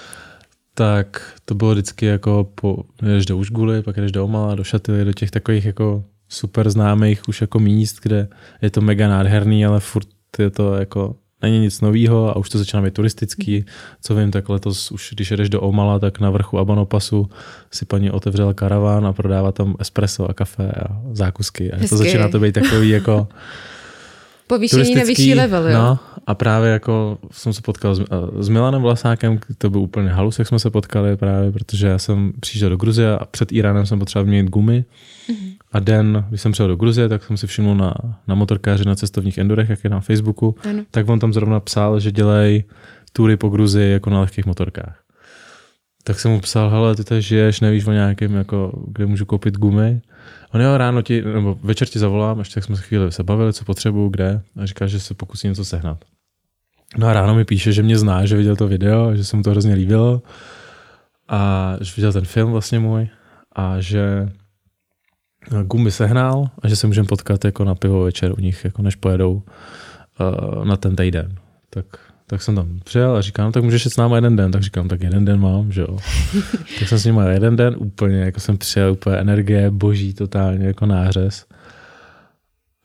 tak 0.73 1.33
to 1.45 1.55
bylo 1.55 1.71
vždycky 1.71 2.05
jako 2.05 2.51
po, 2.55 2.83
jdeš 3.01 3.25
do 3.25 3.37
Užguly, 3.37 3.81
pak 3.81 3.97
jdeš 3.97 4.11
do 4.11 4.23
Omala, 4.23 4.55
do 4.55 4.63
Šatily, 4.63 5.05
do 5.05 5.13
těch 5.13 5.31
takových 5.31 5.65
jako 5.65 6.03
super 6.29 6.69
známých 6.69 7.27
už 7.27 7.41
jako 7.41 7.59
míst, 7.59 7.99
kde 8.01 8.27
je 8.61 8.69
to 8.69 8.81
mega 8.81 9.07
nádherný, 9.07 9.65
ale 9.65 9.79
furt 9.79 10.07
je 10.39 10.49
to 10.49 10.75
jako 10.75 11.15
není 11.41 11.59
nic 11.59 11.81
nového 11.81 12.29
a 12.29 12.35
už 12.35 12.49
to 12.49 12.57
začíná 12.57 12.81
být 12.81 12.93
turistický. 12.93 13.65
Co 14.01 14.15
vím, 14.15 14.31
tak 14.31 14.49
letos 14.49 14.91
už, 14.91 15.11
když 15.15 15.31
jedeš 15.31 15.49
do 15.49 15.61
Omala, 15.61 15.99
tak 15.99 16.19
na 16.19 16.29
vrchu 16.29 16.59
Abanopasu 16.59 17.29
si 17.71 17.85
paní 17.85 18.11
otevřela 18.11 18.53
karaván 18.53 19.05
a 19.05 19.13
prodává 19.13 19.51
tam 19.51 19.75
espresso 19.79 20.29
a 20.29 20.33
kafe 20.33 20.71
a 20.71 21.01
zákusky. 21.11 21.71
A 21.71 21.87
to 21.87 21.97
začíná 21.97 22.29
to 22.29 22.39
být 22.39 22.51
takový 22.51 22.89
jako 22.89 23.27
Povýšení 24.47 24.95
na 24.95 25.03
vyšší 25.03 25.35
level, 25.35 25.67
jo? 25.67 25.77
No, 25.77 25.99
a 26.27 26.35
právě 26.35 26.71
jako 26.71 27.17
jsem 27.31 27.53
se 27.53 27.61
potkal 27.61 27.95
s, 27.95 28.01
s 28.39 28.49
Milanem 28.49 28.81
Vlasákem, 28.81 29.39
to 29.57 29.69
byl 29.69 29.81
úplně 29.81 30.09
halus, 30.09 30.39
jak 30.39 30.47
jsme 30.47 30.59
se 30.59 30.69
potkali 30.69 31.17
právě, 31.17 31.51
protože 31.51 31.87
já 31.87 31.97
jsem 31.97 32.33
přišel 32.39 32.69
do 32.69 32.77
Gruzie 32.77 33.17
a 33.17 33.25
před 33.25 33.51
Iránem 33.51 33.85
jsem 33.85 33.99
potřeboval 33.99 34.27
měnit 34.27 34.49
gumy. 34.49 34.85
Mm-hmm. 35.29 35.46
A 35.71 35.79
den, 35.79 36.25
když 36.29 36.41
jsem 36.41 36.51
přijel 36.51 36.67
do 36.67 36.75
Gruzie, 36.75 37.09
tak 37.09 37.23
jsem 37.23 37.37
si 37.37 37.47
všiml 37.47 37.75
na, 37.75 37.93
na 38.27 38.35
motorkáři 38.35 38.85
na 38.85 38.95
cestovních 38.95 39.37
endurech, 39.37 39.69
jak 39.69 39.83
je 39.83 39.89
na 39.89 39.99
Facebooku, 39.99 40.55
ano. 40.69 40.83
tak 40.91 41.09
on 41.09 41.19
tam 41.19 41.33
zrovna 41.33 41.59
psal, 41.59 41.99
že 41.99 42.11
dělají 42.11 42.63
tury 43.13 43.37
po 43.37 43.49
Gruzii 43.49 43.91
jako 43.91 44.09
na 44.09 44.21
lehkých 44.21 44.45
motorkách. 44.45 45.03
Tak 46.03 46.19
jsem 46.19 46.31
mu 46.31 46.39
psal, 46.39 46.69
hele, 46.69 46.95
ty 46.95 47.03
tady 47.03 47.21
žiješ, 47.21 47.61
nevíš 47.61 47.85
o 47.85 47.91
nějakém, 47.91 48.33
jako, 48.33 48.83
kde 48.87 49.05
můžu 49.05 49.25
koupit 49.25 49.57
gumy. 49.57 50.01
On 50.53 50.61
jo, 50.61 50.77
ráno 50.77 51.01
ti, 51.01 51.21
nebo 51.21 51.57
večer 51.63 51.87
ti 51.87 51.99
zavolám, 51.99 52.39
ještě 52.39 52.53
tak 52.53 52.63
jsme 52.63 52.75
se 52.75 52.81
chvíli 52.81 53.11
se 53.11 53.23
bavili, 53.23 53.53
co 53.53 53.65
potřebuju, 53.65 54.09
kde. 54.09 54.41
A 54.61 54.65
říká, 54.65 54.87
že 54.87 54.99
se 54.99 55.13
pokusí 55.13 55.47
něco 55.47 55.65
sehnat. 55.65 56.05
No 56.97 57.07
a 57.07 57.13
ráno 57.13 57.35
mi 57.35 57.45
píše, 57.45 57.71
že 57.71 57.83
mě 57.83 57.97
zná, 57.97 58.25
že 58.25 58.37
viděl 58.37 58.55
to 58.55 58.67
video, 58.67 59.15
že 59.15 59.23
se 59.23 59.37
mu 59.37 59.43
to 59.43 59.49
hrozně 59.49 59.73
líbilo. 59.73 60.21
A 61.27 61.73
že 61.81 61.93
viděl 61.97 62.13
ten 62.13 62.25
film 62.25 62.51
vlastně 62.51 62.79
můj. 62.79 63.09
A 63.55 63.81
že 63.81 64.29
gumy 65.63 65.91
sehnal 65.91 66.49
a 66.61 66.67
že 66.67 66.75
se 66.75 66.87
můžeme 66.87 67.07
potkat 67.07 67.45
jako 67.45 67.63
na 67.63 67.75
pivo 67.75 68.03
večer 68.03 68.31
u 68.31 68.41
nich, 68.41 68.65
jako 68.65 68.81
než 68.81 68.95
pojedou 68.95 69.33
uh, 69.33 70.65
na 70.65 70.77
ten 70.77 70.95
týden. 70.95 71.35
Tak, 71.69 71.85
tak 72.27 72.41
jsem 72.41 72.55
tam 72.55 72.79
přijel 72.83 73.15
a 73.15 73.21
říkám, 73.21 73.51
tak 73.51 73.63
můžeš 73.63 73.85
jít 73.85 73.91
s 73.91 73.97
náma 73.97 74.15
jeden 74.15 74.35
den. 74.35 74.51
Tak 74.51 74.61
říkám, 74.63 74.87
tak 74.87 75.01
jeden 75.01 75.25
den 75.25 75.39
mám, 75.39 75.71
že 75.71 75.81
jo. 75.81 75.97
tak 76.79 76.89
jsem 76.89 76.99
s 76.99 77.05
nimi 77.05 77.21
jeden 77.29 77.55
den 77.55 77.75
úplně, 77.77 78.17
jako 78.17 78.39
jsem 78.39 78.57
přijel 78.57 78.91
úplně 78.91 79.17
energie, 79.17 79.71
boží, 79.71 80.13
totálně 80.13 80.67
jako 80.67 80.85
nářez. 80.85 81.45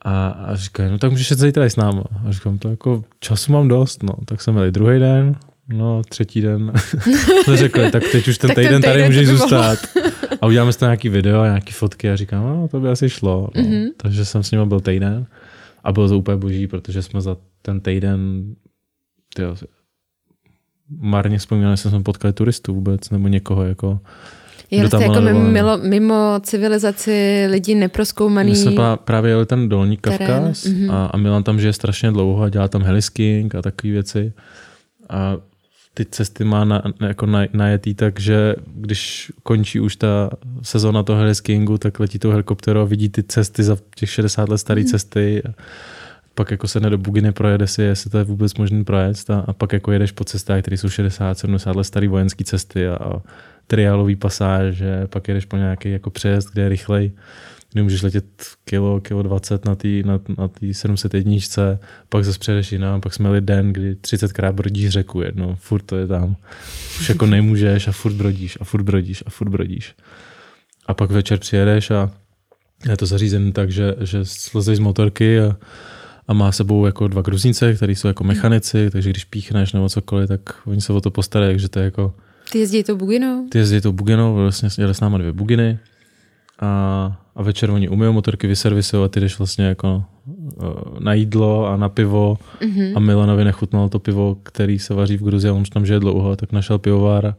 A, 0.05 0.29
a 0.29 0.57
říkají, 0.57 0.91
no 0.91 0.99
tak 0.99 1.11
můžeš 1.11 1.31
jít 1.31 1.39
zítra 1.39 1.65
s 1.65 1.77
náma. 1.77 2.05
A 2.29 2.33
říkám, 2.33 2.59
to 2.59 2.69
jako 2.69 3.05
času 3.21 3.53
mám 3.53 3.69
dost, 3.69 4.03
no. 4.03 4.13
Tak 4.25 4.41
jsem 4.41 4.55
měli 4.55 4.73
druhý 4.73 4.99
den, 4.99 5.37
no 5.69 6.03
třetí 6.09 6.41
den. 6.41 6.73
řekli, 7.55 7.91
tak 7.91 8.03
teď 8.13 8.29
už 8.29 8.39
ten 8.39 8.55
týden 8.55 8.83
tady 8.83 9.05
můžeš 9.05 9.29
zůstat. 9.29 9.79
A 10.43 10.47
uděláme 10.47 10.73
si 10.73 10.79
tam 10.79 10.87
nějaký 10.87 11.09
video, 11.09 11.45
nějaký 11.45 11.73
fotky 11.73 12.11
a 12.11 12.17
říkám, 12.17 12.45
no 12.45 12.69
to 12.69 12.81
by 12.81 12.89
asi 12.89 13.11
šlo. 13.11 13.49
No. 13.57 13.63
Mhm. 13.63 13.85
Takže 13.97 14.25
jsem 14.25 14.43
s 14.43 14.51
nimi 14.51 14.67
byl 14.67 14.81
týden 14.81 15.27
a 15.85 15.93
bylo 15.93 16.09
to 16.09 16.19
úplně 16.19 16.37
boží, 16.37 16.67
protože 16.67 17.03
jsme 17.03 17.21
za 17.21 17.37
ten 17.63 17.81
týden 17.81 18.45
tyjo, 19.35 19.57
marně 20.99 21.39
vzpomínali, 21.39 21.77
že 21.77 21.91
jsme 21.91 22.03
potkali 22.03 22.33
turistů 22.33 22.75
vůbec, 22.75 23.11
nebo 23.11 23.29
někoho 23.29 23.65
jako 23.65 24.01
Je 24.71 24.81
Kdo 24.81 24.89
to 24.89 24.91
tam 24.91 25.03
jako 25.03 25.15
dovolené? 25.15 25.51
mimo, 25.51 25.79
mimo 25.79 26.41
civilizaci 26.43 27.47
lidí 27.51 27.75
neproskoumaný. 27.75 28.51
My 28.51 28.57
jsme 28.57 28.75
právě 29.05 29.31
jeli 29.31 29.47
ten 29.47 29.69
dolní 29.69 29.97
Kavkaz 29.97 30.65
mhm. 30.65 30.91
a, 30.91 31.07
a 31.07 31.17
Milan 31.17 31.43
tam 31.43 31.61
žije 31.61 31.73
strašně 31.73 32.11
dlouho 32.11 32.43
a 32.43 32.49
dělá 32.49 32.69
tam 32.69 32.83
heliskiing 32.83 33.55
a 33.55 33.63
takové 33.63 33.93
věci. 33.93 34.33
A 35.09 35.37
ty 35.95 36.05
cesty 36.05 36.45
má 36.45 36.65
na, 36.65 36.83
jako 37.01 37.27
na, 37.27 37.47
najetý 37.53 37.95
tak, 37.95 38.21
že 38.21 38.55
když 38.67 39.33
končí 39.43 39.81
už 39.81 39.97
ta 39.97 40.31
sezóna 40.63 41.03
toho 41.03 41.19
heliskiingu, 41.19 41.79
tak 41.79 42.01
letí 42.01 42.19
tou 42.19 42.31
helikopterou 42.31 42.81
a 42.81 42.85
vidí 42.85 43.09
ty 43.09 43.23
cesty 43.23 43.63
za 43.63 43.77
těch 43.95 44.11
60 44.11 44.49
let 44.49 44.59
staré 44.59 44.85
cesty. 44.85 45.43
A 45.49 45.55
pak 46.35 46.51
jako 46.51 46.69
se 46.69 46.81
do 46.81 46.99
Buginy 46.99 47.33
projede 47.33 47.67
si, 47.67 47.83
jestli 47.83 48.11
to 48.11 48.19
je 48.19 48.25
vůbec 48.25 48.55
možný 48.55 48.85
projet 48.85 49.31
a, 49.31 49.39
a 49.39 49.53
pak 49.53 49.73
jako 49.73 49.93
jedeš 49.93 50.13
po 50.13 50.25
cestách, 50.25 50.61
které 50.61 50.77
jsou 50.77 50.89
60-70 50.89 51.77
let 51.77 51.85
staré 51.85 52.09
vojenské 52.09 52.45
cesty 52.45 52.89
a, 52.89 52.95
a 52.95 53.23
triálový 53.67 54.17
pasáže, 54.17 55.07
pak 55.07 55.29
jedeš 55.29 55.45
po 55.45 55.57
nějaký 55.57 55.91
jako 55.91 56.11
přejezd, 56.11 56.53
kde 56.53 56.63
je 56.63 56.69
rychlej, 56.69 57.13
kdy 57.73 57.83
můžeš 57.83 58.03
letět 58.03 58.25
kilo, 58.65 59.01
kilo 59.01 59.23
20 59.23 59.65
na 59.65 59.75
té 59.75 59.89
na, 59.89 60.21
na 60.39 60.49
tý 60.49 60.75
701, 60.75 61.37
pak 62.09 62.25
zase 62.25 62.39
přejedeš 62.39 62.73
jinam, 62.73 63.01
pak 63.01 63.15
jsme 63.15 63.29
jeli 63.29 63.41
den, 63.41 63.73
kdy 63.73 63.95
30krát 63.95 64.53
brodíš 64.53 64.89
řeku 64.89 65.23
jedno, 65.23 65.57
furt 65.57 65.83
to 65.83 65.97
je 65.97 66.07
tam. 66.07 66.37
Už 67.01 67.09
jako 67.09 67.27
nemůžeš 67.27 67.89
a 67.89 67.93
furt 67.93 68.13
brodíš 68.13 68.59
a 68.61 68.65
furt 68.65 68.83
brodíš 68.83 69.25
a 69.27 69.31
furt 69.31 69.49
brodíš. 69.49 69.95
A 70.87 70.95
pak 70.95 71.11
večer 71.11 71.39
přijedeš 71.39 71.91
a 71.91 72.11
je 72.91 72.97
to 72.97 73.07
zařízené 73.07 73.53
tak, 73.53 73.71
že, 73.71 73.95
že 74.01 74.25
slezeš 74.25 74.77
z 74.77 74.81
motorky 74.81 75.41
a, 75.41 75.57
a 76.29 76.33
má 76.33 76.53
sebou 76.53 76.87
jako 76.87 77.09
dva 77.09 77.23
gruzínce, 77.23 77.75
který 77.75 77.95
jsou 77.95 78.09
jako 78.09 78.25
mechanici, 78.25 78.91
takže 78.91 79.11
když 79.11 79.25
píchneš 79.25 79.73
nebo 79.73 79.89
cokoliv, 79.89 80.29
tak 80.29 80.41
oni 80.67 80.81
se 80.81 80.93
o 80.93 81.01
to 81.01 81.11
postarají, 81.11 81.53
takže 81.53 81.69
to 81.69 81.79
je 81.79 81.85
jako 81.85 82.15
Ty 82.53 82.59
jezdí 82.59 82.83
tou 82.83 82.97
buginou? 82.97 83.49
ty 83.49 83.59
jezdí 83.59 83.81
tou 83.81 83.93
buginou, 83.93 84.35
vlastně 84.35 84.69
jeli 84.79 84.95
s 84.95 85.01
náma 85.01 85.19
dvě 85.19 85.33
buginy 85.33 85.79
a, 86.61 87.22
a 87.37 87.43
večer 87.43 87.71
oni 87.71 87.89
umyjou 87.89 88.13
motorky, 88.13 88.47
vyservisují 88.47 89.05
a 89.05 89.09
ty 89.09 89.21
jdeš 89.21 89.39
vlastně 89.39 89.65
jako 89.65 90.05
uh, 90.25 90.65
na 91.01 91.13
jídlo 91.15 91.67
a 91.67 91.77
na 91.77 91.89
pivo 91.89 92.39
Mhm. 92.67 92.97
a 92.97 93.01
Milanovi 93.01 93.45
nechutnalo 93.45 93.89
to 93.89 93.99
pivo, 93.99 94.37
který 94.43 94.79
se 94.79 94.95
vaří 94.95 95.17
v 95.17 95.23
Gruzii 95.25 95.51
a 95.51 95.55
on 95.55 95.63
už 95.63 95.71
tam 95.71 95.87
žije 95.87 96.01
dlouho, 96.01 96.37
tak 96.37 96.53
našel 96.53 96.79
pivovára 96.79 97.35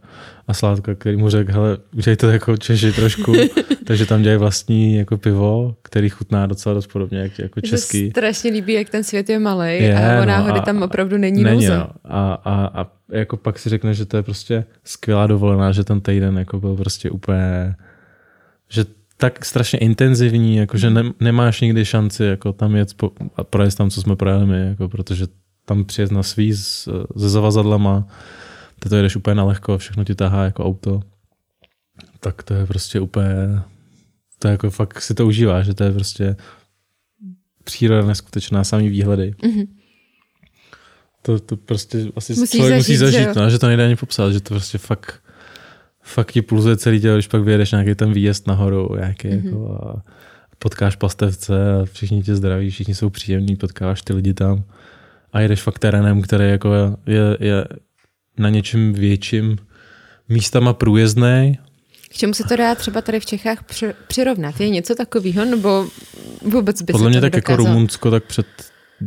a 0.47 0.53
Sládka, 0.53 0.95
který 0.95 1.17
mu 1.17 1.29
řekl, 1.29 1.51
hele, 1.51 1.77
udělej 1.95 2.15
to 2.17 2.29
jako 2.29 2.57
Češi 2.57 2.91
trošku, 2.91 3.33
takže 3.85 4.05
tam 4.05 4.21
dělají 4.21 4.39
vlastní 4.39 4.95
jako 4.95 5.17
pivo, 5.17 5.75
který 5.81 6.09
chutná 6.09 6.45
docela 6.47 6.75
dost 6.75 6.87
podobně 6.87 7.19
jak, 7.19 7.39
jako 7.39 7.61
český. 7.61 8.09
strašně 8.09 8.51
líbí, 8.51 8.73
jak 8.73 8.89
ten 8.89 9.03
svět 9.03 9.29
je 9.29 9.39
malý 9.39 9.67
Je, 9.83 9.97
a 9.97 10.17
o 10.17 10.19
no, 10.19 10.25
náhody 10.25 10.59
a- 10.59 10.63
tam 10.63 10.81
opravdu 10.83 11.17
není, 11.17 11.43
Není, 11.43 11.65
no. 11.67 11.73
a, 11.73 12.33
a, 12.33 12.81
a, 12.81 12.87
jako 13.11 13.37
pak 13.37 13.59
si 13.59 13.69
řekne, 13.69 13.93
že 13.93 14.05
to 14.05 14.17
je 14.17 14.23
prostě 14.23 14.65
skvělá 14.83 15.27
dovolená, 15.27 15.71
že 15.71 15.83
ten 15.83 16.01
týden 16.01 16.37
jako 16.37 16.59
byl 16.59 16.75
prostě 16.75 17.09
úplně, 17.09 17.75
že 18.69 18.85
tak 19.17 19.45
strašně 19.45 19.79
intenzivní, 19.79 20.55
jako 20.55 20.77
že 20.77 20.89
ne, 20.89 21.03
nemáš 21.19 21.61
nikdy 21.61 21.85
šanci 21.85 22.23
jako 22.23 22.53
tam 22.53 22.75
jet 22.75 22.93
po, 22.93 23.11
a 23.35 23.43
projet 23.43 23.75
tam, 23.75 23.89
co 23.89 24.01
jsme 24.01 24.15
projeli 24.15 24.45
my, 24.45 24.67
jako, 24.67 24.89
protože 24.89 25.27
tam 25.65 25.85
přijet 25.85 26.11
na 26.11 26.23
svý 26.23 26.55
se 26.55 26.91
zavazadlama, 27.15 28.07
ty 28.79 28.89
to 28.89 28.95
jedeš 28.95 29.15
úplně 29.15 29.35
na 29.35 29.43
lehko, 29.43 29.77
všechno 29.77 30.03
ti 30.03 30.15
tahá 30.15 30.43
jako 30.43 30.65
auto, 30.65 31.01
tak 32.19 32.43
to 32.43 32.53
je 32.53 32.65
prostě 32.65 32.99
úplně, 32.99 33.61
to 34.39 34.47
je 34.47 34.51
jako 34.51 34.69
fakt 34.69 35.01
si 35.01 35.13
to 35.13 35.27
užívá, 35.27 35.63
že 35.63 35.73
to 35.73 35.83
je 35.83 35.91
prostě 35.91 36.35
příroda 37.63 38.07
neskutečná, 38.07 38.63
samý 38.63 38.89
výhledy. 38.89 39.35
Mhm. 39.43 39.63
To, 41.21 41.39
to 41.39 41.57
prostě 41.57 42.05
asi 42.15 42.33
Musíš 42.33 42.59
člověk 42.59 42.77
musí 42.77 42.97
zažít, 42.97 43.13
že 43.13 43.19
zažít, 43.23 43.37
jo? 43.37 43.43
no, 43.43 43.49
že 43.49 43.59
to 43.59 43.67
nejde 43.67 43.85
ani 43.85 43.95
popsat, 43.95 44.33
že 44.33 44.39
to 44.39 44.49
prostě 44.49 44.77
fakt, 44.77 45.22
fakt 46.03 46.31
ti 46.31 46.41
pulzuje 46.41 46.77
celý 46.77 47.01
tělo, 47.01 47.15
když 47.15 47.27
pak 47.27 47.41
vyjedeš 47.43 47.71
nějaký 47.71 47.95
ten 47.95 48.13
výjezd 48.13 48.47
nahoru, 48.47 48.95
nějaký 48.95 49.27
Mhm. 49.27 49.37
mm-hmm. 49.37 49.45
jako 49.45 49.71
a 49.87 50.03
potkáš 50.59 50.95
pastevce 50.95 51.73
a 51.73 51.85
všichni 51.85 52.23
tě 52.23 52.35
zdraví, 52.35 52.69
všichni 52.69 52.95
jsou 52.95 53.09
příjemní, 53.09 53.55
potkáš 53.55 54.01
ty 54.01 54.13
lidi 54.13 54.33
tam 54.33 54.63
a 55.33 55.39
jedeš 55.41 55.61
fakt 55.61 55.79
terénem, 55.79 56.21
který 56.21 56.49
jako 56.49 56.73
je, 57.05 57.37
je 57.39 57.65
na 58.37 58.49
něčem 58.49 58.93
větším 58.93 59.57
místama 60.29 60.73
průjezdný. 60.73 61.59
K 62.09 62.13
čemu 62.13 62.33
se 62.33 62.43
to 62.43 62.55
dá 62.55 62.75
třeba 62.75 63.01
tady 63.01 63.19
v 63.19 63.25
Čechách 63.25 63.63
při- 63.63 63.93
přirovnat? 64.07 64.59
Je 64.59 64.69
něco 64.69 64.95
takového, 64.95 65.45
nebo 65.45 65.87
vůbec 66.41 66.81
by 66.81 66.91
Podle 66.91 67.05
se 67.05 67.09
mě 67.09 67.21
tak 67.21 67.33
jako 67.33 67.51
nedokázalo? 67.51 67.73
Rumunsko, 67.75 68.11
tak 68.11 68.23
před 68.23 68.45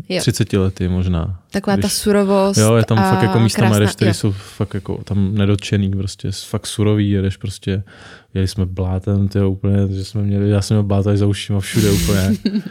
Jo. 0.09 0.21
30 0.21 0.53
lety 0.53 0.89
možná. 0.89 1.41
Taková 1.51 1.77
ta 1.77 1.81
Když- 1.81 1.93
surovost 1.93 2.59
Jo, 2.61 2.75
je 2.77 2.85
tam 2.85 2.99
fakt 2.99 3.23
jako 3.23 3.41
místa 3.41 3.59
krásná, 3.59 3.77
jedeš, 3.77 3.95
které 3.95 4.15
jsou 4.15 4.33
fakt 4.33 4.75
jako 4.75 5.01
tam 5.05 5.35
nedotčený, 5.35 5.91
prostě 5.91 6.31
fakt 6.33 6.67
surový, 6.67 7.11
jedeš 7.11 7.37
prostě, 7.37 7.83
jeli 8.35 8.49
jsme 8.49 8.67
blátem, 8.67 9.29
tyjo, 9.29 9.51
úplně, 9.51 9.89
že 9.95 10.05
jsme 10.05 10.23
měli, 10.23 10.51
já 10.51 10.63
jsem 10.63 10.75
měl 10.75 10.83
bláta 10.83 11.17
za 11.17 11.27
ušima 11.27 11.61
všude 11.61 11.91
úplně. 11.91 12.37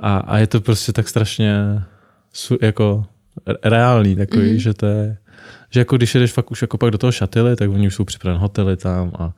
A, 0.00 0.16
a 0.18 0.38
je 0.38 0.46
to 0.46 0.60
prostě 0.60 0.92
tak 0.92 1.08
strašně 1.08 1.82
su, 2.32 2.58
jako 2.62 3.04
re- 3.46 3.56
reálný 3.64 4.16
takový, 4.16 4.42
Mhm. 4.42 4.52
mm-hmm. 4.56 4.60
že 4.60 4.74
to 4.74 4.86
je, 4.86 5.16
že 5.70 5.80
jako 5.80 5.96
když 5.96 6.14
jedeš 6.14 6.32
fakt 6.32 6.50
už 6.50 6.62
jako 6.62 6.78
pak 6.78 6.90
do 6.90 6.98
toho 6.98 7.12
šatily, 7.12 7.56
tak 7.56 7.70
oni 7.70 7.86
už 7.86 7.94
jsou 7.94 8.04
připravené 8.04 8.40
hotely 8.40 8.76
tam 8.76 9.10
a, 9.18 9.32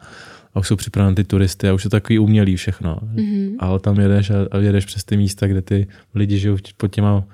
a 0.55 0.61
už 0.61 0.69
jsou 0.69 0.77
připravené 0.77 1.15
ty 1.15 1.25
turisty 1.25 1.69
a 1.69 1.75
už 1.75 1.85
je 1.85 1.91
takový 1.91 2.19
umělý 2.19 2.57
všechno. 2.57 2.99
Mhm. 3.03 3.57
Ale 3.59 3.81
tam 3.81 4.01
jedeš 4.01 4.31
a, 4.31 4.35
a 4.51 4.59
jedeš 4.59 4.85
přes 4.85 5.05
ty 5.05 5.17
místa, 5.17 5.47
kde 5.47 5.63
ty 5.63 5.87
lidi 6.15 6.39
žijou 6.39 6.57
pod 6.77 6.89
těma 6.89 7.25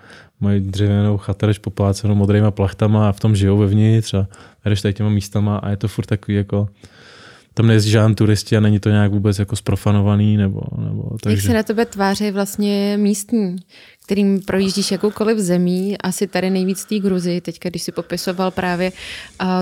mají 0.40 0.61
dřevěnou 0.61 1.16
chatrč 1.16 1.59
poplácenou 1.59 2.14
modrýma 2.14 2.50
plachtama 2.50 3.09
a 3.09 3.12
v 3.12 3.20
tom 3.20 3.37
žijou 3.37 3.59
vevnitř 3.59 4.14
a 4.14 4.29
jedeš 4.64 4.83
tady 4.83 4.94
těma 4.94 5.09
místama 5.09 5.57
a 5.57 5.70
je 5.70 5.77
to 5.77 5.88
furt 5.88 6.07
takový 6.07 6.37
jako 6.37 6.68
tam 7.55 7.66
nejezdí 7.66 7.90
žádný 7.90 8.14
turisti 8.14 8.57
a 8.57 8.61
není 8.61 8.81
to 8.81 8.90
nějak 8.90 9.11
vůbec 9.11 9.38
jako 9.38 9.57
sprofanovaný 9.57 10.37
nebo, 10.37 10.61
nebo 10.79 11.09
Jak 11.12 11.20
takže... 11.20 11.46
se 11.46 11.55
na 11.55 11.62
tebe 11.62 11.87
tváří 11.87 12.31
vlastně 12.31 12.96
místní, 13.00 13.57
kterým 14.04 14.40
projíždíš 14.42 14.90
jakoukoliv 14.90 15.38
zemí, 15.38 15.98
asi 15.98 16.26
tady 16.26 16.50
nejvíc 16.50 16.84
té 16.84 16.98
Gruzi, 16.98 17.40
teďka 17.40 17.68
když 17.68 17.82
si 17.82 17.92
popisoval 17.92 18.50
právě 18.50 18.92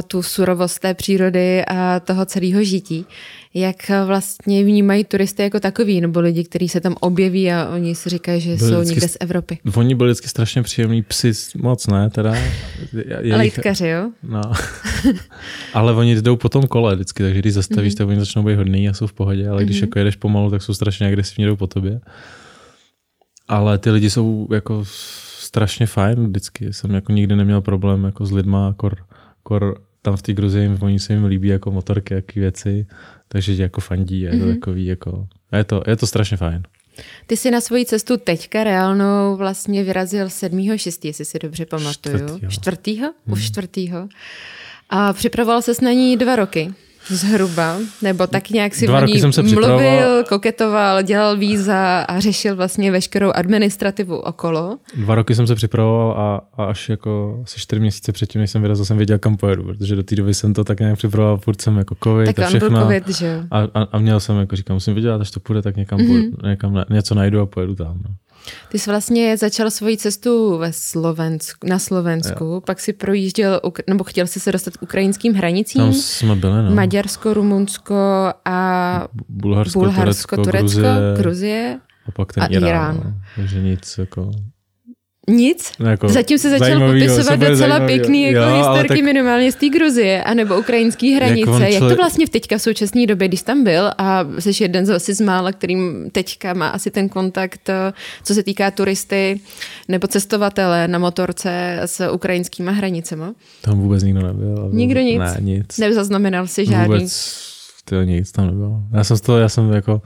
tu 0.07 0.23
surovost 0.23 0.79
té 0.79 0.95
přírody 0.95 1.65
a 1.65 2.01
toho 2.01 2.27
celého 2.27 2.65
žití, 2.65 3.07
jak 3.55 3.77
vlastně 4.07 4.65
vnímají 4.65 5.05
turisty 5.05 5.43
jako 5.43 5.61
takový, 5.61 6.01
nebo 6.01 6.21
lidi, 6.21 6.45
kteří 6.45 6.69
se 6.69 6.81
tam 6.81 6.95
objeví 7.01 7.53
a 7.53 7.69
oni 7.75 7.95
si 7.95 8.09
říkají, 8.11 8.41
že 8.41 8.57
Byli 8.57 8.71
jsou 8.71 8.77
vždycky 8.77 8.95
někde 8.95 9.09
z 9.09 9.17
Evropy. 9.21 9.59
Oni 9.75 9.95
byli 9.95 10.11
vždycky 10.11 10.29
strašně 10.29 10.63
příjemní, 10.63 11.03
psi 11.03 11.33
moc 11.57 11.87
ne, 11.87 12.11
teda. 12.11 12.35
Je, 13.23 13.45
jitkaři, 13.45 13.89
jo? 13.89 14.11
No. 14.23 14.43
ale 15.75 15.93
oni 15.95 16.21
jdou 16.23 16.37
po 16.37 16.49
tom 16.49 16.63
kole 16.67 16.95
vždycky, 16.95 17.23
takže 17.23 17.39
když 17.39 17.55
zastavíš, 17.55 17.83
Mhm. 17.83 17.91
mm-hmm. 17.95 17.99
tak 17.99 18.09
oni 18.09 18.19
začnou 18.19 18.43
být 18.43 18.55
hodný 18.55 18.89
a 18.89 18.93
jsou 18.95 19.07
v 19.07 19.13
pohodě, 19.13 19.49
ale 19.49 19.65
když 19.65 19.77
Mhm. 19.77 19.87
jako 19.89 19.99
jedeš 19.99 20.17
pomalu, 20.17 20.51
tak 20.51 20.63
jsou 20.63 20.75
strašně 20.75 21.07
agresivní, 21.07 21.45
jdou 21.45 21.57
po 21.57 21.67
tobě. 21.67 22.01
Ale 23.53 23.79
ty 23.79 23.91
lidi 23.91 24.11
jsou 24.11 24.49
jako 24.53 24.85
strašně 25.39 25.87
fajn 25.87 26.27
vždycky. 26.27 26.73
Jsem 26.73 26.91
jako 26.91 27.13
nikdy 27.13 27.37
neměl 27.37 27.61
problém 27.61 28.05
jako 28.05 28.27
s 28.27 28.33
lidma, 28.33 28.75
kor, 28.77 28.97
kor 29.43 29.81
tam 30.03 30.17
v 30.17 30.23
té 30.23 30.33
Gruzii, 30.33 30.71
oni 30.81 30.99
se 30.99 31.13
jim 31.13 31.25
líbí 31.25 31.49
jako 31.49 31.71
motorky, 31.71 32.15
jaký 32.15 32.41
věci, 32.41 32.87
takže 33.29 33.63
jako 33.63 33.81
fandí, 33.81 34.21
je 34.21 34.31
to 34.31 34.37
Mhm. 34.37 34.55
takový 34.55 34.87
jako, 34.87 35.27
je 35.53 35.65
to, 35.65 35.83
je 35.87 35.97
to 35.97 36.07
strašně 36.07 36.37
fajn. 36.37 36.63
Ty 37.27 37.37
jsi 37.37 37.51
na 37.51 37.61
svoji 37.61 37.85
cestu 37.87 38.17
teďka 38.17 38.65
reálnou 38.65 39.37
vlastně 39.37 39.85
vyrazil 39.85 40.27
7.6., 40.31 41.05
jestli 41.09 41.25
si 41.25 41.39
dobře 41.39 41.67
pamatuju. 41.67 42.17
Čtvrtýho. 42.19 42.51
Čtvrtýho? 42.51 43.07
Hmm. 43.27 43.33
Už 43.33 43.45
čtvrtýho. 43.47 44.09
A 44.91 45.13
připravoval 45.13 45.63
ses 45.63 45.81
na 45.81 45.93
ní 45.93 46.17
dva 46.17 46.37
roky. 46.37 46.75
Zhruba, 47.09 47.77
nebo 48.03 48.27
tak 48.27 48.51
nějak 48.51 48.75
si 48.75 48.87
Dva 48.87 49.01
o 49.01 49.05
ní 49.05 49.21
jsem 49.21 49.33
se 49.33 49.43
mluvil, 49.43 49.61
připravoval. 49.63 50.25
koketoval, 50.29 51.03
dělal 51.03 51.37
víza 51.37 52.03
a 52.03 52.21
řešil 52.21 52.57
vlastně 52.57 52.91
veškerou 52.91 53.31
administrativu 53.35 54.17
okolo. 54.17 54.79
Dva 54.97 55.15
roky 55.15 55.35
jsem 55.35 55.47
se 55.47 55.55
připravoval 55.55 56.13
a, 56.13 56.41
a 56.63 56.65
až 56.65 56.89
jako 56.89 57.41
asi 57.45 57.61
čtyři 57.61 57.81
měsíce 57.81 58.13
předtím, 58.13 58.41
než 58.41 58.51
jsem 58.51 58.63
vyrazil, 58.63 58.85
jsem 58.85 58.97
věděl, 58.97 59.19
kam 59.19 59.37
pojedu, 59.37 59.63
protože 59.63 59.97
do 59.97 60.03
té 60.03 60.15
doby 60.17 60.35
jsem 60.35 60.55
to 60.55 60.65
tak 60.65 60.81
nějak 60.81 60.99
připravoval, 60.99 61.37
furt 61.37 61.61
jsem 61.61 61.77
jako 61.77 61.97
covid 62.05 62.37
Tak 62.37 62.45
a 62.45 62.49
všechno. 62.49 62.83
covid, 62.83 63.09
že 63.09 63.27
jo. 63.27 63.43
A, 63.51 63.59
a, 63.61 63.83
a, 63.93 63.99
měl 63.99 64.21
jsem, 64.21 64.37
jako 64.37 64.57
říkám, 64.57 64.75
musím 64.75 64.95
vydělat, 64.95 65.21
až 65.21 65.31
to 65.31 65.41
půjde, 65.41 65.63
tak 65.63 65.77
někam, 65.77 65.99
mm-hmm. 65.99 66.07
pojedu, 66.07 66.37
někam 66.49 66.75
na, 66.75 66.85
něco 66.91 67.15
najdu 67.15 67.41
a 67.41 67.47
pojedu 67.47 67.75
tam. 67.75 68.01
No. 68.09 68.15
Ty 68.69 68.79
jsi 68.79 68.91
vlastně 68.91 69.37
začal 69.37 69.71
svoji 69.71 69.97
cestu 69.97 70.59
ve 70.59 70.73
Slovensku, 70.73 71.67
na 71.67 71.79
Slovensku, 71.79 72.45
jo. 72.45 72.61
pak 72.67 72.81
si 72.81 72.93
projížděl, 72.93 73.61
nebo 73.89 74.05
chtěl 74.05 74.27
jsi 74.27 74.41
se 74.41 74.53
dostat 74.53 74.77
k 74.77 74.83
ukrajinským 74.83 75.35
hranicím, 75.35 75.81
Tam 75.81 75.93
jsme 75.93 76.37
byli, 76.37 76.63
no. 76.63 76.71
Maďarsko, 76.75 77.35
Rumunsko 77.35 77.95
a 78.45 79.09
Bulharsko, 79.29 79.79
Bulharsko, 79.79 80.37
Turecko, 80.37 80.51
Turecko, 80.51 80.81
Gruzie, 80.81 81.15
Gruzie. 81.19 81.79
a 82.07 82.11
pak 82.13 82.33
ten 82.33 82.43
a 82.43 82.47
Irán. 82.47 82.69
Irán. 82.69 83.01
No. 83.05 83.15
Takže 83.37 83.63
nic 83.63 83.99
jako... 83.99 84.31
Nic? 85.29 85.73
No 85.79 85.91
jako 85.91 86.09
Zatím 86.09 86.39
se 86.39 86.51
začal 86.51 86.81
popisovat 86.93 87.37
docela 87.41 87.81
pěkný 87.87 88.23
jako 88.23 88.39
Jo, 88.51 88.57
historky 88.57 88.89
tak- 88.89 89.03
minimálně 89.05 89.53
z 89.53 89.55
té 89.55 89.69
Gruzie, 89.69 90.23
anebo 90.25 90.59
ukrajinský 90.59 91.15
hranice. 91.15 91.51
on 91.51 91.63
Jak 91.63 91.81
to 91.89 91.97
vlastně 91.97 92.27
v 92.27 92.31
teďka 92.31 92.59
v 92.59 92.63
současné 92.63 93.07
době, 93.07 93.29
když 93.29 93.43
tam 93.43 93.65
byl 93.65 93.91
a 93.99 94.25
jsi 94.39 94.63
jeden 94.63 94.87
z 94.87 94.91
asi 94.91 95.15
z 95.15 95.21
mála, 95.21 95.53
kterým 95.53 96.09
teďka 96.13 96.55
má 96.55 96.69
asi 96.69 96.91
ten 96.91 97.09
kontakt, 97.09 97.69
eh, 97.69 97.93
co 98.25 98.35
se 98.35 98.43
týká 98.43 98.71
turisty 98.71 99.41
nebo 99.89 100.07
cestovatele 100.07 100.89
na 100.89 100.99
motorce 100.99 101.79
s 101.85 102.09
ukrajinskýma 102.11 102.73
hranicema? 102.73 103.33
Tam 103.61 103.81
vůbec 103.81 104.03
nikdo 104.03 104.27
nebyl. 104.27 104.55
byl- 104.55 104.71
Nikdo 104.73 105.01
nic? 105.01 105.19
Ne, 105.19 105.37
nic. 105.41 105.79
Nezaznamenal 105.79 106.47
si 106.47 106.67
žádný? 106.67 106.87
Vůbec 106.95 107.37
to 107.85 108.03
nic 108.03 108.33
tam 108.33 108.47
nebylo. 108.47 108.81
Já 108.93 109.05
jsem 109.05 109.17
z 109.17 109.21
toho, 109.21 109.39
já 109.39 109.49
jsem 109.49 109.73
jako 109.73 110.03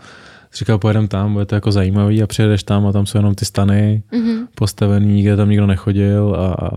říkal, 0.58 0.78
pojedem 0.78 1.08
tam, 1.08 1.32
bude 1.32 1.46
to 1.46 1.54
jako 1.54 1.72
zajímavý 1.72 2.22
a 2.22 2.26
přijedeš 2.26 2.62
tam 2.62 2.86
a 2.86 2.92
tam 2.92 3.06
jsou 3.06 3.18
jenom 3.18 3.34
ty 3.34 3.44
stany 3.44 4.02
Mhm. 4.12 4.46
postavený, 4.54 5.14
nikde 5.14 5.36
tam 5.36 5.48
nikdo 5.50 5.66
nechodil 5.66 6.34
a, 6.38 6.54
a 6.66 6.70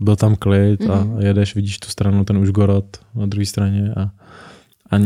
byl 0.00 0.16
tam 0.16 0.36
klid 0.36 0.80
Mhm. 0.80 0.90
a 0.92 1.22
jedeš, 1.24 1.54
vidíš 1.54 1.78
tu 1.78 1.88
stranu, 1.88 2.24
ten 2.24 2.38
Užgorod 2.38 2.84
na 3.14 3.26
druhé 3.26 3.46
straně 3.46 3.92
a, 3.96 4.02
a 4.96 5.00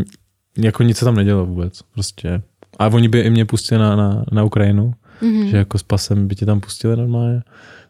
jako 0.59 0.83
nic 0.83 0.97
se 0.97 1.05
tam 1.05 1.15
nedělo 1.15 1.47
vůbec. 1.47 1.81
Prostě. 1.95 2.43
A 2.79 2.87
oni 2.87 3.09
by 3.09 3.21
i 3.21 3.31
mě 3.31 3.45
pustili 3.45 3.81
na, 3.81 3.97
na, 3.97 4.25
na 4.33 4.45
Ukrajinu, 4.45 4.95
Mhm. 5.23 5.49
že 5.49 5.57
jako 5.57 5.79
s 5.79 5.83
pasem 5.83 6.29
by 6.29 6.35
tě 6.35 6.47
tam 6.47 6.61
pustili 6.61 6.97
normálně. 6.97 7.43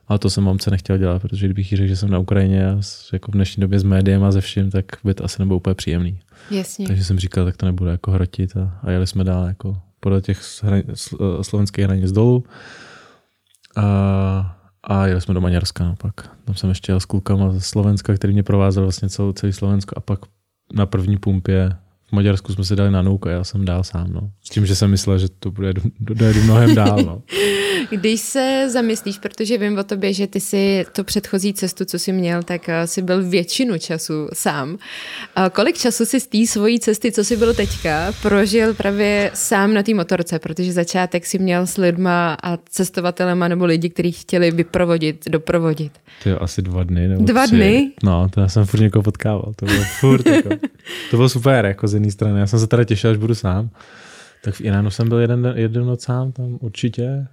Ale 0.09 0.19
to 0.19 0.31
jsem 0.31 0.45
mamce 0.45 0.71
nechtěl 0.71 0.99
dělat, 0.99 1.23
protože 1.23 1.47
kdybych 1.47 1.73
jí 1.73 1.77
řekl, 1.79 1.89
že 1.89 1.97
jsem 1.97 2.11
na 2.11 2.19
Ukrajině 2.19 2.67
a 2.71 2.81
jako 3.13 3.33
v 3.33 3.35
dnešní 3.35 3.61
době 3.61 3.79
s 3.81 3.83
médiem 3.83 4.25
a 4.25 4.33
ze 4.33 4.41
vším, 4.41 4.71
tak 4.71 4.85
by 5.05 5.15
to 5.15 5.25
asi 5.25 5.37
nebylo 5.43 5.57
úplně 5.57 5.75
příjemný. 5.75 6.19
Jasně. 6.51 6.87
Takže 6.87 7.05
jsem 7.05 7.19
říkal, 7.19 7.45
tak 7.45 7.57
to 7.57 7.67
nebude 7.67 7.91
jako 7.91 8.11
hrotit 8.11 8.57
a, 8.57 8.79
a 8.83 8.91
jeli 8.91 9.07
jsme 9.07 9.25
dál 9.25 9.47
jako 9.47 9.77
podle 10.03 10.21
těch 10.21 10.63
hran, 10.63 10.83
sl, 10.95 11.17
eh, 11.41 11.45
slovenských 11.45 11.85
hranic 11.85 12.13
dolů. 12.13 12.45
A, 13.77 14.59
a 14.83 15.07
jeli 15.07 15.21
jsme 15.21 15.35
do 15.35 15.41
Maďarska 15.41 15.85
no, 15.85 15.97
pak. 15.97 16.15
Tam 16.45 16.55
jsem 16.55 16.69
ještě 16.69 16.93
jel 16.93 17.01
s 17.01 17.05
klukama 17.05 17.53
ze 17.53 17.61
Slovenska, 17.61 18.15
který 18.15 18.33
mě 18.33 18.43
provázel 18.43 18.83
vlastně 18.83 19.09
celou, 19.09 19.33
celý 19.33 19.53
Slovensko 19.53 19.95
a 19.97 20.01
pak 20.01 20.21
na 20.73 20.87
první 20.87 21.19
pumpě 21.19 21.77
v 22.13 22.15
Maďarsku 22.15 22.53
jsme 22.53 22.65
si 22.65 22.77
dali 22.77 22.91
na 22.91 23.03
nouk 23.03 23.27
a 23.27 23.31
já 23.31 23.45
jsem 23.45 23.65
dál 23.65 23.85
sám. 23.85 24.07
No. 24.13 24.31
S 24.45 24.49
tím, 24.49 24.67
že 24.67 24.77
jsem 24.77 24.91
myslel, 24.91 25.19
že 25.19 25.29
to 25.39 25.51
bude 25.51 25.73
dojedu 26.01 26.43
mnohem 26.43 26.75
dál. 26.75 26.99
No. 27.07 27.23
Když 27.91 28.21
se 28.21 28.67
zamyslíš, 28.71 29.19
protože 29.19 29.59
vím 29.59 29.79
o 29.79 29.85
tobě, 29.85 30.13
že 30.13 30.27
ty 30.27 30.41
si 30.41 30.85
to 30.93 31.05
předchozí 31.05 31.55
cestu, 31.55 31.85
co 31.85 31.99
jsi 31.99 32.13
měl, 32.13 32.43
tak 32.43 32.69
eh, 32.69 32.87
jsi 32.87 33.03
byl 33.03 33.29
většinu 33.29 33.79
času 33.79 34.29
sám. 34.33 34.79
A 35.37 35.51
kolik 35.51 35.79
času 35.79 36.05
si 36.05 36.21
z 36.21 36.27
té 36.27 36.47
svojí 36.47 36.81
cesty, 36.81 37.13
co 37.13 37.25
jsi 37.25 37.37
byl 37.37 37.55
teďka, 37.55 38.13
prožil 38.23 38.75
právě 38.75 39.31
sám 39.35 39.75
na 39.75 39.83
té 39.83 39.95
motorce, 39.95 40.39
protože 40.39 40.73
začátek 40.73 41.27
si 41.27 41.39
měl 41.39 41.67
s 41.67 41.77
lidma 41.77 42.37
a 42.43 42.57
cestovatelema 42.71 43.49
nebo 43.49 43.65
lidi, 43.65 43.91
kteří 43.91 44.13
chtěli 44.13 44.51
vyprovodit, 44.51 45.29
doprovodit. 45.29 45.93
To 46.23 46.29
je 46.29 46.39
asi 46.39 46.63
dva 46.63 46.83
dny. 46.85 47.09
Nebo 47.09 47.25
Dva 47.25 47.47
tři. 47.47 47.57
dny? 47.57 47.93
No, 48.03 48.29
to 48.29 48.41
já 48.41 48.49
jsem 48.49 48.65
furt 48.67 48.81
někoho 48.81 49.03
potkával. 49.03 49.53
To 49.57 49.67
bylo 49.67 49.85
furt 50.01 50.27
jako, 50.27 50.49
to 51.11 51.17
bylo 51.17 51.29
super, 51.29 51.65
jako 51.67 51.89
z 51.89 51.95
jedné 52.03 52.13
strany. 52.13 52.41
Já 52.41 52.47
jsem 52.47 52.59
se 52.59 52.67
teda 52.67 52.85
těšil, 52.85 53.11
až 53.11 53.17
budu 53.17 53.35
sám. 53.35 53.71
Tak 54.45 54.55
v 54.55 54.61
Iránu 54.61 54.91
jsem 54.91 55.09
byl 55.09 55.19
jeden, 55.19 55.43
den- 55.43 55.59
jeden 55.59 55.87
noc 55.87 56.03
sám 56.05 56.33
tam 56.33 56.59
určitě. 56.61 57.27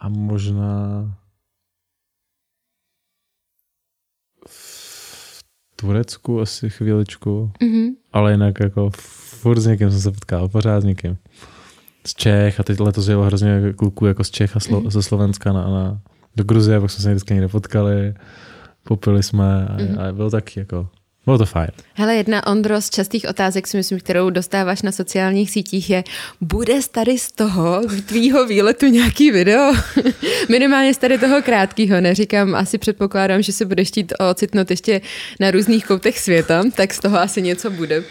A 0.00 0.08
možná 0.08 1.04
v 4.48 5.44
Turecku 5.76 6.40
asi 6.40 6.70
chvíličku. 6.70 7.52
Mhm. 7.62 7.88
Ale 8.12 8.30
jinak 8.30 8.60
jako 8.60 8.90
furt 9.40 9.60
s 9.60 9.66
někým 9.66 9.90
jsem 9.90 10.00
se 10.00 10.10
potkal, 10.10 10.48
pořád 10.48 10.80
s 10.80 10.84
někým. 10.84 11.16
Z 12.06 12.14
Čech 12.14 12.60
a 12.60 12.62
teď 12.62 12.80
letos 12.80 13.08
jelo 13.08 13.24
hrozně 13.24 13.72
kluků 13.76 14.06
jako 14.06 14.24
z 14.24 14.30
Čech 14.30 14.56
a 14.56 14.58
Slo- 14.58 14.80
Mhm. 14.80 14.90
ze 14.90 15.02
Slovenska 15.02 15.52
na, 15.52 15.70
na, 15.70 16.00
do 16.36 16.44
Gruzie, 16.44 16.80
pak 16.80 16.90
jsme 16.90 17.02
se 17.02 17.10
vždycky 17.10 17.34
někde 17.34 17.48
potkali, 17.48 18.14
popili 18.82 19.22
jsme 19.22 19.66
a, 19.68 19.72
Mhm. 19.82 19.98
a 19.98 20.12
bylo 20.12 20.30
taky 20.30 20.60
jako, 20.60 20.88
bylo 21.24 21.38
to 21.38 21.46
fajn. 21.46 21.68
Hele, 21.94 22.14
jedna 22.14 22.46
Ondro 22.46 22.80
z 22.80 22.90
častých 22.90 23.26
otázek, 23.28 23.66
si 23.66 23.76
myslím, 23.76 23.98
kterou 23.98 24.30
dostáváš 24.30 24.82
na 24.82 24.92
sociálních 24.92 25.50
sítích 25.50 25.90
je, 25.90 26.04
bude 26.40 26.74
tady 26.90 27.18
z 27.18 27.32
toho 27.32 27.82
tvýho 28.06 28.46
výletu 28.46 28.86
nějaký 28.86 29.30
video? 29.30 29.72
Minimálně 30.48 30.94
z 30.94 30.98
tady 30.98 31.18
toho 31.18 31.42
krátkého, 31.42 32.00
neříkám, 32.00 32.54
asi 32.54 32.78
předpokládám, 32.78 33.42
že 33.42 33.52
se 33.52 33.64
budeš 33.64 33.88
chtít 33.88 34.12
ocitnout 34.30 34.70
ještě 34.70 35.00
na 35.40 35.50
různých 35.50 35.86
koutech 35.86 36.18
světa, 36.18 36.62
tak 36.74 36.94
z 36.94 37.00
toho 37.00 37.20
asi 37.20 37.42
něco 37.42 37.70
bude. 37.70 38.02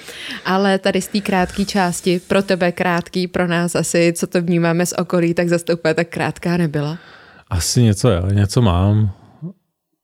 Ale 0.46 0.80
tady 0.80 1.02
z 1.02 1.08
té 1.08 1.20
krátké 1.20 1.66
části, 1.66 2.22
pro 2.28 2.44
tebe 2.44 2.72
krátký, 2.72 3.28
pro 3.28 3.48
nás 3.48 3.76
asi, 3.76 4.14
co 4.16 4.28
to 4.28 4.42
vnímáme 4.42 4.86
z 4.86 4.94
okolí, 4.94 5.34
tak 5.34 5.50
zase 5.50 5.66
to 5.66 5.74
úplně 5.74 5.94
tak 5.94 6.08
krátká 6.08 6.58
nebyla. 6.58 6.98
Asi 7.50 7.82
něco, 7.82 8.10
jo, 8.10 8.28
něco 8.32 8.62
mám, 8.62 9.12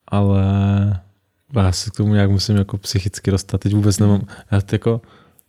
ale 0.08 0.44
já 1.54 1.72
se 1.72 1.90
k 1.90 1.94
tomu 1.94 2.14
nějak 2.14 2.32
musím 2.32 2.56
jako 2.56 2.78
psychicky 2.78 3.32
dostat. 3.32 3.58
Teď 3.58 3.74
vůbec 3.74 4.00
nemám, 4.00 4.22
já, 4.52 4.62
jako, 4.72 5.02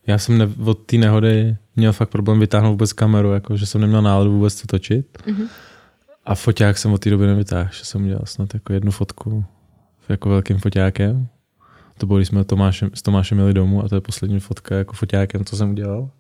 já 0.07 0.19
jsem 0.19 0.39
ne, 0.39 0.49
od 0.65 0.79
té 0.79 0.97
nehody 0.97 1.57
měl 1.77 1.93
fakt 1.93 2.09
problém 2.09 2.41
vytáhnout 2.41 2.71
vůbec 2.71 2.93
kameru, 2.93 3.33
jako, 3.33 3.57
že 3.57 3.67
jsem 3.67 3.81
neměl 3.81 4.03
náladu 4.03 4.33
vůbec 4.33 4.61
to 4.61 4.67
točit. 4.67 5.19
Mhm. 5.27 5.47
A 6.25 6.35
foťák 6.35 6.79
jsem 6.79 6.93
od 6.93 6.99
té 6.99 7.11
doby 7.11 7.27
nevytáhl, 7.27 7.71
že 7.73 7.85
jsem 7.85 8.05
udělal 8.05 8.23
snad 8.25 8.55
jako 8.55 8.73
jednu 8.73 8.91
fotku 8.91 9.45
jako 10.09 10.29
velkým 10.29 10.59
foťákem. 10.59 11.29
To 11.99 12.07
bylo, 12.07 12.19
když 12.19 12.29
jsme 12.29 12.45
Tomášem, 12.45 12.91
s 12.95 13.03
Tomášem 13.03 13.39
měli 13.39 13.55
domů 13.55 13.85
a 13.85 13.89
to 13.89 13.95
je 13.95 14.01
poslední 14.01 14.41
fotka 14.41 14.75
jako 14.75 14.93
foťákem, 14.93 15.45
co 15.45 15.57
jsem 15.57 15.71
udělal. 15.71 16.11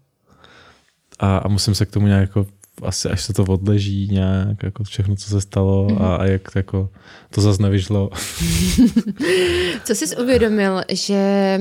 A, 1.18 1.38
a 1.38 1.48
musím 1.48 1.74
se 1.74 1.86
k 1.86 1.90
tomu 1.90 2.06
nějak 2.06 2.20
jako 2.20 2.46
asi 2.82 3.08
až 3.08 3.22
se 3.22 3.32
to 3.32 3.44
odleží 3.44 4.08
nějak, 4.12 4.62
jako 4.62 4.84
všechno, 4.84 5.16
co 5.16 5.30
se 5.30 5.40
stalo 5.40 5.88
Mhm. 5.90 6.02
a, 6.02 6.16
a 6.16 6.24
jak 6.24 6.42
jako 6.54 6.90
to 7.30 7.40
zase 7.40 7.62
nevyšlo. 7.62 8.10
Co 9.84 9.94
jsi 9.94 10.16
uvědomil, 10.16 10.82
že 10.92 11.58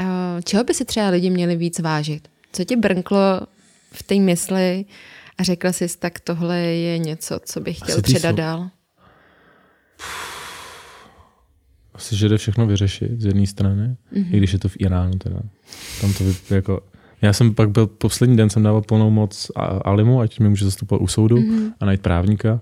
uh, 0.00 0.06
čeho 0.44 0.64
by 0.64 0.74
si 0.74 0.84
třeba 0.84 1.08
lidi 1.08 1.30
měli 1.30 1.56
víc 1.56 1.78
vážit? 1.78 2.28
Co 2.52 2.64
tě 2.64 2.76
brnklo 2.76 3.40
v 3.92 4.02
té 4.02 4.14
mysli 4.14 4.84
a 5.38 5.42
řekla 5.42 5.72
jsi, 5.72 5.86
tak 5.98 6.20
tohle 6.20 6.58
je 6.58 6.98
něco, 6.98 7.40
co 7.44 7.60
bych 7.60 7.76
chtěl 7.78 8.02
předat 8.02 8.32
slo- 8.34 8.38
dál? 8.38 8.70
Asi, 11.94 12.16
že 12.16 12.28
jde 12.28 12.38
všechno 12.38 12.66
vyřešit 12.66 13.20
z 13.20 13.24
jedné 13.24 13.46
strany, 13.46 13.96
mm-hmm. 14.12 14.26
i 14.34 14.36
když 14.38 14.52
je 14.52 14.58
to 14.58 14.68
v 14.68 14.76
Iránu 14.80 15.18
teda. 15.18 15.40
Tam 16.00 16.12
to 16.12 16.24
vy, 16.24 16.34
jako, 16.50 16.80
já 17.22 17.32
jsem 17.32 17.54
pak 17.54 17.70
byl, 17.70 17.86
poslední 17.86 18.36
den 18.36 18.50
jsem 18.50 18.62
dával 18.62 18.82
plnou 18.82 19.10
moc 19.10 19.50
Alimu, 19.84 20.20
ať 20.20 20.38
mě 20.38 20.48
může 20.48 20.64
zastupovat 20.64 21.02
u 21.02 21.06
soudu 21.06 21.36
mm-hmm. 21.36 21.72
a 21.80 21.84
najít 21.84 22.02
právníka. 22.02 22.60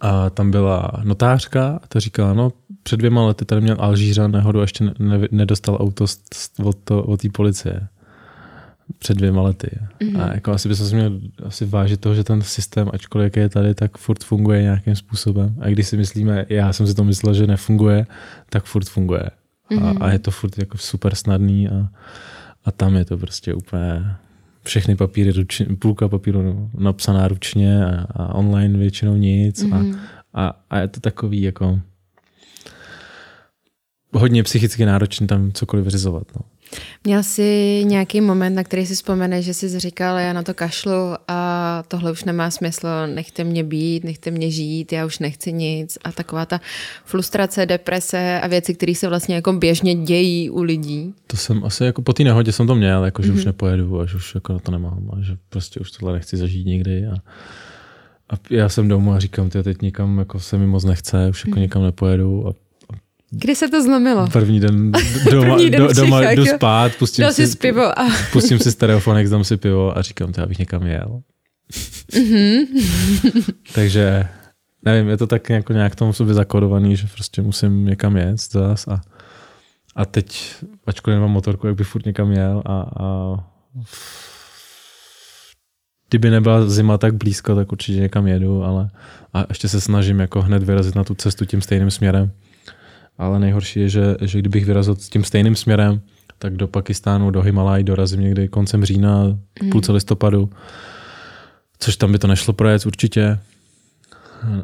A 0.00 0.30
tam 0.30 0.50
byla 0.50 0.92
notářka 1.04 1.80
a 1.82 1.86
ta 1.88 2.00
říkala, 2.00 2.32
no 2.32 2.52
před 2.82 2.96
dvěma 2.96 3.26
lety 3.26 3.44
tady 3.44 3.60
měl 3.60 3.76
Alžířan 3.78 4.32
nehodu 4.32 4.58
a 4.58 4.62
ještě 4.62 4.84
ne, 4.84 4.94
ne, 4.98 5.28
nedostal 5.30 5.76
auto 5.80 6.06
z- 6.06 6.20
od, 6.62 6.90
od 6.90 7.20
té 7.20 7.28
policie. 7.28 7.88
Před 8.98 9.16
dvěma 9.16 9.42
lety. 9.42 9.70
Mm-hmm. 10.00 10.22
A 10.22 10.34
jako 10.34 10.52
asi 10.52 10.68
by 10.68 10.76
se 10.76 10.94
měl 10.94 11.20
asi 11.44 11.66
vážit 11.66 12.00
toho, 12.00 12.14
že 12.14 12.24
ten 12.24 12.42
systém, 12.42 12.90
ačkoliv 12.92 13.24
jak 13.24 13.36
je 13.36 13.48
tady, 13.48 13.74
tak 13.74 13.98
furt 13.98 14.24
funguje 14.24 14.62
nějakým 14.62 14.96
způsobem. 14.96 15.54
A 15.60 15.68
když 15.68 15.88
si 15.88 15.96
myslíme, 15.96 16.46
já 16.48 16.72
jsem 16.72 16.86
si 16.86 16.94
to 16.94 17.04
myslel, 17.04 17.34
že 17.34 17.46
nefunguje, 17.46 18.06
tak 18.48 18.64
furt 18.64 18.88
funguje. 18.88 19.22
Mm-hmm. 19.70 20.02
A, 20.02 20.04
a 20.04 20.10
je 20.10 20.18
to 20.18 20.30
furt 20.30 20.58
jako 20.58 20.78
super 20.78 21.14
snadný 21.14 21.68
a, 21.68 21.88
a 22.64 22.70
tam 22.70 22.96
je 22.96 23.04
to 23.04 23.18
prostě 23.18 23.54
úplně 23.54 24.04
všechny 24.62 24.96
papíry, 24.96 25.32
ručně, 25.32 25.66
půlka 25.78 26.08
papíru 26.08 26.70
napsaná 26.78 27.28
ručně 27.28 27.84
a, 27.84 28.06
a 28.10 28.34
online 28.34 28.78
většinou 28.78 29.16
nic. 29.16 29.64
Mm-hmm. 29.64 29.98
A, 30.34 30.46
a, 30.46 30.60
a 30.70 30.78
je 30.78 30.88
to 30.88 31.00
takový 31.00 31.42
jako 31.42 31.80
hodně 34.12 34.42
psychicky 34.42 34.84
náročný 34.84 35.26
tam 35.26 35.52
cokoliv 35.52 35.84
vyřizovat. 35.84 36.26
No. 36.36 36.42
Měl 37.04 37.22
jsi 37.22 37.82
nějaký 37.86 38.20
moment, 38.20 38.54
na 38.54 38.64
který 38.64 38.86
si 38.86 38.94
vzpomeneš, 38.94 39.44
že 39.44 39.54
jsi 39.54 39.78
říkal, 39.78 40.18
já 40.18 40.32
na 40.32 40.42
to 40.42 40.54
kašlu 40.54 41.14
a 41.28 41.82
tohle 41.88 42.12
už 42.12 42.24
nemá 42.24 42.50
smysl, 42.50 42.88
nechte 43.06 43.44
mě 43.44 43.64
být, 43.64 44.04
nechte 44.04 44.30
mě 44.30 44.50
žít, 44.50 44.92
já 44.92 45.06
už 45.06 45.18
nechci 45.18 45.52
nic 45.52 45.98
a 46.04 46.12
taková 46.12 46.46
ta 46.46 46.60
frustrace, 47.04 47.66
deprese 47.66 48.40
a 48.40 48.46
věci, 48.46 48.74
které 48.74 48.94
se 48.94 49.08
vlastně 49.08 49.34
jako 49.34 49.52
běžně 49.52 49.94
dějí 49.94 50.50
u 50.50 50.62
lidí. 50.62 51.14
To 51.26 51.36
jsem 51.36 51.64
asi 51.64 51.84
jako 51.84 52.02
po 52.02 52.12
té 52.12 52.24
nehodě 52.24 52.52
jsem 52.52 52.66
to 52.66 52.74
měl, 52.74 53.04
jako 53.04 53.22
že 53.22 53.28
mm-hmm. 53.28 53.34
už 53.34 53.40
mhm. 53.40 53.46
nepojedu 53.46 54.00
a 54.00 54.06
že 54.06 54.16
už 54.16 54.34
jako 54.34 54.52
na 54.52 54.58
to 54.58 54.72
nemám 54.72 55.10
a 55.12 55.22
že 55.22 55.36
prostě 55.48 55.80
už 55.80 55.90
tohle 55.90 56.12
nechci 56.12 56.36
zažít 56.36 56.66
nikdy 56.66 57.06
a, 57.06 57.14
a 58.30 58.38
já 58.50 58.68
jsem 58.68 58.88
doma 58.88 59.16
a 59.16 59.18
říkám, 59.18 59.50
ty 59.50 59.62
teď 59.62 59.82
nikam 59.82 60.18
jako 60.18 60.40
se 60.40 60.58
mi 60.58 60.66
moc 60.66 60.84
nechce, 60.84 61.28
už 61.28 61.44
jako 61.44 61.56
mm-hmm. 61.56 61.62
nikam 61.62 61.82
nepojedu 61.82 62.48
a 62.48 62.69
Kdy 63.30 63.56
se 63.56 63.68
to 63.68 63.82
zlomilo? 63.82 64.26
První 64.32 64.60
den 64.60 64.92
doma, 65.30 65.54
První 65.54 65.70
den 65.70 65.86
do, 65.86 65.92
doma 65.92 66.30
jdu 66.30 66.46
spát, 66.46 66.92
pustím 66.98 67.32
si, 67.32 67.46
si 67.46 67.56
pivo 67.56 67.98
a... 67.98 68.08
pustím 68.32 68.58
si 68.58 68.72
stereofonek, 68.72 69.28
dám 69.28 69.44
si 69.44 69.56
pivo 69.56 69.98
a 69.98 70.02
říkám, 70.02 70.32
to 70.32 70.42
abych 70.42 70.58
někam 70.58 70.86
jel. 70.86 71.22
Mm-hmm. 72.12 72.66
Takže 73.74 74.28
nevím, 74.84 75.08
je 75.08 75.16
to 75.16 75.26
tak 75.26 75.50
jako 75.50 75.72
nějak 75.72 75.94
tomu 75.94 76.12
sobě 76.12 76.34
zakodovaný, 76.34 76.96
že 76.96 77.06
prostě 77.14 77.42
musím 77.42 77.84
někam 77.84 78.16
jet 78.16 78.40
zás 78.52 78.88
a, 78.88 79.00
a 79.96 80.04
teď, 80.04 80.54
ačkoliv 80.86 81.16
nemám 81.16 81.30
motorku, 81.30 81.66
jak 81.66 81.76
by 81.76 81.84
furt 81.84 82.06
někam 82.06 82.32
jel 82.32 82.62
a, 82.66 82.86
a 83.04 83.34
kdyby 86.08 86.30
nebyla 86.30 86.68
zima 86.68 86.98
tak 86.98 87.14
blízko, 87.14 87.54
tak 87.54 87.72
určitě 87.72 88.00
někam 88.00 88.26
jedu, 88.26 88.64
ale 88.64 88.90
a 89.34 89.44
ještě 89.48 89.68
se 89.68 89.80
snažím 89.80 90.20
jako 90.20 90.42
hned 90.42 90.62
vyrazit 90.62 90.94
na 90.94 91.04
tu 91.04 91.14
cestu 91.14 91.44
tím 91.44 91.60
stejným 91.60 91.90
směrem 91.90 92.32
ale 93.20 93.38
nejhorší 93.38 93.80
je, 93.80 93.88
že, 93.88 94.16
že 94.20 94.38
kdybych 94.38 94.64
vyrazil 94.64 94.94
s 94.94 95.08
tím 95.08 95.24
stejným 95.24 95.56
směrem, 95.56 96.00
tak 96.38 96.56
do 96.56 96.68
Pakistánu, 96.68 97.30
do 97.30 97.42
Himalaj 97.42 97.84
dorazím 97.84 98.20
někdy 98.20 98.48
koncem 98.48 98.84
října, 98.84 99.24
mm. 99.62 99.70
půlce 99.70 99.92
listopadu, 99.92 100.50
což 101.78 101.96
tam 101.96 102.12
by 102.12 102.18
to 102.18 102.26
nešlo 102.26 102.52
projet 102.52 102.86
určitě. 102.86 103.38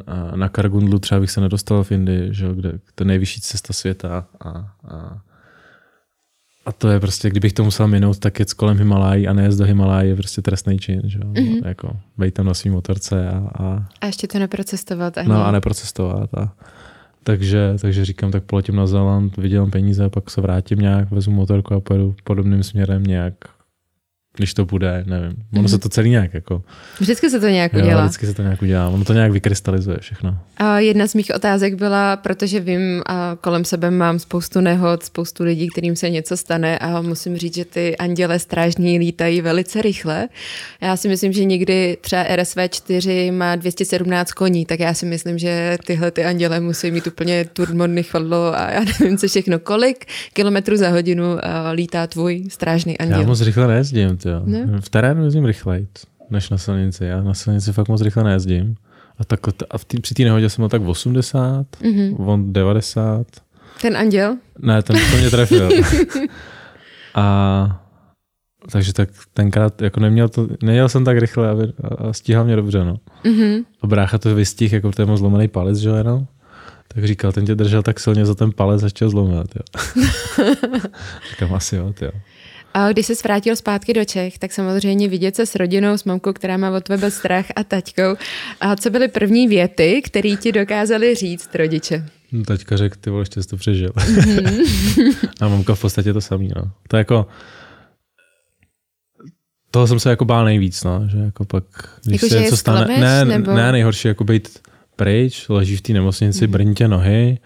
A 0.07 0.35
na 0.35 0.49
Kargundlu 0.49 0.99
třeba 0.99 1.19
bych 1.19 1.31
se 1.31 1.41
nedostal 1.41 1.83
v 1.83 1.91
Indii, 1.91 2.33
že, 2.33 2.47
kde 2.55 2.71
to 2.95 3.03
je 3.03 3.05
nejvyšší 3.05 3.41
cesta 3.41 3.73
světa 3.73 4.25
a, 4.41 4.49
a, 4.49 5.21
a 6.65 6.71
to 6.71 6.89
je 6.89 6.99
prostě, 6.99 7.29
kdybych 7.29 7.53
to 7.53 7.63
musel 7.63 7.87
minout, 7.87 8.19
tak 8.19 8.39
jet 8.39 8.53
kolem 8.53 8.77
Himalají 8.77 9.27
a 9.27 9.33
nejezd 9.33 9.59
do 9.59 9.65
Himalají 9.65 10.09
je 10.09 10.15
prostě 10.15 10.41
trestný 10.41 10.79
čin, 10.79 11.01
že 11.05 11.19
mm-hmm. 11.19 11.67
jako 11.67 11.99
bejt 12.17 12.33
tam 12.33 12.45
na 12.45 12.53
svým 12.53 12.73
motorce 12.73 13.29
a, 13.29 13.49
a... 13.59 13.85
A 14.01 14.05
ještě 14.05 14.27
to 14.27 14.39
neprocestovat 14.39 15.17
ani. 15.17 15.29
No 15.29 15.45
a 15.45 15.51
neprocestovat 15.51 16.33
a, 16.33 16.53
takže, 17.27 17.75
takže 17.81 18.05
říkám, 18.05 18.31
tak 18.31 18.43
poletím 18.43 18.75
na 18.75 18.87
Zeland, 18.87 19.37
vydělám 19.37 19.71
peníze, 19.71 20.09
pak 20.09 20.29
se 20.29 20.41
vrátím 20.41 20.79
nějak, 20.79 21.11
vezmu 21.11 21.35
motorku 21.35 21.73
a 21.73 21.79
pojedu 21.79 22.15
podobným 22.23 22.63
směrem 22.63 23.03
nějak 23.03 23.33
když 24.37 24.53
to 24.53 24.65
bude, 24.65 25.03
nevím. 25.07 25.35
Ono 25.53 25.63
mm-hmm. 25.63 25.67
se 25.67 25.77
to 25.77 25.89
celý 25.89 26.09
nějak 26.09 26.33
jako... 26.33 26.63
Vždycky 26.99 27.29
se 27.29 27.39
to 27.39 27.47
nějak 27.47 27.73
udělá. 27.73 27.91
Jo, 27.91 28.05
vždycky 28.05 28.25
se 28.25 28.33
to 28.33 28.41
nějak 28.41 28.61
udělá. 28.61 28.87
Ono 28.89 29.05
to 29.05 29.13
nějak 29.13 29.31
vykrystalizuje 29.31 29.97
všechno. 29.99 30.37
A 30.57 30.79
jedna 30.79 31.07
z 31.07 31.13
mých 31.13 31.31
otázek 31.35 31.73
byla, 31.73 32.17
protože 32.17 32.59
vím, 32.59 33.01
a 33.05 33.37
kolem 33.41 33.65
sebe 33.65 33.91
mám 33.91 34.19
spoustu 34.19 34.61
nehod, 34.61 35.03
spoustu 35.03 35.43
lidí, 35.43 35.67
kterým 35.67 35.95
se 35.95 36.09
něco 36.09 36.37
stane 36.37 36.79
a 36.79 37.01
musím 37.01 37.37
říct, 37.37 37.55
že 37.55 37.65
ty 37.65 37.97
anděle 37.97 38.39
strážní 38.39 38.99
lítají 38.99 39.41
velice 39.41 39.81
rychle. 39.81 40.27
Já 40.81 40.97
si 40.97 41.07
myslím, 41.07 41.33
že 41.33 41.45
někdy 41.45 41.97
třeba 42.01 42.23
RSV4 42.23 43.31
má 43.31 43.55
217 43.55 44.31
koní, 44.31 44.65
tak 44.65 44.79
já 44.79 44.93
si 44.93 45.05
myslím, 45.05 45.37
že 45.37 45.77
tyhle 45.85 46.11
ty 46.11 46.25
anděle 46.25 46.59
musí 46.59 46.91
mít 46.91 47.07
úplně 47.07 47.45
turmodny 47.53 48.03
chodlo 48.03 48.59
a 48.59 48.71
já 48.71 48.79
nevím, 48.79 49.17
co 49.17 49.27
všechno. 49.27 49.59
Kolik 49.59 50.05
kilometrů 50.33 50.77
za 50.77 50.89
hodinu 50.89 51.23
lítá 51.73 52.07
tvůj 52.07 52.43
strážný 52.49 52.97
anděl? 52.97 53.19
Já 53.19 53.27
moc 53.27 53.41
rychle 53.41 53.67
nejezdím 53.67 54.17
jo. 54.29 54.41
Ne? 54.45 54.81
V 54.81 54.89
terénu 54.89 55.23
jezdím 55.23 55.45
rychleji 55.45 55.87
než 56.29 56.49
na 56.49 56.57
silnici. 56.57 57.05
Já 57.05 57.21
na 57.21 57.33
silnici 57.33 57.73
fakt 57.73 57.87
moc 57.87 58.01
rychle 58.01 58.23
nejezdím. 58.23 58.75
A, 59.19 59.25
tak, 59.25 59.39
a 59.69 59.77
v 59.77 59.85
tý, 59.85 60.01
při 60.01 60.13
té 60.13 60.23
nehodě 60.23 60.49
jsem 60.49 60.61
měl 60.61 60.69
tak 60.69 60.81
80, 60.81 61.67
mm-hmm. 61.81 62.15
on 62.29 62.53
90. 62.53 63.27
Ten 63.81 63.97
anděl? 63.97 64.37
Ne, 64.59 64.81
ten 64.81 64.95
to 65.11 65.17
mě 65.17 65.29
trefil. 65.29 65.69
a 67.15 67.83
takže 68.71 68.93
tak 68.93 69.09
tenkrát 69.33 69.81
jako 69.81 69.99
neměl 69.99 70.29
to, 70.29 70.47
nejel 70.63 70.89
jsem 70.89 71.05
tak 71.05 71.17
rychle 71.17 71.49
a, 71.49 71.55
a 71.97 72.13
stíhal 72.13 72.45
mě 72.45 72.55
dobře, 72.55 72.85
no. 72.85 72.97
Mm-hmm. 73.23 73.63
A 73.81 73.87
brácha 73.87 74.17
to 74.17 74.35
vystih, 74.35 74.73
jako 74.73 74.91
to 74.91 75.01
je 75.01 75.05
moc 75.05 75.19
zlomený 75.19 75.47
palec, 75.47 75.77
že 75.77 75.89
jo, 75.89 76.27
Tak 76.87 77.05
říkal, 77.05 77.31
ten 77.31 77.45
tě 77.45 77.55
držel 77.55 77.83
tak 77.83 77.99
silně 77.99 78.25
za 78.25 78.35
ten 78.35 78.51
palec, 78.51 78.83
až 78.83 78.93
tě 78.93 79.09
zlomil, 79.09 79.43
jo. 79.55 79.81
Říkám, 81.29 81.53
asi 81.53 81.75
jo, 81.75 81.93
jo. 82.01 82.11
A 82.73 82.91
když 82.91 83.05
se 83.05 83.13
vrátil 83.23 83.55
zpátky 83.55 83.93
do 83.93 84.05
Čech, 84.05 84.37
tak 84.37 84.51
samozřejmě 84.51 85.07
vidět 85.07 85.35
se 85.35 85.45
s 85.45 85.55
rodinou, 85.55 85.97
s 85.97 86.03
mamkou, 86.03 86.33
která 86.33 86.57
má 86.57 86.71
o 86.71 86.81
tebe 86.81 87.11
strach 87.11 87.45
a 87.55 87.63
taťkou. 87.63 88.15
A 88.61 88.75
co 88.75 88.89
byly 88.89 89.07
první 89.07 89.47
věty, 89.47 90.01
které 90.05 90.35
ti 90.35 90.51
dokázali 90.51 91.15
říct 91.15 91.55
rodiče? 91.55 92.05
No, 92.31 92.43
taťka 92.43 92.77
řekl, 92.77 92.95
ty 93.01 93.09
vole, 93.09 93.21
ještě 93.21 93.43
jsi 93.43 93.49
to 93.49 93.57
přežil. 93.57 93.89
Mm-hmm. 93.89 95.29
a 95.41 95.47
mamka 95.47 95.75
v 95.75 95.81
podstatě 95.81 96.13
to 96.13 96.21
samý. 96.21 96.51
No. 96.55 96.71
To 96.87 96.97
je 96.97 96.99
jako, 96.99 97.27
toho 99.71 99.87
jsem 99.87 99.99
se 99.99 100.09
jako 100.09 100.25
bál 100.25 100.45
nejvíc, 100.45 100.83
no, 100.83 101.07
že 101.11 101.17
jako 101.17 101.45
pak, 101.45 101.63
když 102.05 102.21
jako, 102.21 102.33
se 102.33 102.41
něco 102.41 102.57
stane, 102.57 102.97
ne, 102.99 103.25
nebo... 103.25 103.53
ne, 103.53 103.71
nejhorší 103.71 104.07
jako 104.07 104.23
být 104.23 104.59
pryč, 104.95 105.49
leží 105.49 105.75
v 105.75 105.81
té 105.81 105.93
nemocnici, 105.93 106.47
mm. 106.47 106.51
brní 106.51 106.75
tě 106.75 106.87
nohy, 106.87 107.37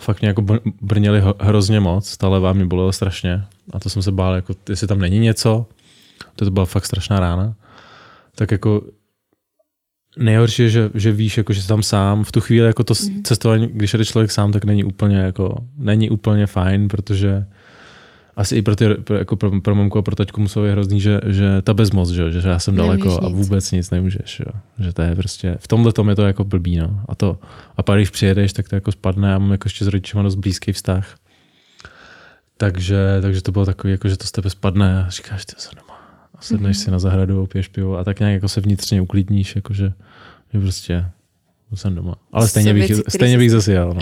fakt 0.00 0.20
mě 0.20 0.28
jako 0.28 0.44
brněli 0.82 1.22
hrozně 1.40 1.80
moc, 1.80 2.16
ta 2.16 2.28
levá 2.28 2.52
mě 2.52 2.66
bolela 2.66 2.92
strašně 2.92 3.44
a 3.72 3.78
to 3.78 3.90
jsem 3.90 4.02
se 4.02 4.12
bál, 4.12 4.34
jako, 4.34 4.54
jestli 4.68 4.86
tam 4.86 4.98
není 4.98 5.18
něco, 5.18 5.66
to, 6.36 6.44
to 6.44 6.50
byla 6.50 6.66
fakt 6.66 6.86
strašná 6.86 7.20
rána, 7.20 7.54
tak 8.34 8.50
jako 8.50 8.82
nejhorší 10.18 10.62
je, 10.62 10.70
že, 10.70 10.90
že 10.94 11.12
víš, 11.12 11.38
jako, 11.38 11.52
že 11.52 11.62
jsi 11.62 11.68
tam 11.68 11.82
sám. 11.82 12.24
V 12.24 12.32
tu 12.32 12.40
chvíli 12.40 12.66
jako 12.66 12.84
to 12.84 12.94
mm. 13.02 13.22
cestování, 13.22 13.66
když 13.66 13.92
jde 13.92 14.04
člověk 14.04 14.30
sám, 14.30 14.52
tak 14.52 14.64
není 14.64 14.84
úplně, 14.84 15.16
jako, 15.16 15.56
není 15.78 16.10
úplně 16.10 16.46
fajn, 16.46 16.88
protože 16.88 17.46
asi 18.36 18.56
i 18.56 18.62
pro, 18.62 18.76
ty, 18.76 18.94
pro, 18.94 19.16
jako 19.16 19.36
pro, 19.36 19.60
pro 19.60 19.74
mamku 19.74 19.98
a 19.98 20.02
pro 20.02 20.16
taťku 20.16 20.40
muselo 20.40 20.64
být 20.64 20.70
hrozný, 20.70 21.00
že, 21.00 21.20
že 21.26 21.62
ta 21.62 21.74
bezmoc, 21.74 22.10
že, 22.10 22.30
že 22.30 22.48
já 22.48 22.58
jsem 22.58 22.76
daleko 22.76 23.24
a 23.24 23.28
vůbec 23.28 23.72
nic 23.72 23.90
nemůžeš. 23.90 24.40
Jo. 24.40 24.60
Že 24.78 24.92
to 24.92 25.02
je 25.02 25.14
prostě, 25.16 25.56
v 25.60 25.68
tomhle 25.68 25.92
tom 25.92 26.08
je 26.08 26.16
to 26.16 26.26
jako 26.26 26.44
blbý. 26.44 26.76
No. 26.76 27.00
A, 27.08 27.14
to, 27.14 27.38
a 27.76 27.82
pak 27.82 27.98
když 27.98 28.10
přijedeš, 28.10 28.52
tak 28.52 28.68
to 28.68 28.74
jako 28.74 28.92
spadne. 28.92 29.30
Já 29.30 29.38
mám 29.38 29.52
jako 29.52 29.66
ještě 29.66 29.84
s 29.84 29.88
rodičema 29.88 30.22
dost 30.22 30.34
blízký 30.34 30.72
vztah. 30.72 31.16
Takže, 32.60 33.18
takže 33.22 33.42
to 33.42 33.52
bylo 33.52 33.66
takový, 33.66 33.90
jako, 33.90 34.08
že 34.08 34.16
to 34.16 34.26
z 34.26 34.32
tebe 34.32 34.50
spadne 34.50 35.04
a 35.04 35.10
říkáš, 35.10 35.44
ty 35.44 35.52
se 35.58 35.68
doma. 35.76 36.00
A 36.34 36.42
sedneš 36.42 36.76
mm-hmm. 36.76 36.84
si 36.84 36.90
na 36.90 36.98
zahradu, 36.98 37.42
opiješ 37.42 37.68
pivo 37.68 37.98
a 37.98 38.04
tak 38.04 38.20
nějak 38.20 38.34
jako 38.34 38.48
se 38.48 38.60
vnitřně 38.60 39.00
uklidníš, 39.00 39.56
jakože, 39.56 39.92
že 40.52 40.60
prostě 40.60 41.04
jsem 41.74 41.94
doma. 41.94 42.14
Ale 42.32 42.48
stejně 42.48 42.74
bych, 42.74 42.88
věci, 42.88 43.02
stejně 43.08 43.38
bych 43.38 43.50
zase 43.50 43.72
jel. 43.72 43.94
No. 43.94 44.00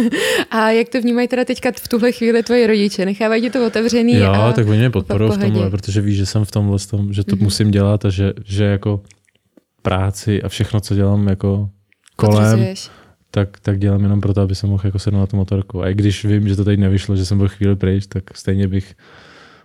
a 0.50 0.70
jak 0.70 0.88
to 0.88 1.00
vnímají 1.00 1.28
teda 1.28 1.44
teďka 1.44 1.72
v 1.80 1.88
tuhle 1.88 2.12
chvíli 2.12 2.42
tvoji 2.42 2.66
rodiče? 2.66 3.04
Nechávají 3.04 3.42
ti 3.42 3.50
to 3.50 3.66
otevřený? 3.66 4.14
Jo, 4.14 4.32
a 4.32 4.52
tak 4.52 4.66
oni 4.66 4.78
mě 4.78 4.90
podporují 4.90 5.32
v 5.32 5.38
tomhle, 5.38 5.70
protože 5.70 6.00
víš, 6.00 6.16
že 6.16 6.26
jsem 6.26 6.44
v 6.44 6.50
tomhle, 6.50 6.78
tom, 6.78 7.12
že 7.12 7.24
to 7.24 7.36
mm-hmm. 7.36 7.42
musím 7.42 7.70
dělat 7.70 8.04
a 8.04 8.10
že, 8.10 8.32
že 8.44 8.64
jako 8.64 9.02
práci 9.82 10.42
a 10.42 10.48
všechno, 10.48 10.80
co 10.80 10.94
dělám 10.94 11.28
jako 11.28 11.70
kolem, 12.16 12.66
tak, 13.30 13.60
tak 13.60 13.78
dělám 13.78 14.02
jenom 14.02 14.20
proto, 14.20 14.40
aby 14.40 14.54
jsem 14.54 14.70
mohl 14.70 14.86
jako 14.86 14.98
sednout 14.98 15.20
na 15.20 15.26
tu 15.26 15.36
motorku. 15.36 15.82
A 15.82 15.88
i 15.88 15.94
když 15.94 16.24
vím, 16.24 16.48
že 16.48 16.56
to 16.56 16.64
teď 16.64 16.78
nevyšlo, 16.78 17.16
že 17.16 17.26
jsem 17.26 17.38
byl 17.38 17.48
chvíli 17.48 17.76
pryč, 17.76 18.06
tak 18.06 18.36
stejně 18.36 18.68
bych 18.68 18.94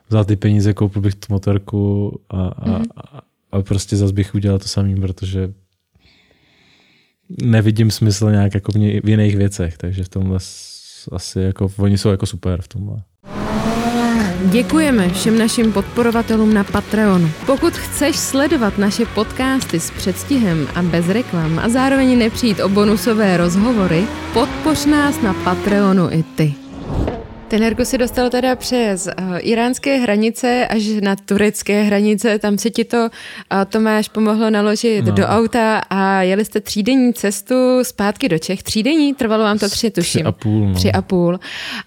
vzal 0.10 0.26
ty 0.26 0.36
peníze, 0.36 0.74
koupil 0.74 1.02
bych 1.02 1.16
tu 1.16 1.26
motorku 1.30 2.12
a, 2.30 2.48
a, 2.48 2.70
mm-hmm. 2.70 2.86
a, 2.98 3.22
a 3.52 3.62
prostě 3.62 3.98
zase 3.98 4.14
bych 4.14 4.36
udělal 4.36 4.60
to 4.60 4.68
samým, 4.68 5.02
protože 5.02 5.54
nevidím 7.42 7.92
smysl 7.92 8.32
nějak 8.32 8.54
jako 8.54 8.72
v 9.04 9.10
jiných 9.10 9.38
věcech, 9.38 9.78
takže 9.78 10.04
v 10.04 10.10
tomhle 10.10 10.40
asi 11.12 11.40
jako, 11.40 11.72
oni 11.78 11.98
jsou 11.98 12.10
jako 12.10 12.26
super 12.26 12.62
v 12.62 12.68
tomhle. 12.68 13.04
Děkujeme 14.52 15.10
všem 15.10 15.38
našim 15.38 15.74
podporovatelům 15.74 16.54
na 16.54 16.64
Patreonu. 16.64 17.30
Pokud 17.46 17.74
chceš 17.74 18.16
sledovat 18.16 18.78
naše 18.78 19.06
podcasty 19.06 19.80
s 19.80 19.92
předstihem 19.92 20.68
a 20.76 20.82
bez 20.82 21.10
reklam 21.10 21.60
a 21.60 21.70
zároveň 21.70 22.18
nepřijít 22.18 22.60
o 22.60 22.70
bonusové 22.70 23.38
rozhovory, 23.38 24.08
podpoř 24.34 24.86
nás 24.86 25.22
na 25.22 25.34
Patreonu 25.34 26.10
i 26.12 26.24
ty. 26.24 26.63
Ten 27.54 27.86
si 27.86 27.98
dostal 27.98 28.30
teda 28.30 28.56
přes 28.56 29.10
uh, 29.20 29.38
iránské 29.40 29.98
hranice 29.98 30.68
až 30.68 30.84
na 31.02 31.16
turecké 31.16 31.84
hranice, 31.84 32.40
tam 32.40 32.58
se 32.58 32.70
ti 32.70 32.84
to 32.84 32.98
uh, 32.98 33.10
Tomáš 33.70 34.10
pomohlo 34.10 34.50
naložit 34.50 35.06
no. 35.06 35.12
do 35.12 35.24
auta 35.24 35.82
a 35.90 36.22
jeli 36.22 36.46
jste 36.46 36.60
třídenní 36.60 37.14
cestu 37.14 37.56
zpátky 37.82 38.30
do 38.30 38.40
Čech. 38.40 38.64
Třídenní, 38.64 39.14
trvalo 39.14 39.44
vám 39.44 39.60
to 39.60 39.70
tři, 39.70 39.92
tuším. 39.92 40.22
Tři 40.22 40.24
a 40.24 40.32
půl. 40.32 40.68
No. 40.68 40.74
Tři 40.74 40.92
a 40.92 41.02
půl. 41.02 41.40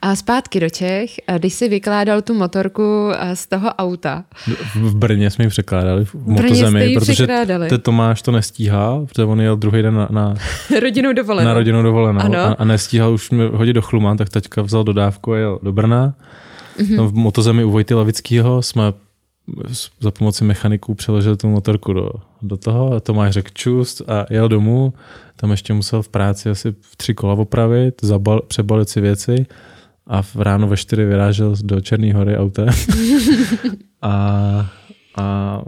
A 0.03 0.17
zpátky 0.17 0.61
do 0.61 0.71
Čech, 0.71 1.11
a 1.27 1.39
když 1.39 1.55
si 1.55 1.69
vykládal 1.69 2.23
tu 2.23 2.35
motorku 2.35 3.11
z 3.35 3.47
toho 3.47 3.69
auta. 3.69 4.25
V 4.75 4.97
Brně 4.97 5.31
jsme 5.31 5.45
ji 5.45 5.49
překládali, 5.49 6.05
v 6.05 6.15
motozemi, 6.15 6.95
protože 6.95 7.27
te 7.69 7.79
Tomáš 7.79 8.23
to 8.23 8.33
nestíhal, 8.33 9.07
protože 9.07 9.25
on 9.25 9.41
jel 9.41 9.57
druhý 9.57 9.83
den 9.83 9.95
na, 9.95 10.09
na 10.11 10.35
rodinu 10.81 11.13
dovolenou. 11.13 11.49
Na 11.49 11.55
rodinu 11.55 11.83
dovolenou 11.83 12.21
a, 12.21 12.57
a 12.59 12.65
nestíhal 12.65 13.15
už 13.15 13.31
mě 13.31 13.45
hodit 13.45 13.73
do 13.73 13.83
Chluman, 13.83 14.17
tak 14.17 14.29
teďka 14.29 14.63
vzal 14.63 14.85
dodávku 14.85 15.33
a 15.33 15.39
jel 15.39 15.56
do 15.63 15.73
Brna 15.73 16.15
Mm-hmm. 16.79 16.97
Tam 16.97 17.07
v 17.07 17.15
motozemi 17.15 17.65
u 17.65 17.71
Vojty 17.71 17.95
Lavického 17.95 18.63
jsme 18.63 18.93
za 20.01 20.11
pomoci 20.11 20.45
mechaniků 20.45 20.95
přeložili 20.95 21.37
tu 21.37 21.49
motorku 21.49 21.93
do, 21.93 22.11
do 22.43 22.57
toho 22.57 22.93
a 22.93 23.01
Tomáš 23.01 23.33
řekl 23.33 23.51
čust 23.55 24.03
a 24.11 24.27
jel 24.31 24.49
domů. 24.49 24.93
Tam 25.37 25.51
ještě 25.51 25.73
musel 25.73 26.03
v 26.03 26.09
práci 26.09 26.51
asi 26.51 26.75
tři 26.97 27.15
kola 27.15 27.35
opravit, 27.35 27.95
zabal, 28.03 28.41
přebalit 28.41 28.89
si 28.89 29.01
věci 29.01 29.47
a 30.07 30.23
v 30.23 30.37
ráno 30.37 30.69
ve 30.69 30.77
čtyři 30.77 31.05
vyrážel 31.05 31.55
do 31.63 31.81
Černé 31.81 32.15
hory 32.15 32.37
autem. 32.37 32.69
a, 34.03 34.71
a 35.17 35.63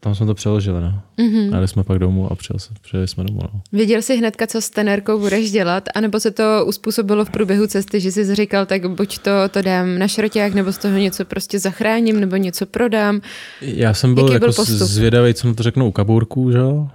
tam 0.00 0.14
jsme 0.14 0.26
to 0.26 0.34
přeložili, 0.34 0.80
no. 0.80 1.02
Mm-hmm. 1.18 1.62
A 1.62 1.66
jsme 1.66 1.84
pak 1.84 1.98
domů 1.98 2.32
a 2.32 2.34
přijeli, 2.34 2.60
přijeli 2.80 3.08
jsme 3.08 3.24
domů, 3.24 3.40
no. 3.42 3.60
Věděl 3.72 4.02
jsi 4.02 4.16
hnedka, 4.16 4.46
co 4.46 4.60
s 4.60 4.70
tenérkou 4.70 5.18
budeš 5.18 5.50
dělat, 5.50 5.88
anebo 5.94 6.20
se 6.20 6.30
to 6.30 6.64
uspůsobilo 6.66 7.24
v 7.24 7.30
průběhu 7.30 7.66
cesty, 7.66 8.00
že 8.00 8.12
jsi 8.12 8.34
říkal, 8.34 8.66
tak 8.66 8.90
buď 8.90 9.18
to, 9.18 9.30
to 9.50 9.62
dám 9.62 9.98
na 9.98 10.08
šroťák, 10.08 10.54
nebo 10.54 10.72
z 10.72 10.78
toho 10.78 10.98
něco 10.98 11.24
prostě 11.24 11.58
zachráním, 11.58 12.20
nebo 12.20 12.36
něco 12.36 12.66
prodám. 12.66 13.20
Já 13.60 13.94
jsem 13.94 14.14
byl, 14.14 14.24
Jaký 14.24 14.34
jako 14.34 14.46
byl 14.46 14.64
zvědavý, 14.64 15.34
co 15.34 15.48
mu 15.48 15.54
to 15.54 15.62
řeknou 15.62 15.88
u 15.88 15.92
kabourků, 15.92 16.52
že 16.52 16.58
jo? 16.58 16.88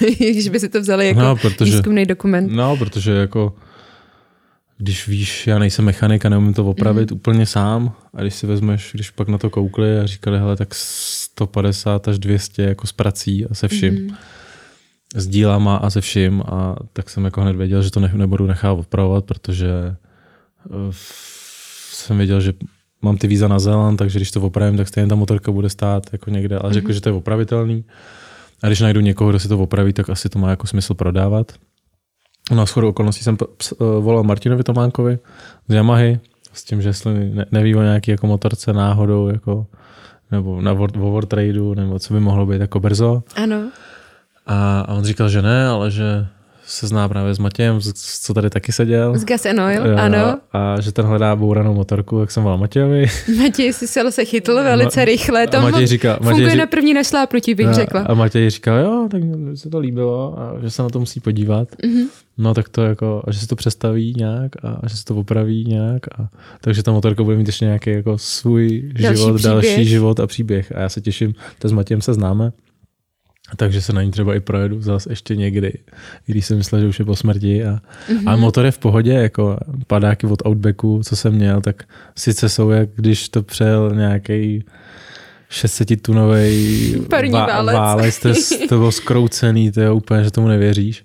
Když 0.18 0.48
by 0.48 0.60
si 0.60 0.68
to 0.68 0.80
vzali 0.80 1.08
jako 1.08 1.20
no, 1.20 1.36
protože, 1.36 1.72
výzkumný 1.72 2.06
dokument. 2.06 2.52
No, 2.52 2.76
protože 2.76 3.12
jako 3.12 3.54
když 4.80 5.08
víš, 5.08 5.46
já 5.46 5.58
nejsem 5.58 5.84
mechanik 5.84 6.24
a 6.24 6.28
neumím 6.28 6.54
to 6.54 6.66
opravit 6.66 7.10
mm. 7.10 7.16
úplně 7.16 7.46
sám 7.46 7.92
a 8.14 8.20
když 8.20 8.34
si 8.34 8.46
vezmeš, 8.46 8.90
když 8.94 9.10
pak 9.10 9.28
na 9.28 9.38
to 9.38 9.50
koukli 9.50 9.98
a 9.98 10.06
říkali, 10.06 10.38
hele, 10.38 10.56
tak 10.56 10.74
150 10.74 12.08
až 12.08 12.18
200 12.18 12.62
jako 12.62 12.86
s 12.86 12.92
prací 12.92 13.46
a 13.46 13.54
se 13.54 13.68
vším. 13.68 13.94
Mm. 13.94 14.10
S 15.14 15.26
dílama 15.26 15.76
a 15.76 15.90
se 15.90 16.00
vším 16.00 16.42
a 16.42 16.76
tak 16.92 17.10
jsem 17.10 17.24
jako 17.24 17.40
hned 17.40 17.56
věděl, 17.56 17.82
že 17.82 17.90
to 17.90 18.00
ne, 18.00 18.10
nebudu 18.14 18.46
nechat 18.46 18.72
opravovat, 18.72 19.24
protože 19.24 19.68
uh, 20.68 20.76
jsem 21.92 22.16
věděl, 22.16 22.40
že 22.40 22.52
mám 23.02 23.16
ty 23.16 23.26
víza 23.26 23.48
na 23.48 23.58
Zéland, 23.58 23.96
takže 23.96 24.18
když 24.18 24.30
to 24.30 24.40
opravím, 24.40 24.76
tak 24.76 24.88
stejně 24.88 25.08
ta 25.08 25.14
motorka 25.14 25.52
bude 25.52 25.68
stát 25.68 26.06
jako 26.12 26.30
někde, 26.30 26.58
ale 26.58 26.70
mm. 26.70 26.74
řekl, 26.74 26.92
že 26.92 27.00
to 27.00 27.08
je 27.08 27.12
opravitelný. 27.12 27.84
A 28.62 28.66
když 28.66 28.80
najdu 28.80 29.00
někoho, 29.00 29.30
kdo 29.30 29.38
si 29.38 29.48
to 29.48 29.58
opraví, 29.58 29.92
tak 29.92 30.10
asi 30.10 30.28
to 30.28 30.38
má 30.38 30.50
jako 30.50 30.66
smysl 30.66 30.94
prodávat. 30.94 31.52
Na 32.50 32.66
schodu 32.66 32.88
okolností 32.88 33.24
jsem 33.24 33.36
eh, 33.42 33.84
volal 34.00 34.22
Martinovi 34.22 34.62
Tománkovi 34.62 35.18
z 35.68 35.74
Yamahy, 35.74 36.20
s 36.52 36.64
tím, 36.64 36.82
že 36.82 36.88
jestli 36.88 37.32
neví 37.52 37.74
o 37.74 37.82
nějaký 37.82 38.10
jako 38.10 38.26
motorce 38.26 38.72
náhodou, 38.72 39.28
jako, 39.28 39.66
nebo 40.30 40.60
na 40.60 40.72
World 40.72 41.28
Tradeu, 41.28 41.74
nebo 41.74 41.98
co 41.98 42.14
by 42.14 42.20
mohlo 42.20 42.46
být 42.46 42.60
jako 42.60 42.80
brzo. 42.80 43.22
Ano. 43.36 43.70
A, 44.46 44.80
a 44.80 44.94
on 44.94 45.04
říkal, 45.04 45.28
že 45.28 45.42
ne, 45.42 45.68
ale 45.68 45.90
že 45.90 46.26
se 46.70 46.86
zná 46.86 47.08
právě 47.08 47.34
s 47.34 47.38
Matějem, 47.38 47.80
co 48.20 48.34
tady 48.34 48.50
taky 48.50 48.72
seděl. 48.72 49.18
S 49.18 49.24
Gas 49.24 49.46
and 49.46 49.58
Oil, 49.58 50.00
ano. 50.00 50.38
A 50.52 50.80
že 50.80 50.92
ten 50.92 51.06
hledá 51.06 51.36
bouranou 51.36 51.74
motorku, 51.74 52.20
jak 52.20 52.30
jsem 52.30 52.42
volal 52.42 52.58
Matějovi. 52.58 53.06
Matěj 53.38 53.72
si 53.72 53.86
se 53.86 54.24
chytl 54.24 54.54
velice 54.54 55.04
rychle, 55.04 55.46
to 55.46 55.60
Matěj 55.60 55.86
říká, 55.86 56.16
funguje 56.16 56.42
Matěj, 56.42 56.58
na 56.58 56.66
první 56.66 56.94
našlápnutí, 56.94 57.54
bych 57.54 57.66
a, 57.66 57.72
řekla. 57.72 58.00
A 58.00 58.14
Matěj 58.14 58.50
říkal, 58.50 58.78
jo, 58.78 59.08
tak 59.10 59.22
se 59.54 59.70
to 59.70 59.78
líbilo 59.78 60.38
a 60.38 60.60
že 60.62 60.70
se 60.70 60.82
na 60.82 60.88
to 60.88 61.00
musí 61.00 61.20
podívat. 61.20 61.68
Mm-hmm. 61.72 62.06
No 62.38 62.54
tak 62.54 62.68
to 62.68 62.82
jako, 62.82 63.22
a 63.26 63.32
že 63.32 63.38
se 63.38 63.48
to 63.48 63.56
přestaví 63.56 64.14
nějak 64.16 64.64
a, 64.64 64.80
a 64.82 64.88
že 64.88 64.96
se 64.96 65.04
to 65.04 65.16
opraví 65.16 65.64
nějak. 65.64 66.06
A, 66.18 66.28
takže 66.60 66.82
ta 66.82 66.92
motorka 66.92 67.22
bude 67.22 67.36
mít 67.36 67.46
ještě 67.46 67.64
nějaký 67.64 67.90
jako 67.90 68.18
svůj 68.18 68.92
další 68.92 69.16
život, 69.16 69.34
příběh. 69.34 69.52
další 69.52 69.84
život 69.84 70.20
a 70.20 70.26
příběh. 70.26 70.72
A 70.76 70.80
já 70.80 70.88
se 70.88 71.00
těším, 71.00 71.34
to 71.58 71.68
s 71.68 71.72
Matějem 71.72 72.02
se 72.02 72.14
známe. 72.14 72.52
Takže 73.56 73.82
se 73.82 73.92
na 73.92 74.02
ní 74.02 74.10
třeba 74.10 74.34
i 74.34 74.40
projedu 74.40 74.82
zase 74.82 75.12
ještě 75.12 75.36
někdy, 75.36 75.72
když 76.26 76.46
jsem 76.46 76.56
myslel, 76.56 76.80
že 76.80 76.86
už 76.86 76.98
je 76.98 77.04
po 77.04 77.16
smrti. 77.16 77.64
A, 77.64 77.80
mm-hmm. 78.08 78.22
a 78.26 78.36
motor 78.36 78.64
je 78.64 78.70
v 78.70 78.78
pohodě, 78.78 79.12
jako 79.12 79.58
padáky 79.86 80.26
od 80.26 80.46
Outbacku, 80.46 81.00
co 81.04 81.16
jsem 81.16 81.34
měl, 81.34 81.60
tak 81.60 81.82
sice 82.16 82.48
jsou, 82.48 82.70
jak 82.70 82.88
když 82.94 83.28
to 83.28 83.42
přejel 83.42 83.92
nějaký 83.94 84.64
600-tunový 85.50 87.06
válec, 87.32 87.74
válec 87.74 88.20
to, 88.20 88.28
to 88.68 88.78
bylo 88.78 88.92
skroucený, 88.92 89.72
to 89.72 89.80
je 89.80 89.90
úplně, 89.90 90.24
že 90.24 90.30
tomu 90.30 90.48
nevěříš. 90.48 91.04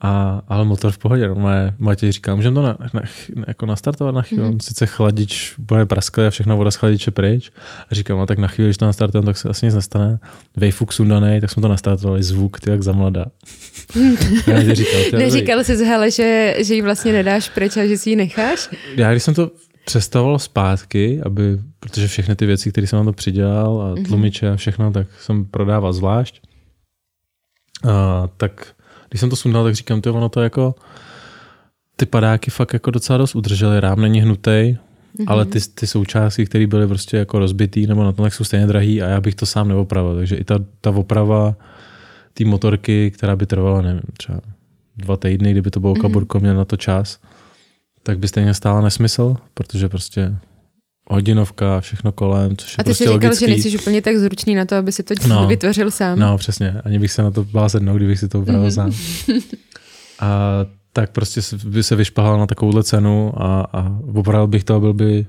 A, 0.00 0.42
ale 0.48 0.64
motor 0.64 0.92
v 0.92 0.98
pohodě, 0.98 1.28
no, 1.28 1.48
Matěj 1.78 2.12
říká, 2.12 2.34
můžeme 2.34 2.54
to 2.54 2.62
na, 2.62 2.76
na, 2.94 3.02
jako 3.46 3.66
nastartovat 3.66 4.14
na 4.14 4.22
chvíli, 4.22 4.44
mm-hmm. 4.44 4.58
sice 4.62 4.86
chladič 4.86 5.54
bude 5.58 5.86
prasklý 5.86 6.24
a 6.24 6.30
všechno 6.30 6.56
voda 6.56 6.70
z 6.70 6.76
chladiče 6.76 7.10
pryč. 7.10 7.50
A 7.90 7.94
říkám, 7.94 8.18
no 8.18 8.26
tak 8.26 8.38
na 8.38 8.48
chvíli, 8.48 8.68
když 8.68 8.76
to 8.76 8.84
nastartujeme, 8.84 9.26
tak 9.26 9.36
se 9.36 9.48
asi 9.48 9.66
nic 9.66 9.74
nestane. 9.74 10.18
Wayfuk 10.56 10.92
sundanej, 10.92 11.40
tak 11.40 11.50
jsme 11.50 11.62
to 11.62 11.68
nastartovali, 11.68 12.22
zvuk, 12.22 12.60
ty 12.60 12.70
jak 12.70 12.82
zamlada. 12.82 13.26
říkal, 14.72 15.00
Neříkal 15.12 15.64
jsi 15.64 15.84
hele, 15.84 16.10
že, 16.10 16.56
že 16.58 16.74
ji 16.74 16.82
vlastně 16.82 17.12
nedáš 17.12 17.48
pryč 17.48 17.76
a 17.76 17.86
že 17.86 17.98
si 17.98 18.10
ji 18.10 18.16
necháš? 18.16 18.68
Já 18.96 19.10
když 19.10 19.22
jsem 19.22 19.34
to 19.34 19.50
přestavoval 19.84 20.38
zpátky, 20.38 21.20
aby, 21.24 21.58
protože 21.80 22.08
všechny 22.08 22.36
ty 22.36 22.46
věci, 22.46 22.72
které 22.72 22.86
jsem 22.86 22.98
na 22.98 23.04
to 23.04 23.12
přidělal 23.12 23.82
a 23.82 23.94
mhm. 23.94 24.04
tlumiče 24.04 24.50
a 24.50 24.56
všechno, 24.56 24.92
tak 24.92 25.06
jsem 25.20 25.44
prodával 25.44 25.92
zvlášť. 25.92 26.40
A, 27.88 28.28
tak 28.36 28.75
když 29.16 29.20
jsem 29.20 29.30
to 29.30 29.36
sundal, 29.36 29.64
tak 29.64 29.74
říkám, 29.74 30.00
to 30.00 30.14
ono 30.14 30.28
to 30.28 30.42
jako 30.42 30.74
ty 31.96 32.06
padáky 32.06 32.50
fakt 32.50 32.72
jako 32.72 32.90
docela 32.90 33.18
dost 33.18 33.34
udržely, 33.34 33.80
rám 33.80 34.00
není 34.00 34.20
hnutý, 34.20 34.50
mm-hmm. 34.50 35.24
ale 35.26 35.44
ty, 35.44 35.60
ty 35.74 35.86
součástky, 35.86 36.46
které 36.46 36.66
byly 36.66 36.86
prostě 36.86 37.16
jako 37.16 37.38
rozbitý 37.38 37.86
nebo 37.86 38.04
na 38.04 38.12
tom, 38.12 38.22
tak 38.22 38.34
jsou 38.34 38.44
stejně 38.44 38.66
drahý 38.66 39.02
a 39.02 39.08
já 39.08 39.20
bych 39.20 39.34
to 39.34 39.46
sám 39.46 39.68
neopravil. 39.68 40.16
Takže 40.16 40.36
i 40.36 40.44
ta, 40.44 40.58
ta 40.80 40.90
oprava 40.90 41.54
té 42.34 42.44
motorky, 42.44 43.10
která 43.10 43.36
by 43.36 43.46
trvala, 43.46 43.82
nevím, 43.82 44.00
třeba 44.16 44.40
dva 44.96 45.16
týdny, 45.16 45.50
kdyby 45.50 45.70
to 45.70 45.80
bylo 45.80 45.94
mm-hmm. 45.94 46.02
kaburko, 46.02 46.40
měl 46.40 46.56
na 46.56 46.64
to 46.64 46.76
čas, 46.76 47.18
tak 48.02 48.18
by 48.18 48.28
stejně 48.28 48.54
stála 48.54 48.80
nesmysl, 48.80 49.36
protože 49.54 49.88
prostě 49.88 50.36
hodinovka, 51.10 51.80
všechno 51.80 52.12
kolem, 52.12 52.56
což 52.56 52.72
je 52.72 52.76
A 52.78 52.82
ty 52.82 52.84
prostě 52.84 53.04
jsi 53.04 53.10
říkal, 53.12 53.28
logický. 53.28 53.46
že 53.46 53.50
nejsi 53.50 53.78
úplně 53.78 54.02
tak 54.02 54.16
zručný 54.16 54.54
na 54.54 54.64
to, 54.64 54.76
aby 54.76 54.92
si 54.92 55.02
to 55.02 55.14
no, 55.28 55.46
vytvořil 55.46 55.90
sám. 55.90 56.18
No, 56.18 56.38
přesně. 56.38 56.74
Ani 56.84 56.98
bych 56.98 57.12
se 57.12 57.22
na 57.22 57.30
to 57.30 57.46
sednout, 57.68 57.96
kdybych 57.96 58.18
si 58.18 58.28
to 58.28 58.40
upravil 58.40 58.68
mm-hmm. 58.68 58.74
sám. 58.74 58.92
A 60.20 60.50
tak 60.92 61.10
prostě 61.10 61.40
by 61.64 61.82
se 61.82 61.96
vyšpahal 61.96 62.38
na 62.38 62.46
takovouhle 62.46 62.84
cenu 62.84 63.32
a, 63.36 63.60
a 63.72 63.98
opravil 64.14 64.46
bych 64.46 64.64
to 64.64 64.74
a 64.74 64.80
byl 64.80 64.92
by 64.92 65.26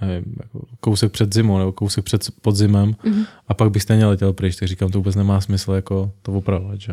nevím, 0.00 0.24
jako 0.42 0.66
kousek 0.80 1.12
před 1.12 1.34
zimou 1.34 1.58
nebo 1.58 1.72
kousek 1.72 2.04
před 2.04 2.22
podzimem 2.42 2.92
mm-hmm. 2.92 3.26
a 3.48 3.54
pak 3.54 3.70
bych 3.70 3.82
stejně 3.82 4.06
letěl 4.06 4.32
pryč, 4.32 4.56
tak 4.56 4.68
říkám, 4.68 4.90
to 4.90 4.98
vůbec 4.98 5.14
nemá 5.14 5.40
smysl 5.40 5.72
jako 5.72 6.12
to 6.22 6.32
opravovat. 6.32 6.80
Že? 6.80 6.92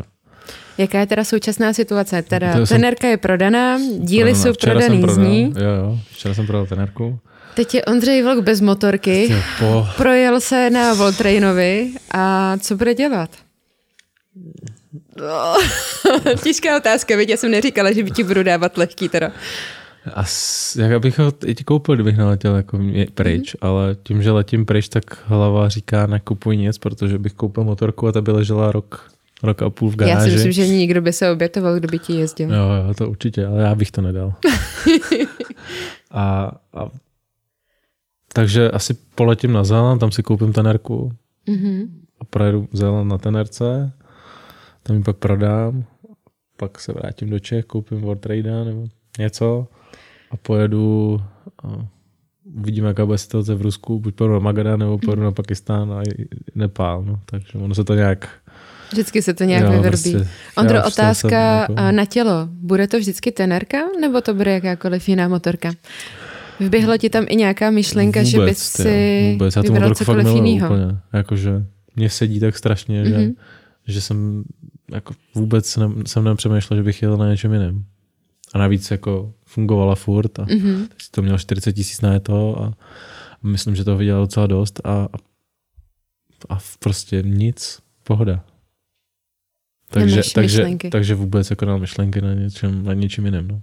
Jaká 0.78 1.00
je 1.00 1.06
teda 1.06 1.24
současná 1.24 1.72
situace? 1.72 2.22
Teda 2.22 2.66
tenerka 2.66 3.08
je 3.08 3.16
prodaná, 3.16 3.78
díly 3.98 4.32
prodaná. 4.32 4.34
jsou 4.34 4.52
prodaný 4.60 5.04
z 5.08 5.16
ní. 5.16 5.54
Jo, 5.58 5.70
jo, 5.70 5.98
včera 6.12 6.34
jsem 6.34 6.46
prodal 6.46 6.66
tenerku. 6.66 7.18
Teď 7.54 7.74
je 7.74 7.84
Ondřej 7.84 8.22
Vlk 8.22 8.44
bez 8.44 8.60
motorky, 8.60 9.34
po... 9.58 9.86
projel 9.96 10.40
se 10.40 10.70
na 10.70 10.94
Voltrainovi 10.94 11.90
a 12.10 12.56
co 12.58 12.76
bude 12.76 12.94
dělat? 12.94 13.30
Těžká 16.42 16.76
otázka, 16.76 17.16
viď? 17.16 17.28
Já 17.28 17.36
jsem 17.36 17.50
neříkala, 17.50 17.92
že 17.92 18.02
by 18.02 18.10
ti 18.10 18.24
budu 18.24 18.42
dávat 18.42 18.78
lehký 18.78 19.08
teda. 19.08 19.32
As, 20.14 20.76
jak 20.76 21.00
bych 21.00 21.18
ho 21.18 21.32
i 21.46 21.54
koupil, 21.54 21.94
kdybych 21.94 22.16
neletěl 22.16 22.56
jako 22.56 22.78
pryč, 23.14 23.54
mm-hmm. 23.54 23.68
ale 23.68 23.96
tím, 24.02 24.22
že 24.22 24.30
letím 24.30 24.66
pryč, 24.66 24.88
tak 24.88 25.04
hlava 25.26 25.68
říká 25.68 26.06
nekupuj 26.06 26.56
nic, 26.56 26.78
protože 26.78 27.18
bych 27.18 27.32
koupil 27.32 27.64
motorku 27.64 28.08
a 28.08 28.12
ta 28.12 28.20
by 28.20 28.32
ležela 28.32 28.72
rok, 28.72 29.10
rok 29.42 29.62
a 29.62 29.70
půl 29.70 29.90
v 29.90 29.96
garáži. 29.96 30.16
Já 30.16 30.24
si 30.24 30.30
myslím, 30.30 30.52
že 30.52 30.68
nikdo 30.68 31.02
by 31.02 31.12
se 31.12 31.30
obětoval, 31.30 31.76
kdo 31.76 31.88
by 31.88 31.98
ti 31.98 32.12
jezdil. 32.12 32.54
Jo, 32.54 32.62
jo, 32.86 32.94
to 32.94 33.10
určitě, 33.10 33.46
ale 33.46 33.62
já 33.62 33.74
bych 33.74 33.90
to 33.90 34.00
nedal. 34.00 34.34
a, 36.10 36.52
a 36.74 36.88
takže 38.32 38.70
asi 38.70 38.94
poletím 38.94 39.52
na 39.52 39.64
Zéland, 39.64 40.00
tam 40.00 40.10
si 40.10 40.22
koupím 40.22 40.52
tenerku 40.52 41.12
mm-hmm. 41.48 41.88
a 42.20 42.24
projedu 42.24 42.68
Zéland 42.72 43.10
na 43.10 43.18
tenerce, 43.18 43.92
tam 44.82 44.96
ji 44.96 45.02
pak 45.02 45.16
prodám, 45.16 45.84
pak 46.56 46.80
se 46.80 46.92
vrátím 46.92 47.30
do 47.30 47.38
Čech, 47.38 47.64
koupím 47.64 48.00
World 48.00 48.20
Trade 48.20 48.64
nebo 48.64 48.86
něco 49.18 49.66
a 50.30 50.36
pojedu 50.36 51.20
a 51.64 51.86
uvidíme, 52.58 52.88
jaká 52.88 53.06
bude 53.06 53.18
situace 53.18 53.54
v 53.54 53.62
Rusku, 53.62 54.00
buď 54.00 54.14
pojedu 54.14 54.34
na 54.34 54.40
Magadan 54.40 54.80
nebo 54.80 54.98
pojedu 54.98 55.22
na 55.22 55.32
Pakistán 55.32 55.92
a 55.92 56.02
Nepál, 56.54 57.02
no. 57.02 57.20
takže 57.26 57.58
ono 57.58 57.74
se 57.74 57.84
to 57.84 57.94
nějak 57.94 58.28
Vždycky 58.92 59.22
se 59.22 59.34
to 59.34 59.44
nějak 59.44 59.62
jo, 59.62 59.70
vyvrbí. 59.70 59.88
Prostě, 59.88 60.28
Ondro, 60.56 60.84
otázka 60.84 61.60
jako... 61.60 61.74
na 61.90 62.04
tělo. 62.04 62.48
Bude 62.50 62.88
to 62.88 62.98
vždycky 62.98 63.32
tenerka, 63.32 63.78
nebo 64.00 64.20
to 64.20 64.34
bude 64.34 64.52
jakákoliv 64.52 65.08
jiná 65.08 65.28
motorka? 65.28 65.72
Vyběhla 66.60 66.96
ti 66.96 67.10
tam 67.10 67.26
i 67.28 67.36
nějaká 67.36 67.70
myšlenka, 67.70 68.20
vůbec, 68.20 68.30
že 68.30 68.38
bys 68.38 68.58
si 68.58 69.30
vůbec. 69.32 69.56
Já 69.56 69.62
vybral 69.62 69.94
cokoliv 69.94 70.26
jiného? 70.26 70.76
Jakože 71.12 71.66
mě 71.96 72.10
sedí 72.10 72.40
tak 72.40 72.58
strašně, 72.58 73.02
mm-hmm. 73.02 73.08
že, 73.08 73.18
mhm. 73.18 73.32
že 73.86 74.00
jsem 74.00 74.44
jako 74.92 75.14
vůbec 75.34 75.76
ne, 75.76 75.88
jsem 76.06 76.24
nepřemýšlel, 76.24 76.76
že 76.76 76.82
bych 76.82 77.02
jel 77.02 77.16
na 77.16 77.30
něčem 77.30 77.52
jiném. 77.52 77.84
A 78.54 78.58
navíc 78.58 78.90
jako 78.90 79.32
fungovala 79.44 79.94
furt 79.94 80.38
a 80.38 80.44
mm-hmm. 80.44 80.88
to 81.10 81.22
měl 81.22 81.38
40 81.38 81.72
tisíc 81.72 82.00
na 82.00 82.18
to 82.18 82.62
a, 82.62 82.74
myslím, 83.42 83.76
že 83.76 83.84
to 83.84 83.96
viděl 83.96 84.20
docela 84.20 84.46
dost 84.46 84.80
a, 84.84 84.90
a, 84.92 85.06
a 86.48 86.58
prostě 86.78 87.22
nic, 87.22 87.78
pohoda. 88.04 88.44
Takže, 89.90 90.22
takže, 90.34 90.66
takže 90.90 91.14
vůbec 91.14 91.50
jako 91.50 91.64
na 91.64 91.76
myšlenky 91.76 92.20
na 92.20 92.34
něčem, 92.34 92.84
na 92.84 92.94
něčem 92.94 93.24
jiném. 93.24 93.48
No. 93.48 93.62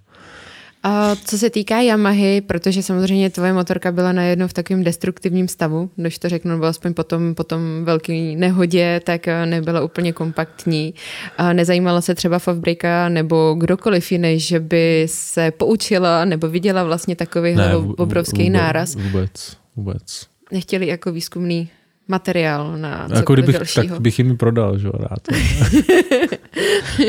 A 0.88 1.16
co 1.16 1.38
se 1.38 1.50
týká 1.50 1.82
Yamahy, 1.82 2.42
protože 2.42 2.84
samozřejmě 2.84 3.30
tvoje 3.30 3.54
motorka 3.54 3.92
byla 3.92 4.12
najednou 4.12 4.48
v 4.48 4.54
takovém 4.54 4.84
destruktivním 4.84 5.48
stavu, 5.48 5.90
když 5.96 6.20
to 6.20 6.30
řeknu, 6.30 6.52
nebo 6.52 6.66
aspoň 6.66 6.94
potom, 6.94 7.36
potom 7.36 7.60
velký 7.84 8.36
nehodě, 8.36 9.02
tak 9.04 9.28
eh, 9.28 9.46
nebyla 9.46 9.82
úplně 9.82 10.14
kompaktní. 10.14 10.94
A 11.38 11.54
nezajímala 11.54 12.02
se 12.02 12.16
třeba 12.16 12.40
Favbrika 12.40 13.10
nebo 13.10 13.56
kdokoliv 13.58 14.12
jiný, 14.12 14.40
že 14.40 14.60
by 14.60 15.08
se 15.10 15.52
poučila 15.52 16.26
nebo 16.26 16.48
viděla 16.48 16.84
vlastně 16.84 17.16
takový 17.16 17.56
ne, 17.56 17.76
obrovský 17.76 18.44
vůbec, 18.44 18.54
náraz. 18.54 18.96
Vůbec, 18.96 19.58
vůbec. 19.76 20.28
Nechtěli 20.52 20.88
jako 20.88 21.12
výzkumný 21.12 21.70
materiál 22.08 22.78
na 22.78 23.08
jako 23.16 23.34
kdybych, 23.34 23.56
dalšího. 23.56 23.88
tak 23.88 24.02
bych 24.02 24.20
jim 24.20 24.38
prodal, 24.38 24.78
že 24.78 24.90
rád. 24.94 25.20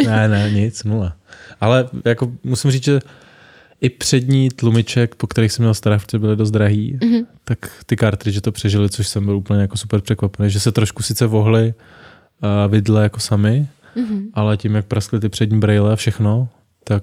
ne, 0.07 0.29
ne, 0.29 0.51
nic, 0.51 0.85
nula. 0.85 1.17
Ale 1.61 1.89
jako 2.05 2.33
musím 2.45 2.71
říct, 2.71 2.85
že 2.85 3.01
i 3.81 3.89
přední 3.91 4.49
tlumiček, 4.51 5.15
po 5.15 5.27
kterých 5.27 5.53
jsem 5.53 5.63
měl 5.63 5.75
staré, 5.75 5.99
byly 6.19 6.37
dost 6.37 6.51
drahý, 6.51 6.99
mm-hmm. 6.99 7.27
tak 7.45 7.59
ty 7.87 7.97
že 8.33 8.41
to 8.41 8.53
přežili, 8.53 8.91
což 8.91 9.09
jsem 9.09 9.25
byl 9.25 9.37
úplně 9.37 9.61
jako 9.61 9.77
super 9.77 10.01
překvapený, 10.01 10.51
že 10.51 10.61
se 10.61 10.73
trošku 10.73 11.03
sice 11.03 11.27
vohly 11.27 11.75
uh, 12.43 12.73
vidle 12.73 13.03
jako 13.03 13.21
sami, 13.21 13.69
mm-hmm. 13.97 14.23
ale 14.35 14.57
tím, 14.57 14.75
jak 14.75 14.87
praskly 14.87 15.21
ty 15.21 15.29
přední 15.29 15.61
braille 15.61 15.93
a 15.93 15.97
všechno, 15.97 16.49
tak 16.85 17.03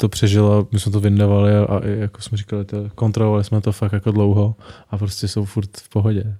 to 0.00 0.08
přežilo, 0.08 0.68
my 0.72 0.80
jsme 0.80 0.92
to 0.92 1.00
vyndavali 1.00 1.56
a, 1.56 1.64
a 1.64 1.86
jako 1.86 2.22
jsme 2.22 2.38
říkali, 2.38 2.64
to, 2.64 2.76
kontrolovali 2.94 3.44
jsme 3.44 3.60
to 3.60 3.72
fakt 3.72 3.92
jako 3.92 4.10
dlouho 4.10 4.54
a 4.90 4.98
prostě 4.98 5.28
jsou 5.28 5.44
furt 5.44 5.76
v 5.76 5.88
pohodě. 5.88 6.36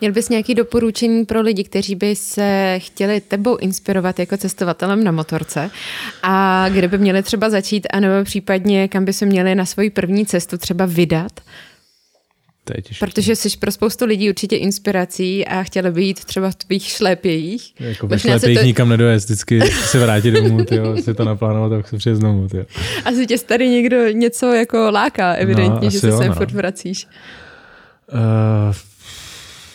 Měl 0.00 0.12
bys 0.12 0.28
nějaké 0.28 0.54
doporučení 0.54 1.24
pro 1.24 1.40
lidi, 1.40 1.64
kteří 1.64 1.94
by 1.94 2.16
se 2.16 2.78
chtěli 2.78 3.20
tebou 3.20 3.56
inspirovat 3.56 4.18
jako 4.18 4.36
cestovatelem 4.36 5.04
na 5.04 5.12
motorce 5.12 5.70
a 6.22 6.68
kde 6.68 6.88
by 6.88 6.98
měli 6.98 7.22
třeba 7.22 7.50
začít, 7.50 7.86
anebo 7.92 8.24
případně 8.24 8.88
kam 8.88 9.04
by 9.04 9.12
se 9.12 9.26
měli 9.26 9.54
na 9.54 9.64
svoji 9.64 9.90
první 9.90 10.26
cestu 10.26 10.58
třeba 10.58 10.86
vydat? 10.86 11.40
Protože 13.00 13.36
jsi 13.36 13.56
pro 13.58 13.72
spoustu 13.72 14.04
lidí 14.04 14.28
určitě 14.28 14.56
inspirací 14.56 15.46
a 15.46 15.62
chtěla 15.62 15.90
by 15.90 16.04
jít 16.04 16.24
třeba 16.24 16.50
v 16.50 16.54
tvých 16.54 16.82
šlépějích. 16.82 17.74
Jako 17.80 18.06
ve 18.06 18.18
šlépějích 18.18 18.58
to... 18.58 18.64
nikam 18.64 18.88
nedojezd, 18.88 19.28
vždycky 19.28 19.60
se 19.60 19.98
vrátit 19.98 20.30
domů, 20.30 20.64
tyjo, 20.64 20.96
si 20.96 21.14
to 21.14 21.24
naplánovat, 21.24 21.72
tak 21.72 21.88
se 21.88 21.96
přijet 21.96 22.16
znovu. 22.16 22.48
Tyjo. 22.48 22.64
Asi 23.04 23.26
tě 23.26 23.38
tady 23.38 23.68
někdo 23.68 24.08
něco 24.08 24.52
jako 24.52 24.90
láká, 24.90 25.32
evidentně, 25.32 25.84
no, 25.86 25.90
že 25.90 26.00
se 26.00 26.12
sem 26.12 26.28
no. 26.28 26.34
furt 26.34 26.50
vracíš. 26.50 27.06
Uh, 28.12 28.74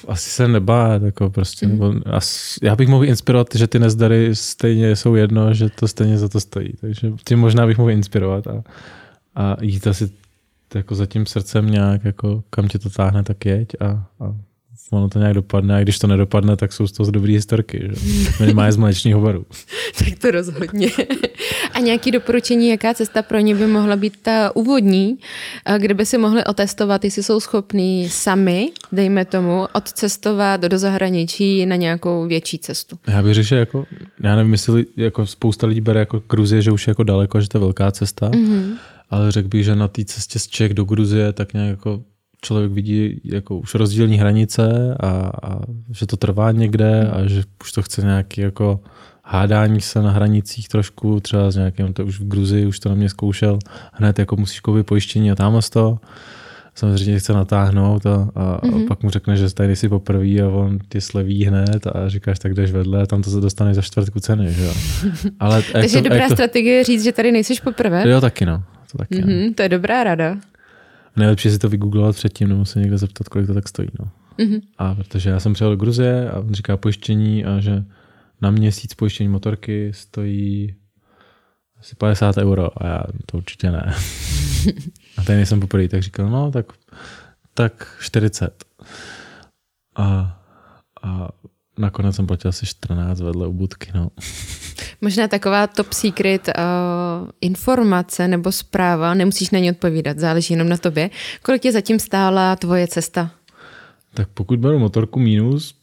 asi 0.07 0.29
se 0.29 0.47
nebát, 0.47 1.01
jako 1.01 1.29
prostě, 1.29 1.67
mm. 1.67 1.71
nebo 1.71 1.93
as, 2.05 2.55
já 2.63 2.75
bych 2.75 2.87
mohl 2.87 3.05
inspirovat, 3.05 3.47
že 3.55 3.67
ty 3.67 3.79
nezdary 3.79 4.35
stejně 4.35 4.95
jsou 4.95 5.15
jedno, 5.15 5.53
že 5.53 5.69
to 5.69 5.87
stejně 5.87 6.17
za 6.17 6.29
to 6.29 6.39
stojí, 6.39 6.73
takže 6.81 7.11
tím 7.23 7.39
možná 7.39 7.67
bych 7.67 7.77
mohl 7.77 7.91
inspirovat 7.91 8.47
a, 8.47 8.63
a 9.35 9.57
jít 9.61 9.87
asi 9.87 10.09
jako 10.75 10.95
za 10.95 11.05
tím 11.05 11.25
srdcem 11.25 11.71
nějak, 11.71 12.05
jako 12.05 12.43
kam 12.49 12.67
tě 12.67 12.79
to 12.79 12.89
táhne, 12.89 13.23
tak 13.23 13.45
jeď 13.45 13.67
a, 13.81 13.85
a 14.19 14.35
ono 14.91 15.09
to 15.09 15.19
nějak 15.19 15.33
dopadne 15.33 15.75
a 15.75 15.81
když 15.81 15.99
to 15.99 16.07
nedopadne, 16.07 16.55
tak 16.55 16.73
jsou 16.73 16.87
z 16.87 16.91
toho 16.91 17.11
dobrý 17.11 17.33
historky, 17.33 17.79
že? 17.81 18.31
minimálně 18.39 18.71
z 18.71 18.77
mléčního 18.77 19.21
baru. 19.21 19.45
tak 19.99 20.19
to 20.21 20.31
rozhodně. 20.31 20.87
a 21.73 21.79
nějaké 21.79 22.11
doporučení, 22.11 22.69
jaká 22.69 22.93
cesta 22.93 23.21
pro 23.21 23.39
ně 23.39 23.55
by 23.55 23.67
mohla 23.67 23.95
být 23.95 24.17
ta 24.21 24.55
úvodní, 24.55 25.17
kde 25.77 25.93
by 25.93 26.05
si 26.05 26.17
mohli 26.17 26.43
otestovat, 26.43 27.05
jestli 27.05 27.23
jsou 27.23 27.39
schopní 27.39 28.09
sami, 28.09 28.69
dejme 28.91 29.25
tomu, 29.25 29.67
odcestovat 29.73 30.61
do 30.61 30.79
zahraničí 30.79 31.65
na 31.65 31.75
nějakou 31.75 32.27
větší 32.27 32.59
cestu. 32.59 32.99
Já 33.07 33.23
bych 33.23 33.35
že 33.35 33.55
jako, 33.55 33.85
já 34.23 34.35
nevím, 34.35 34.51
jestli 34.51 34.85
jako 34.97 35.25
spousta 35.25 35.67
lidí 35.67 35.81
bere 35.81 35.99
jako 35.99 36.23
Gruzie, 36.29 36.61
že 36.61 36.71
už 36.71 36.87
je 36.87 36.91
jako 36.91 37.03
daleko, 37.03 37.41
že 37.41 37.49
to 37.49 37.57
je 37.57 37.59
velká 37.59 37.91
cesta, 37.91 38.29
mm-hmm 38.29 38.77
ale 39.09 39.31
řekl 39.31 39.47
bych, 39.47 39.65
že 39.65 39.75
na 39.75 39.87
té 39.87 40.05
cestě 40.05 40.39
z 40.39 40.47
Čech 40.47 40.73
do 40.73 40.83
Gruzie 40.83 41.33
tak 41.33 41.53
nějak 41.53 41.69
jako 41.69 42.03
člověk 42.41 42.71
vidí 42.71 43.21
jako 43.23 43.57
už 43.57 43.75
rozdílní 43.75 44.17
hranice 44.17 44.95
a, 44.99 45.31
a 45.43 45.59
že 45.91 46.05
to 46.05 46.17
trvá 46.17 46.51
někde 46.51 47.09
a 47.09 47.27
že 47.27 47.43
už 47.61 47.71
to 47.71 47.81
chce 47.81 48.01
nějaký 48.01 48.41
jako 48.41 48.79
hádání 49.23 49.81
se 49.81 50.01
na 50.01 50.11
hranicích 50.11 50.67
trošku, 50.67 51.19
třeba 51.19 51.51
s 51.51 51.55
nějakým, 51.55 51.93
to 51.93 52.05
už 52.05 52.19
v 52.19 52.27
Gruzii 52.27 52.65
už 52.65 52.79
to 52.79 52.89
na 52.89 52.95
mě 52.95 53.09
zkoušel, 53.09 53.59
hned 53.93 54.19
jako 54.19 54.35
musíš 54.35 54.59
koupit 54.59 54.85
pojištění 54.85 55.31
a 55.31 55.35
tam 55.35 55.59
to. 55.71 55.99
Samozřejmě 56.79 57.19
chce 57.19 57.33
natáhnout 57.33 58.05
a, 58.05 58.29
a, 58.35 58.61
mm-hmm. 58.61 58.83
a 58.83 58.87
pak 58.87 59.03
mu 59.03 59.09
řekne, 59.09 59.37
že 59.37 59.53
tady 59.53 59.67
nejsi 59.67 59.89
poprvé 59.89 60.41
a 60.41 60.47
on 60.47 60.79
tě 60.89 61.01
sleví 61.01 61.45
hned 61.45 61.87
a 61.87 62.09
říkáš, 62.09 62.39
tak 62.39 62.53
jdeš 62.53 62.71
vedle 62.71 63.01
a 63.01 63.05
tam 63.05 63.21
to 63.21 63.29
se 63.29 63.41
dostane 63.41 63.73
za 63.73 63.81
čtvrtku 63.81 64.19
ceny. 64.19 64.53
Že 64.53 64.63
jo? 64.63 64.73
Ale 65.39 65.63
Takže 65.71 65.97
je 65.97 66.01
dobrá 66.01 66.27
to... 66.27 66.33
strategie 66.33 66.83
říct, 66.83 67.03
že 67.03 67.11
tady 67.11 67.31
nejsi 67.31 67.53
poprvé? 67.63 68.09
Jo, 68.09 68.21
taky 68.21 68.45
no. 68.45 68.63
To, 68.91 68.97
taky, 68.97 69.15
mm-hmm, 69.15 69.53
to 69.55 69.61
je 69.61 69.69
dobrá 69.69 70.03
rada. 70.03 70.37
Nejlepší 71.15 71.49
si 71.49 71.59
to 71.59 71.69
vygooglovat 71.69 72.15
předtím, 72.15 72.47
nebo 72.47 72.65
se 72.65 72.79
někde 72.79 72.97
zeptat, 72.97 73.29
kolik 73.29 73.47
to 73.47 73.53
tak 73.53 73.69
stojí. 73.69 73.89
No. 73.99 74.05
Mm-hmm. 74.45 74.61
A 74.77 74.95
protože 74.95 75.29
já 75.29 75.39
jsem 75.39 75.53
přijel 75.53 75.69
do 75.71 75.77
Gruzie 75.77 76.29
a 76.29 76.39
on 76.39 76.53
říká 76.53 76.77
pojištění 76.77 77.45
a 77.45 77.59
že 77.59 77.83
na 78.41 78.51
měsíc 78.51 78.93
pojištění 78.93 79.29
motorky 79.29 79.91
stojí 79.93 80.75
asi 81.79 81.95
50 81.95 82.37
euro 82.37 82.83
a 82.83 82.87
já 82.87 83.03
to 83.25 83.37
určitě 83.37 83.71
ne. 83.71 83.93
a 85.19 85.23
tady 85.23 85.35
nejsem 85.35 85.59
poprvé, 85.59 85.87
tak 85.87 86.03
říkal, 86.03 86.29
no 86.29 86.51
tak, 86.51 86.65
tak 87.53 87.97
40. 88.01 88.63
A, 89.95 90.37
a 91.03 91.29
nakonec 91.77 92.15
jsem 92.15 92.27
platil 92.27 92.49
asi 92.49 92.65
14 92.65 93.19
vedle 93.19 93.47
u 93.47 93.53
budky. 93.53 93.91
No. 93.95 94.09
Možná 95.01 95.27
taková 95.27 95.67
top 95.67 95.93
secret 95.93 96.47
uh, 96.47 97.29
informace 97.41 98.27
nebo 98.27 98.51
zpráva, 98.51 99.13
nemusíš 99.13 99.49
na 99.49 99.59
ně 99.59 99.71
odpovídat, 99.71 100.19
záleží 100.19 100.53
jenom 100.53 100.69
na 100.69 100.77
tobě. 100.77 101.09
Kolik 101.41 101.61
tě 101.61 101.71
zatím 101.71 101.99
stála 101.99 102.55
tvoje 102.55 102.87
cesta? 102.87 103.31
Tak 104.13 104.27
pokud 104.33 104.59
beru 104.59 104.79
motorku 104.79 105.19
minus... 105.19 105.75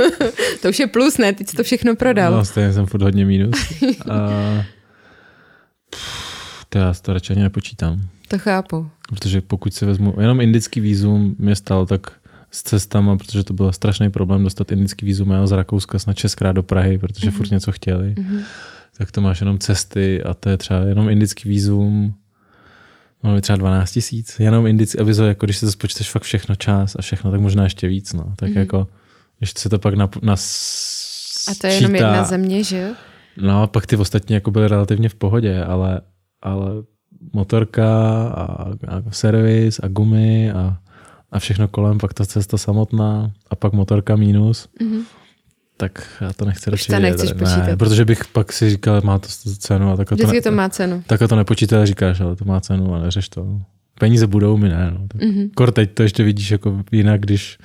to 0.62 0.68
už 0.68 0.78
je 0.78 0.86
plus, 0.86 1.18
ne? 1.18 1.32
Teď 1.32 1.48
jsi 1.48 1.56
to 1.56 1.62
všechno 1.62 1.96
prodal. 1.96 2.32
No, 2.32 2.44
stejně 2.44 2.72
jsem 2.72 2.86
furt 2.86 3.02
hodně 3.02 3.24
minus. 3.24 3.72
A... 4.10 4.64
to 6.68 6.78
já 6.78 6.94
to 7.02 7.12
radši 7.12 7.32
ani 7.32 7.42
nepočítám. 7.42 8.08
To 8.28 8.38
chápu. 8.38 8.90
Protože 9.08 9.40
pokud 9.40 9.74
si 9.74 9.86
vezmu, 9.86 10.14
jenom 10.20 10.40
indický 10.40 10.80
výzum 10.80 11.36
mě 11.38 11.56
stál 11.56 11.86
tak 11.86 12.12
s 12.50 12.62
cestama, 12.62 13.16
protože 13.16 13.44
to 13.44 13.54
byl 13.54 13.72
strašný 13.72 14.10
problém 14.10 14.44
dostat 14.44 14.72
indický 14.72 15.06
vízum 15.06 15.32
z 15.44 15.52
Rakouska 15.52 15.98
snad 15.98 16.16
šestkrát 16.16 16.52
do 16.52 16.62
Prahy, 16.62 16.98
protože 16.98 17.28
mm-hmm. 17.28 17.32
furt 17.32 17.50
něco 17.50 17.72
chtěli. 17.72 18.14
Mm-hmm. 18.14 18.40
Tak 18.98 19.12
to 19.12 19.20
máš 19.20 19.40
jenom 19.40 19.58
cesty 19.58 20.22
a 20.22 20.34
to 20.34 20.48
je 20.48 20.56
třeba 20.56 20.80
jenom 20.80 21.08
indický 21.08 21.48
vízum, 21.48 22.14
no 23.24 23.40
třeba 23.40 23.56
12 23.56 23.92
tisíc, 23.92 24.40
jenom 24.40 24.66
indický, 24.66 24.98
aby 24.98 25.12
jako 25.26 25.46
když 25.46 25.56
se 25.56 25.66
to 25.66 25.72
spočteš 25.72 26.10
fakt 26.10 26.22
všechno 26.22 26.54
čas 26.54 26.96
a 26.98 27.02
všechno, 27.02 27.30
tak 27.30 27.40
možná 27.40 27.64
ještě 27.64 27.88
víc, 27.88 28.12
no. 28.12 28.32
Tak 28.36 28.50
mm-hmm. 28.50 28.58
jako, 28.58 28.88
když 29.38 29.52
se 29.56 29.68
to 29.68 29.78
pak 29.78 29.94
na, 29.94 30.08
na 30.22 30.32
A 30.32 31.54
to 31.60 31.66
je 31.66 31.74
jenom 31.74 31.94
jedna 31.94 32.24
země, 32.24 32.64
že 32.64 32.78
jo? 32.78 32.94
No, 33.36 33.66
pak 33.66 33.86
ty 33.86 33.96
ostatní 33.96 34.34
jako 34.34 34.50
byly 34.50 34.68
relativně 34.68 35.08
v 35.08 35.14
pohodě, 35.14 35.64
ale, 35.64 36.00
ale 36.42 36.70
motorka 37.32 37.88
a, 38.28 38.68
a 38.88 39.02
servis 39.10 39.80
a 39.82 39.88
gumy 39.88 40.50
a 40.50 40.76
a 41.32 41.38
všechno 41.38 41.68
kolem, 41.68 41.98
pak 41.98 42.14
ta 42.14 42.26
cesta 42.26 42.58
samotná 42.58 43.30
a 43.50 43.56
pak 43.56 43.72
motorka 43.72 44.16
mínus, 44.16 44.68
mm-hmm. 44.80 45.02
tak 45.76 46.08
já 46.20 46.32
to 46.32 46.44
nechci 46.44 46.70
radši 46.70 46.92
to 46.92 46.98
nechceš 46.98 47.28
ne, 47.28 47.34
počítat. 47.34 47.78
protože 47.78 48.04
bych 48.04 48.24
pak 48.24 48.52
si 48.52 48.70
říkal, 48.70 49.00
má 49.04 49.18
to 49.18 49.28
cenu. 49.58 49.90
A 49.90 49.96
tak 49.96 50.08
to, 50.08 50.32
ne, 50.32 50.40
to 50.40 50.52
má 50.52 50.68
cenu. 50.68 51.02
Tak 51.06 51.20
to 51.28 51.36
nepočítáš, 51.36 51.88
říkáš, 51.88 52.20
ale 52.20 52.36
to 52.36 52.44
má 52.44 52.60
cenu 52.60 52.94
a 52.94 52.98
neřeš 52.98 53.28
to. 53.28 53.60
Peníze 54.00 54.26
budou, 54.26 54.56
mi 54.56 54.68
ne. 54.68 54.90
No. 54.90 55.08
Tak 55.08 55.20
mm-hmm. 55.20 55.50
Kor 55.54 55.72
teď 55.72 55.94
to 55.94 56.02
ještě 56.02 56.22
vidíš 56.22 56.50
jako 56.50 56.84
jinak, 56.92 57.20
když, 57.20 57.58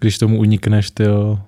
když 0.00 0.18
tomu 0.18 0.38
unikneš, 0.38 0.90
tyjo, 0.90 1.38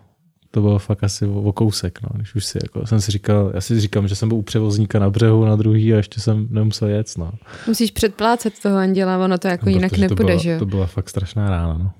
to 0.55 0.61
bylo 0.61 0.79
fakt 0.79 1.05
asi 1.05 1.27
o, 1.27 1.43
o 1.43 1.53
kousek, 1.53 2.03
no, 2.03 2.09
když 2.15 2.35
už 2.35 2.45
si, 2.45 2.59
jako, 2.63 2.87
jsem 2.87 3.01
si 3.01 3.13
říkal, 3.13 3.51
já 3.55 3.61
si 3.61 3.81
říkám, 3.81 4.09
že 4.09 4.17
jsem 4.17 4.29
byl 4.29 4.39
u 4.39 4.43
převozníka 4.43 4.99
na 4.99 5.11
břehu 5.11 5.45
na 5.45 5.57
druhý 5.57 5.95
a 5.95 5.97
ještě 5.97 6.21
jsem 6.21 6.47
nemusel 6.51 6.89
jet, 6.89 7.07
no. 7.19 7.33
Musíš 7.67 7.91
předplácet 7.91 8.55
toho 8.63 8.77
anděla, 8.77 9.25
ono 9.25 9.39
to 9.39 9.49
jako 9.49 9.67
no, 9.67 9.73
jinak 9.73 9.99
nepůjde, 9.99 10.39
že? 10.39 10.59
To 10.59 10.67
byla 10.67 10.87
fakt 10.87 11.09
strašná 11.09 11.51
rána, 11.51 11.79
no. 11.79 11.91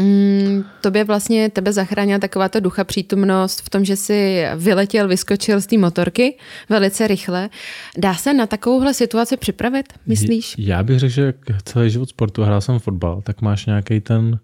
Mm, 0.00 0.64
tobě 0.80 1.04
vlastně 1.04 1.50
tebe 1.50 1.72
zachránila 1.72 2.18
taková 2.18 2.48
ta 2.48 2.60
ducha 2.60 2.84
přítomnost 2.84 3.60
v 3.60 3.70
tom, 3.70 3.84
že 3.84 3.96
jsi 3.96 4.44
vyletěl, 4.56 5.08
vyskočil 5.08 5.60
z 5.60 5.66
té 5.66 5.78
motorky 5.78 6.36
velice 6.68 7.06
rychle. 7.06 7.50
Dá 7.98 8.14
se 8.14 8.34
na 8.34 8.46
takovouhle 8.46 8.94
situaci 8.94 9.36
připravit, 9.36 9.92
myslíš? 10.06 10.54
Já 10.58 10.82
bych 10.82 10.98
řekl, 10.98 11.12
že 11.12 11.34
celý 11.64 11.90
život 11.90 12.08
sportu, 12.08 12.42
hrál 12.42 12.60
jsem 12.60 12.78
fotbal, 12.78 13.22
tak 13.22 13.42
máš 13.42 13.66
nějaký 13.66 14.00
ten 14.00 14.38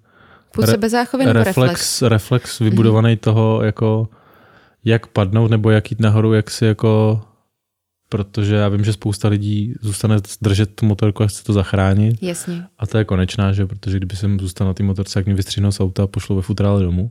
Půl 0.53 0.67
sebezáchovy 0.67 1.25
nebo 1.25 1.39
reflex? 1.39 1.57
Reflex, 1.57 2.03
reflex 2.03 2.59
vybudovaný 2.59 3.15
mm-hmm. 3.15 3.21
toho, 3.21 3.63
jako 3.63 4.09
jak 4.85 5.07
padnout 5.07 5.51
nebo 5.51 5.71
jak 5.71 5.91
jít 5.91 6.01
nahoru, 6.01 6.33
jak 6.33 6.51
si 6.51 6.65
jako 6.65 7.21
protože 8.11 8.55
já 8.55 8.69
vím, 8.69 8.85
že 8.85 8.93
spousta 8.93 9.29
lidí 9.29 9.75
zůstane 9.81 10.17
držet 10.41 10.75
tu 10.75 10.87
motorku 10.87 11.23
a 11.23 11.27
chce 11.27 11.45
to 11.45 11.53
zachránit. 11.53 12.23
Jasně. 12.23 12.65
A 12.79 12.87
to 12.87 12.99
je 12.99 13.05
konečná, 13.05 13.53
že 13.53 13.67
protože 13.67 13.97
kdyby 13.97 14.17
jsem 14.17 14.41
zůstal 14.41 14.67
na 14.67 14.75
té 14.75 14.83
motorce, 14.83 15.19
jak 15.19 15.27
mě 15.27 15.35
vystříhnou 15.35 15.73
z 15.73 15.81
auta 15.81 16.03
a 16.03 16.07
pošlo 16.07 16.37
ve 16.37 16.43
futrále 16.43 16.83
domů. 16.83 17.11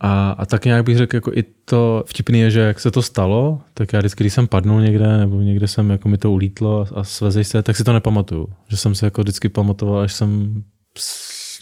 A, 0.00 0.30
a 0.30 0.46
tak 0.46 0.64
nějak 0.64 0.84
bych 0.84 0.96
řekl, 0.96 1.16
jako 1.16 1.32
i 1.34 1.42
to 1.42 2.04
vtipný 2.06 2.40
je, 2.40 2.50
že 2.50 2.60
jak 2.60 2.80
se 2.80 2.90
to 2.90 3.02
stalo, 3.02 3.60
tak 3.74 3.92
já 3.92 3.98
vždycky, 3.98 4.24
když 4.24 4.34
jsem 4.34 4.46
padnul 4.46 4.80
někde, 4.80 5.18
nebo 5.18 5.36
někde 5.36 5.68
jsem, 5.68 5.90
jako 5.90 6.08
mi 6.08 6.18
to 6.18 6.30
ulítlo 6.30 6.80
a, 6.80 7.00
a 7.00 7.04
svezej 7.04 7.44
se, 7.44 7.62
tak 7.62 7.76
si 7.76 7.84
to 7.84 7.92
nepamatuju. 7.92 8.48
Že 8.68 8.76
jsem 8.76 8.94
se 8.94 9.06
jako 9.06 9.20
vždycky 9.20 9.48
pamatoval, 9.48 10.00
až 10.00 10.12
jsem 10.12 10.62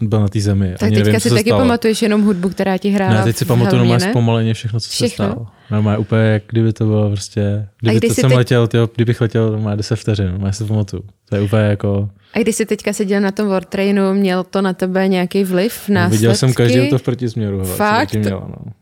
byl 0.03 0.21
na 0.21 0.29
té 0.29 0.41
zemi. 0.41 0.73
Tak 0.73 0.83
Ani 0.83 0.95
teďka 0.97 1.07
nevím, 1.07 1.21
si 1.21 1.31
taky 1.31 1.51
stalo. 1.51 1.61
pamatuješ 1.61 2.03
jenom 2.03 2.23
hudbu, 2.23 2.49
která 2.49 2.79
ti 2.79 2.91
hrála 2.91 3.15
Ne, 3.15 3.25
teď 3.25 3.37
si 3.37 3.45
pamatuju 3.45 3.83
jenom 3.83 4.01
zpomaleně 4.01 4.55
všechno, 4.55 4.81
co 4.81 4.89
všechno? 4.89 5.09
se 5.09 5.15
stalo. 5.15 5.47
Normálně 5.71 5.99
úplně, 5.99 6.23
jak 6.23 6.43
kdyby 6.49 6.73
to 6.73 6.85
bylo 6.85 7.11
prostě, 7.11 7.69
kdyby 7.81 8.09
to 8.09 8.15
jsem 8.15 8.31
teď... 8.31 8.37
letěl, 8.37 8.67
tyjo, 8.67 8.89
kdybych 8.95 9.21
letěl 9.21 9.53
normálně 9.53 9.77
10 9.77 9.97
vteřin, 9.97 10.27
normálně 10.27 10.53
si 10.53 10.59
to 10.59 10.67
pamatuju. 10.67 11.03
To 11.29 11.37
je 11.37 11.43
úplně 11.43 11.63
jako... 11.63 12.11
A 12.35 12.39
když 12.39 12.57
jsi 12.57 12.67
teďka 12.67 12.93
seděl 12.93 13.21
na 13.21 13.33
tom 13.33 13.49
Wartrainu, 13.49 14.15
měl 14.15 14.45
to 14.45 14.63
na 14.63 14.73
tebe 14.73 15.09
nějaký 15.09 15.45
vliv? 15.45 15.89
No, 15.89 16.11
viděl 16.11 16.35
jsem 16.35 16.53
každý 16.55 16.91
to 16.91 16.99
v 16.99 17.03
protisměru. 17.03 17.65
Fakt? 17.65 18.15
Měla, 18.15 18.49
no. 18.49 18.73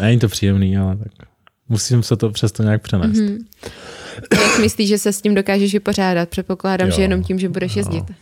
Není 0.00 0.18
to 0.18 0.28
příjemný, 0.28 0.76
ale 0.76 0.96
tak 0.96 1.12
musím 1.68 2.02
se 2.02 2.16
to 2.16 2.30
přesto 2.30 2.62
nějak 2.62 2.82
přenést. 2.82 3.18
Mm-hmm. 3.18 3.38
Jak 4.42 4.58
myslíš, 4.58 4.88
že 4.88 4.98
se 4.98 5.12
s 5.12 5.22
tím 5.22 5.34
dokážeš 5.34 5.72
vypořádat? 5.72 6.28
Předpokládám, 6.28 6.88
jo, 6.88 6.94
že 6.96 7.02
jenom 7.02 7.22
tím, 7.22 7.38
že 7.38 7.48
budeš 7.48 7.76
jezdit. 7.76 8.04
Jo. 8.08 8.14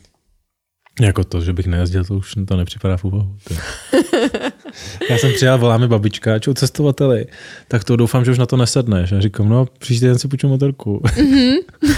Jako 1.03 1.25
to, 1.25 1.41
že 1.41 1.53
bych 1.53 1.67
nejezdil, 1.67 2.05
to 2.05 2.15
už 2.15 2.35
to 2.49 2.57
nepřipadá 2.57 2.97
v 2.97 3.05
úvahu. 3.05 3.37
Já 5.11 5.19
jsem 5.19 5.33
přijel, 5.33 5.59
volá 5.59 5.79
mi 5.79 5.89
babička, 5.89 6.39
čau 6.39 6.55
cestovateli, 6.55 7.27
tak 7.69 7.85
to 7.85 7.97
doufám, 7.97 8.25
že 8.25 8.31
už 8.31 8.39
na 8.39 8.47
to 8.47 8.57
nesedneš. 8.57 9.13
A 9.13 9.21
říkám, 9.21 9.49
no 9.49 9.67
příští 9.79 10.07
den 10.07 10.19
si 10.19 10.29
půjču 10.29 10.49
motorku. 10.49 11.03
Mm-hmm. 11.05 11.57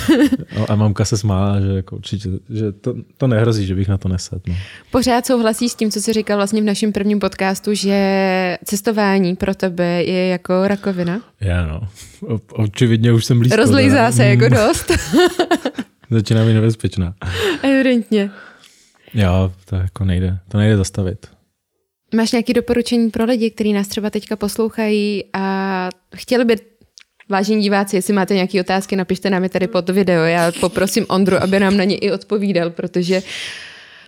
no, 0.59 0.71
a 0.71 0.75
mamka 0.75 1.05
se 1.05 1.19
smála, 1.19 1.61
že 1.61 1.67
jako 1.67 1.97
určitě, 1.97 2.29
že 2.51 2.73
to, 2.73 2.95
to 3.17 3.27
nehrozí, 3.27 3.67
že 3.67 3.75
bych 3.75 3.89
na 3.89 3.99
to 3.99 4.09
nesedl. 4.09 4.41
No. 4.49 4.55
Pořád 4.91 5.27
souhlasíš 5.27 5.73
s 5.73 5.75
tím, 5.75 5.91
co 5.91 6.01
jsi 6.01 6.13
říkal 6.13 6.37
vlastně 6.37 6.63
v 6.63 6.65
našem 6.65 6.93
prvním 6.93 7.21
podcastu, 7.21 7.75
že 7.75 8.59
cestování 8.65 9.37
pro 9.37 9.55
tebe 9.55 10.03
je 10.05 10.29
jako 10.29 10.69
rakovina? 10.69 11.21
Já 11.41 11.67
no, 11.67 11.81
o, 12.35 12.41
očividně 12.53 13.13
už 13.13 13.25
jsem 13.25 13.39
blízko. 13.39 13.57
Rozlejzá 13.57 14.13
se 14.13 14.25
jako 14.27 14.49
dost. 14.49 14.93
Začíná 16.11 16.45
být 16.45 16.55
nebezpečná. 16.55 17.15
Evidentně. 17.63 18.31
Jo, 19.15 19.53
to 19.65 19.77
jako 19.77 20.05
nejde, 20.05 20.39
to 20.49 20.59
nejde 20.59 20.77
zastavit. 20.77 21.27
Máš 22.15 22.33
nějaké 22.33 22.53
doporučení 22.53 23.11
pro 23.11 23.25
lidi, 23.25 23.51
kteří 23.51 23.73
nás 23.73 23.89
třeba 23.89 24.11
teďka 24.11 24.37
poslouchají 24.37 25.25
a 25.33 25.89
chtěli 26.17 26.45
by 26.45 26.57
Vážení 27.29 27.63
diváci, 27.63 27.97
jestli 27.97 28.13
máte 28.13 28.35
nějaké 28.35 28.61
otázky, 28.61 28.97
napište 28.97 29.31
nám 29.31 29.43
je 29.43 29.49
tady 29.49 29.67
pod 29.67 29.91
video. 29.91 30.25
Já 30.25 30.53
poprosím 30.61 31.07
Ondru, 31.09 31.37
aby 31.37 31.61
nám 31.61 31.77
na 31.77 31.85
ně 31.85 31.97
i 31.97 32.13
odpovídal, 32.13 32.71
protože 32.71 33.23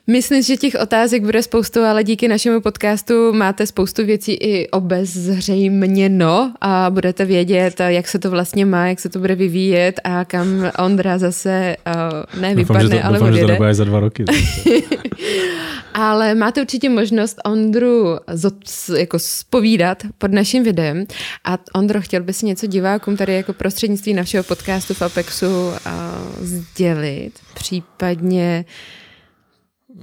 Myslím, 0.07 0.43
že 0.43 0.57
těch 0.57 0.75
otázek 0.83 1.23
bude 1.23 1.43
spoustu, 1.43 1.81
ale 1.81 2.05
díky 2.05 2.29
našemu 2.29 2.61
podcastu 2.61 3.33
máte 3.33 3.67
spoustu 3.67 4.05
věcí 4.05 4.33
i 4.33 4.69
obezřejměno 4.71 6.53
a 6.61 6.91
budete 6.91 7.25
vědět, 7.25 7.81
jak 7.87 8.09
se 8.09 8.19
to 8.19 8.31
vlastně 8.31 8.67
má, 8.67 8.87
jak 8.87 9.01
se 9.01 9.09
to 9.09 9.19
bude 9.19 9.35
vyvíjet 9.35 10.01
a 10.05 10.25
kam 10.25 10.71
Ondra 10.79 11.19
zase 11.19 11.77
uh, 11.87 12.41
ne 12.41 12.55
vypadne, 12.55 12.83
doufám, 12.83 12.83
že 12.83 12.89
to, 12.89 13.05
ale 13.07 13.19
doufám, 13.19 13.33
odjede. 13.33 13.53
Že 13.53 13.59
to 13.59 13.75
za 13.75 13.85
dva 13.85 14.01
roky. 14.01 14.25
ale 15.95 16.35
máte 16.35 16.61
určitě 16.61 16.89
možnost 16.89 17.39
Ondru 17.45 18.17
jako 18.97 19.19
spovídat 19.19 20.03
pod 20.19 20.33
naším 20.33 20.65
videem 20.65 21.05
a 21.45 21.59
Ondro, 21.75 22.01
chtěl 22.01 22.23
by 22.23 22.33
si 22.33 22.47
něco 22.47 22.67
divákům 22.67 23.17
tady 23.17 23.35
jako 23.35 23.53
prostřednictví 23.53 24.15
našeho 24.15 24.45
podcastu 24.45 24.95
v 24.95 25.03
Apexu 25.03 25.47
uh, 25.47 25.75
sdělit, 26.41 27.33
případně 27.55 28.65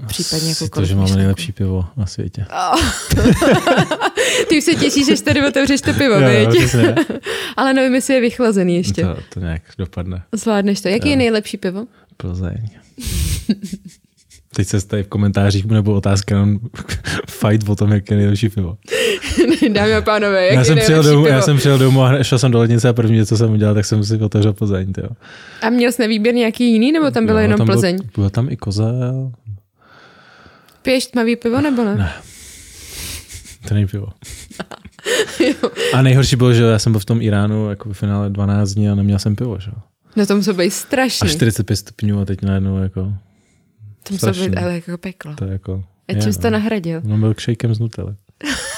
Případně 0.07 0.49
jako 0.49 0.69
to, 0.69 0.85
že 0.85 0.95
máme 0.95 1.15
nejlepší 1.15 1.51
pivo 1.51 1.85
na 1.97 2.05
světě. 2.05 2.45
Oh. 2.71 2.79
Ty 4.49 4.57
už 4.57 4.63
se 4.63 4.75
těšíš, 4.75 5.07
že 5.07 5.23
tady 5.23 5.47
otevřeš 5.47 5.81
to 5.81 5.93
pivo, 5.93 6.15
jo, 6.15 6.29
jo, 6.29 6.95
Ale 7.57 7.73
nevím, 7.73 7.95
jestli 7.95 8.13
je 8.13 8.21
vychlazený 8.21 8.75
ještě. 8.75 9.01
To, 9.01 9.17
to 9.33 9.39
nějak 9.39 9.61
dopadne. 9.77 10.23
Zvládneš 10.31 10.81
to. 10.81 10.87
Jaký 10.87 11.07
jo. 11.07 11.11
je 11.11 11.15
nejlepší 11.15 11.57
pivo? 11.57 11.85
Plzeň. 12.17 12.69
Teď 14.55 14.67
se 14.67 14.87
tady 14.87 15.03
v 15.03 15.07
komentářích 15.07 15.65
nebo 15.65 15.93
otázka 15.93 16.35
jenom 16.35 16.59
fight 17.29 17.69
o 17.69 17.75
tom, 17.75 17.91
jak 17.91 18.11
je 18.11 18.17
nejlepší 18.17 18.49
pivo. 18.49 18.77
Dámy 19.73 19.95
a 19.95 20.01
pánové, 20.01 20.45
jak 20.45 20.55
já 20.55 20.63
jsem, 20.63 20.77
přijel 20.77 21.03
domů, 21.03 21.25
já 21.25 21.41
jsem 21.41 21.57
přijel 21.57 21.77
domů 21.77 22.03
a 22.03 22.23
šel 22.23 22.39
jsem 22.39 22.51
do 22.51 22.59
lednice 22.59 22.89
a 22.89 22.93
první, 22.93 23.25
co 23.25 23.37
jsem 23.37 23.51
udělal, 23.51 23.75
tak 23.75 23.85
jsem 23.85 24.03
si 24.03 24.17
otevřel 24.17 24.53
Plzeň. 24.53 24.93
Tyjo. 24.93 25.09
A 25.61 25.69
měl 25.69 25.91
jsi 25.91 26.01
na 26.01 26.07
výběr 26.07 26.35
nějaký 26.35 26.71
jiný, 26.71 26.91
nebo 26.91 27.11
tam 27.11 27.25
bylo 27.25 27.37
jo, 27.37 27.41
jenom 27.41 27.57
tam 27.57 27.67
Plzeň? 27.67 27.95
Bylo, 27.95 28.09
bylo 28.15 28.29
tam 28.29 28.49
i 28.49 28.57
kozel, 28.57 29.31
Piješ 30.83 31.05
tmavý 31.05 31.35
pivo 31.35 31.61
nebo 31.61 31.83
ne? 31.83 31.95
Ne. 31.95 32.13
To 33.67 33.73
není 33.73 33.87
pivo. 33.87 34.07
a 35.93 36.01
nejhorší 36.01 36.35
bylo, 36.35 36.53
že 36.53 36.63
já 36.63 36.79
jsem 36.79 36.91
byl 36.91 36.99
v 36.99 37.05
tom 37.05 37.21
Iránu 37.21 37.69
jako 37.69 37.89
v 37.89 37.93
finále 37.93 38.29
12 38.29 38.73
dní 38.73 38.89
a 38.89 38.95
neměl 38.95 39.19
jsem 39.19 39.35
pivo, 39.35 39.59
že? 39.59 39.71
No 40.15 40.25
to 40.25 40.35
muselo 40.35 40.57
být 40.57 40.71
strašný. 40.71 41.29
A 41.29 41.31
45 41.31 41.75
stupňů 41.75 42.21
a 42.21 42.25
teď 42.25 42.41
najednou 42.41 42.77
jako... 42.77 43.13
To 44.03 44.13
muselo 44.13 44.33
být 44.33 44.57
ale 44.57 44.73
jako 44.73 44.97
peklo. 44.97 45.35
To 45.35 45.45
je 45.45 45.51
jako... 45.51 45.83
A 46.07 46.13
čím 46.13 46.33
jsi 46.33 46.39
to 46.39 46.47
no. 46.47 46.51
nahradil? 46.51 47.01
No 47.03 47.17
milkshakem 47.17 47.75
z 47.75 47.79
Nutella. 47.79 48.15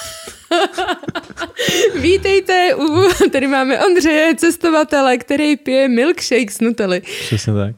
Vítejte, 2.01 2.75
u, 2.75 3.09
tady 3.31 3.47
máme 3.47 3.85
Ondřeje, 3.85 4.35
cestovatele, 4.35 5.17
který 5.17 5.57
pije 5.57 5.87
milkshake 5.87 6.51
z 6.51 6.61
Nutely. 6.61 7.01
Přesně 7.01 7.53
tak. 7.53 7.75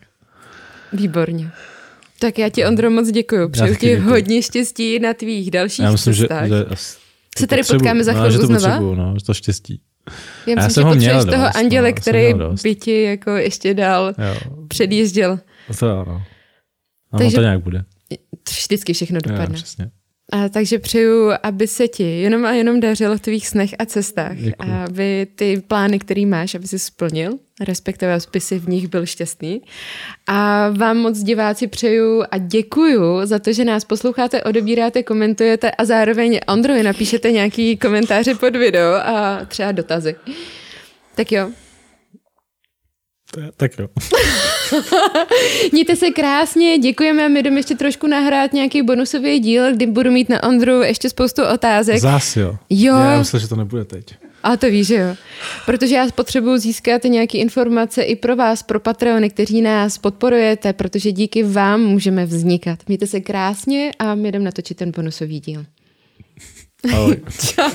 Výborně. 0.93 1.51
Tak 2.20 2.39
já 2.39 2.49
ti, 2.49 2.65
Ondro, 2.65 2.91
moc 2.91 3.11
děkuji. 3.11 3.49
Přeju 3.49 3.76
ti 3.76 3.88
děkuju. 3.88 4.09
hodně 4.09 4.41
štěstí 4.41 4.99
na 4.99 5.13
tvých 5.13 5.51
dalších 5.51 5.86
já 5.86 5.91
myslím, 5.91 6.13
cestách. 6.13 6.47
Že, 6.47 6.65
že 6.70 6.76
se 7.38 7.47
tady 7.47 7.61
potřebu, 7.61 7.80
potkáme 7.80 8.03
za 8.03 8.13
no, 8.13 8.30
chvilku 8.30 8.53
no, 8.53 8.59
znova? 8.59 8.80
No, 8.80 9.15
to 9.26 9.34
štěstí. 9.34 9.82
Já 10.47 10.55
myslím, 10.55 10.57
já 10.57 10.70
jsem 10.70 10.84
že 10.84 10.88
ho 10.88 10.95
měl 10.95 11.15
dost, 11.15 11.26
toho 11.26 11.57
anděle, 11.57 11.89
no, 11.89 11.95
který 11.95 12.34
by 12.63 12.76
ti 12.76 13.03
jako 13.03 13.32
ještě 13.32 13.74
dál 13.74 14.13
jo. 14.18 14.51
předjížděl. 14.68 15.39
To 15.80 15.89
ano. 15.89 16.24
A 17.11 17.18
Takže 17.18 17.36
to 17.36 17.41
nějak 17.41 17.63
bude. 17.63 17.84
Vždycky 18.49 18.93
všechno 18.93 19.20
dopadne. 19.22 19.45
Jo, 19.49 19.53
přesně. 19.53 19.91
A 20.32 20.49
takže 20.49 20.80
přeju, 20.80 21.32
aby 21.43 21.68
se 21.68 21.88
ti 21.88 22.03
jenom 22.03 22.45
a 22.45 22.51
jenom 22.51 22.80
dařilo 22.80 23.18
v 23.18 23.22
tvých 23.22 23.47
snech 23.47 23.76
a 23.80 23.86
cestách. 23.86 24.38
Děkuji. 24.38 24.72
Aby 24.72 25.28
ty 25.36 25.63
plány, 25.68 25.99
který 25.99 26.26
máš, 26.26 26.55
aby 26.55 26.68
si 26.68 26.80
splnil, 26.80 27.32
respektive 27.60 28.20
spisy 28.20 28.60
v 28.60 28.70
nich 28.70 28.88
byl 28.88 29.05
šťastný. 29.05 29.62
A 30.28 30.70
vám 30.70 30.97
moc 30.97 31.20
diváci 31.20 31.68
přeju 31.68 32.24
a 32.32 32.38
děkuju 32.38 33.26
za 33.26 33.39
to, 33.39 33.53
že 33.53 33.66
nás 33.66 33.86
posloucháte, 33.86 34.43
odebíráte, 34.43 35.03
komentujete 35.03 35.72
a 35.72 35.86
zároveň 35.86 36.39
Ondrovi 36.47 36.84
napíšete 36.84 37.32
nějaký 37.32 37.78
komentáře 37.78 38.36
pod 38.36 38.55
video 38.55 38.93
a 38.93 39.45
třeba 39.47 39.72
dotazy. 39.72 40.16
Tak 41.16 41.32
jo. 41.32 41.51
Tak 43.58 43.72
jo. 43.80 43.88
Mějte 45.72 45.95
se 45.95 46.10
krásně, 46.10 46.78
děkujeme 46.78 47.26
a 47.26 47.28
my 47.28 47.43
jdeme 47.43 47.60
ještě 47.60 47.76
trošku 47.76 48.08
nahrát 48.08 48.53
nějaký 48.53 48.82
bonusový 48.82 49.39
díl, 49.39 49.76
kdy 49.76 49.86
budu 49.86 50.12
mít 50.12 50.30
na 50.30 50.43
Ondru 50.43 50.82
ještě 50.82 51.10
spoustu 51.10 51.43
otázek. 51.53 51.97
Zás 51.97 52.38
jo. 52.38 52.58
Jo. 52.70 52.95
Já 52.95 53.20
myslím, 53.20 53.39
že 53.39 53.47
to 53.47 53.55
nebude 53.55 53.86
teď. 53.86 54.26
A 54.47 54.57
to 54.57 54.69
víš, 54.69 54.87
že 54.87 54.95
jo. 54.95 55.15
Protože 55.65 55.95
já 55.95 56.07
potřebuji 56.15 56.57
získat 56.57 57.03
nějaké 57.03 57.37
informace 57.37 58.03
i 58.03 58.15
pro 58.15 58.35
vás, 58.35 58.63
pro 58.63 58.79
Patreony, 58.79 59.29
kteří 59.29 59.61
nás 59.61 59.97
podporujete, 59.97 60.73
protože 60.73 61.11
díky 61.11 61.43
vám 61.43 61.81
můžeme 61.81 62.25
vznikat. 62.25 62.79
Mějte 62.87 63.07
se 63.07 63.19
krásně 63.19 63.91
a 63.99 64.15
my 64.15 64.31
jdeme 64.31 64.45
natočit 64.45 64.77
ten 64.77 64.91
bonusový 64.91 65.39
díl. 65.39 65.65
Ahoj. 66.93 67.17
Čau, 67.55 67.69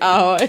ahoj. 0.00 0.48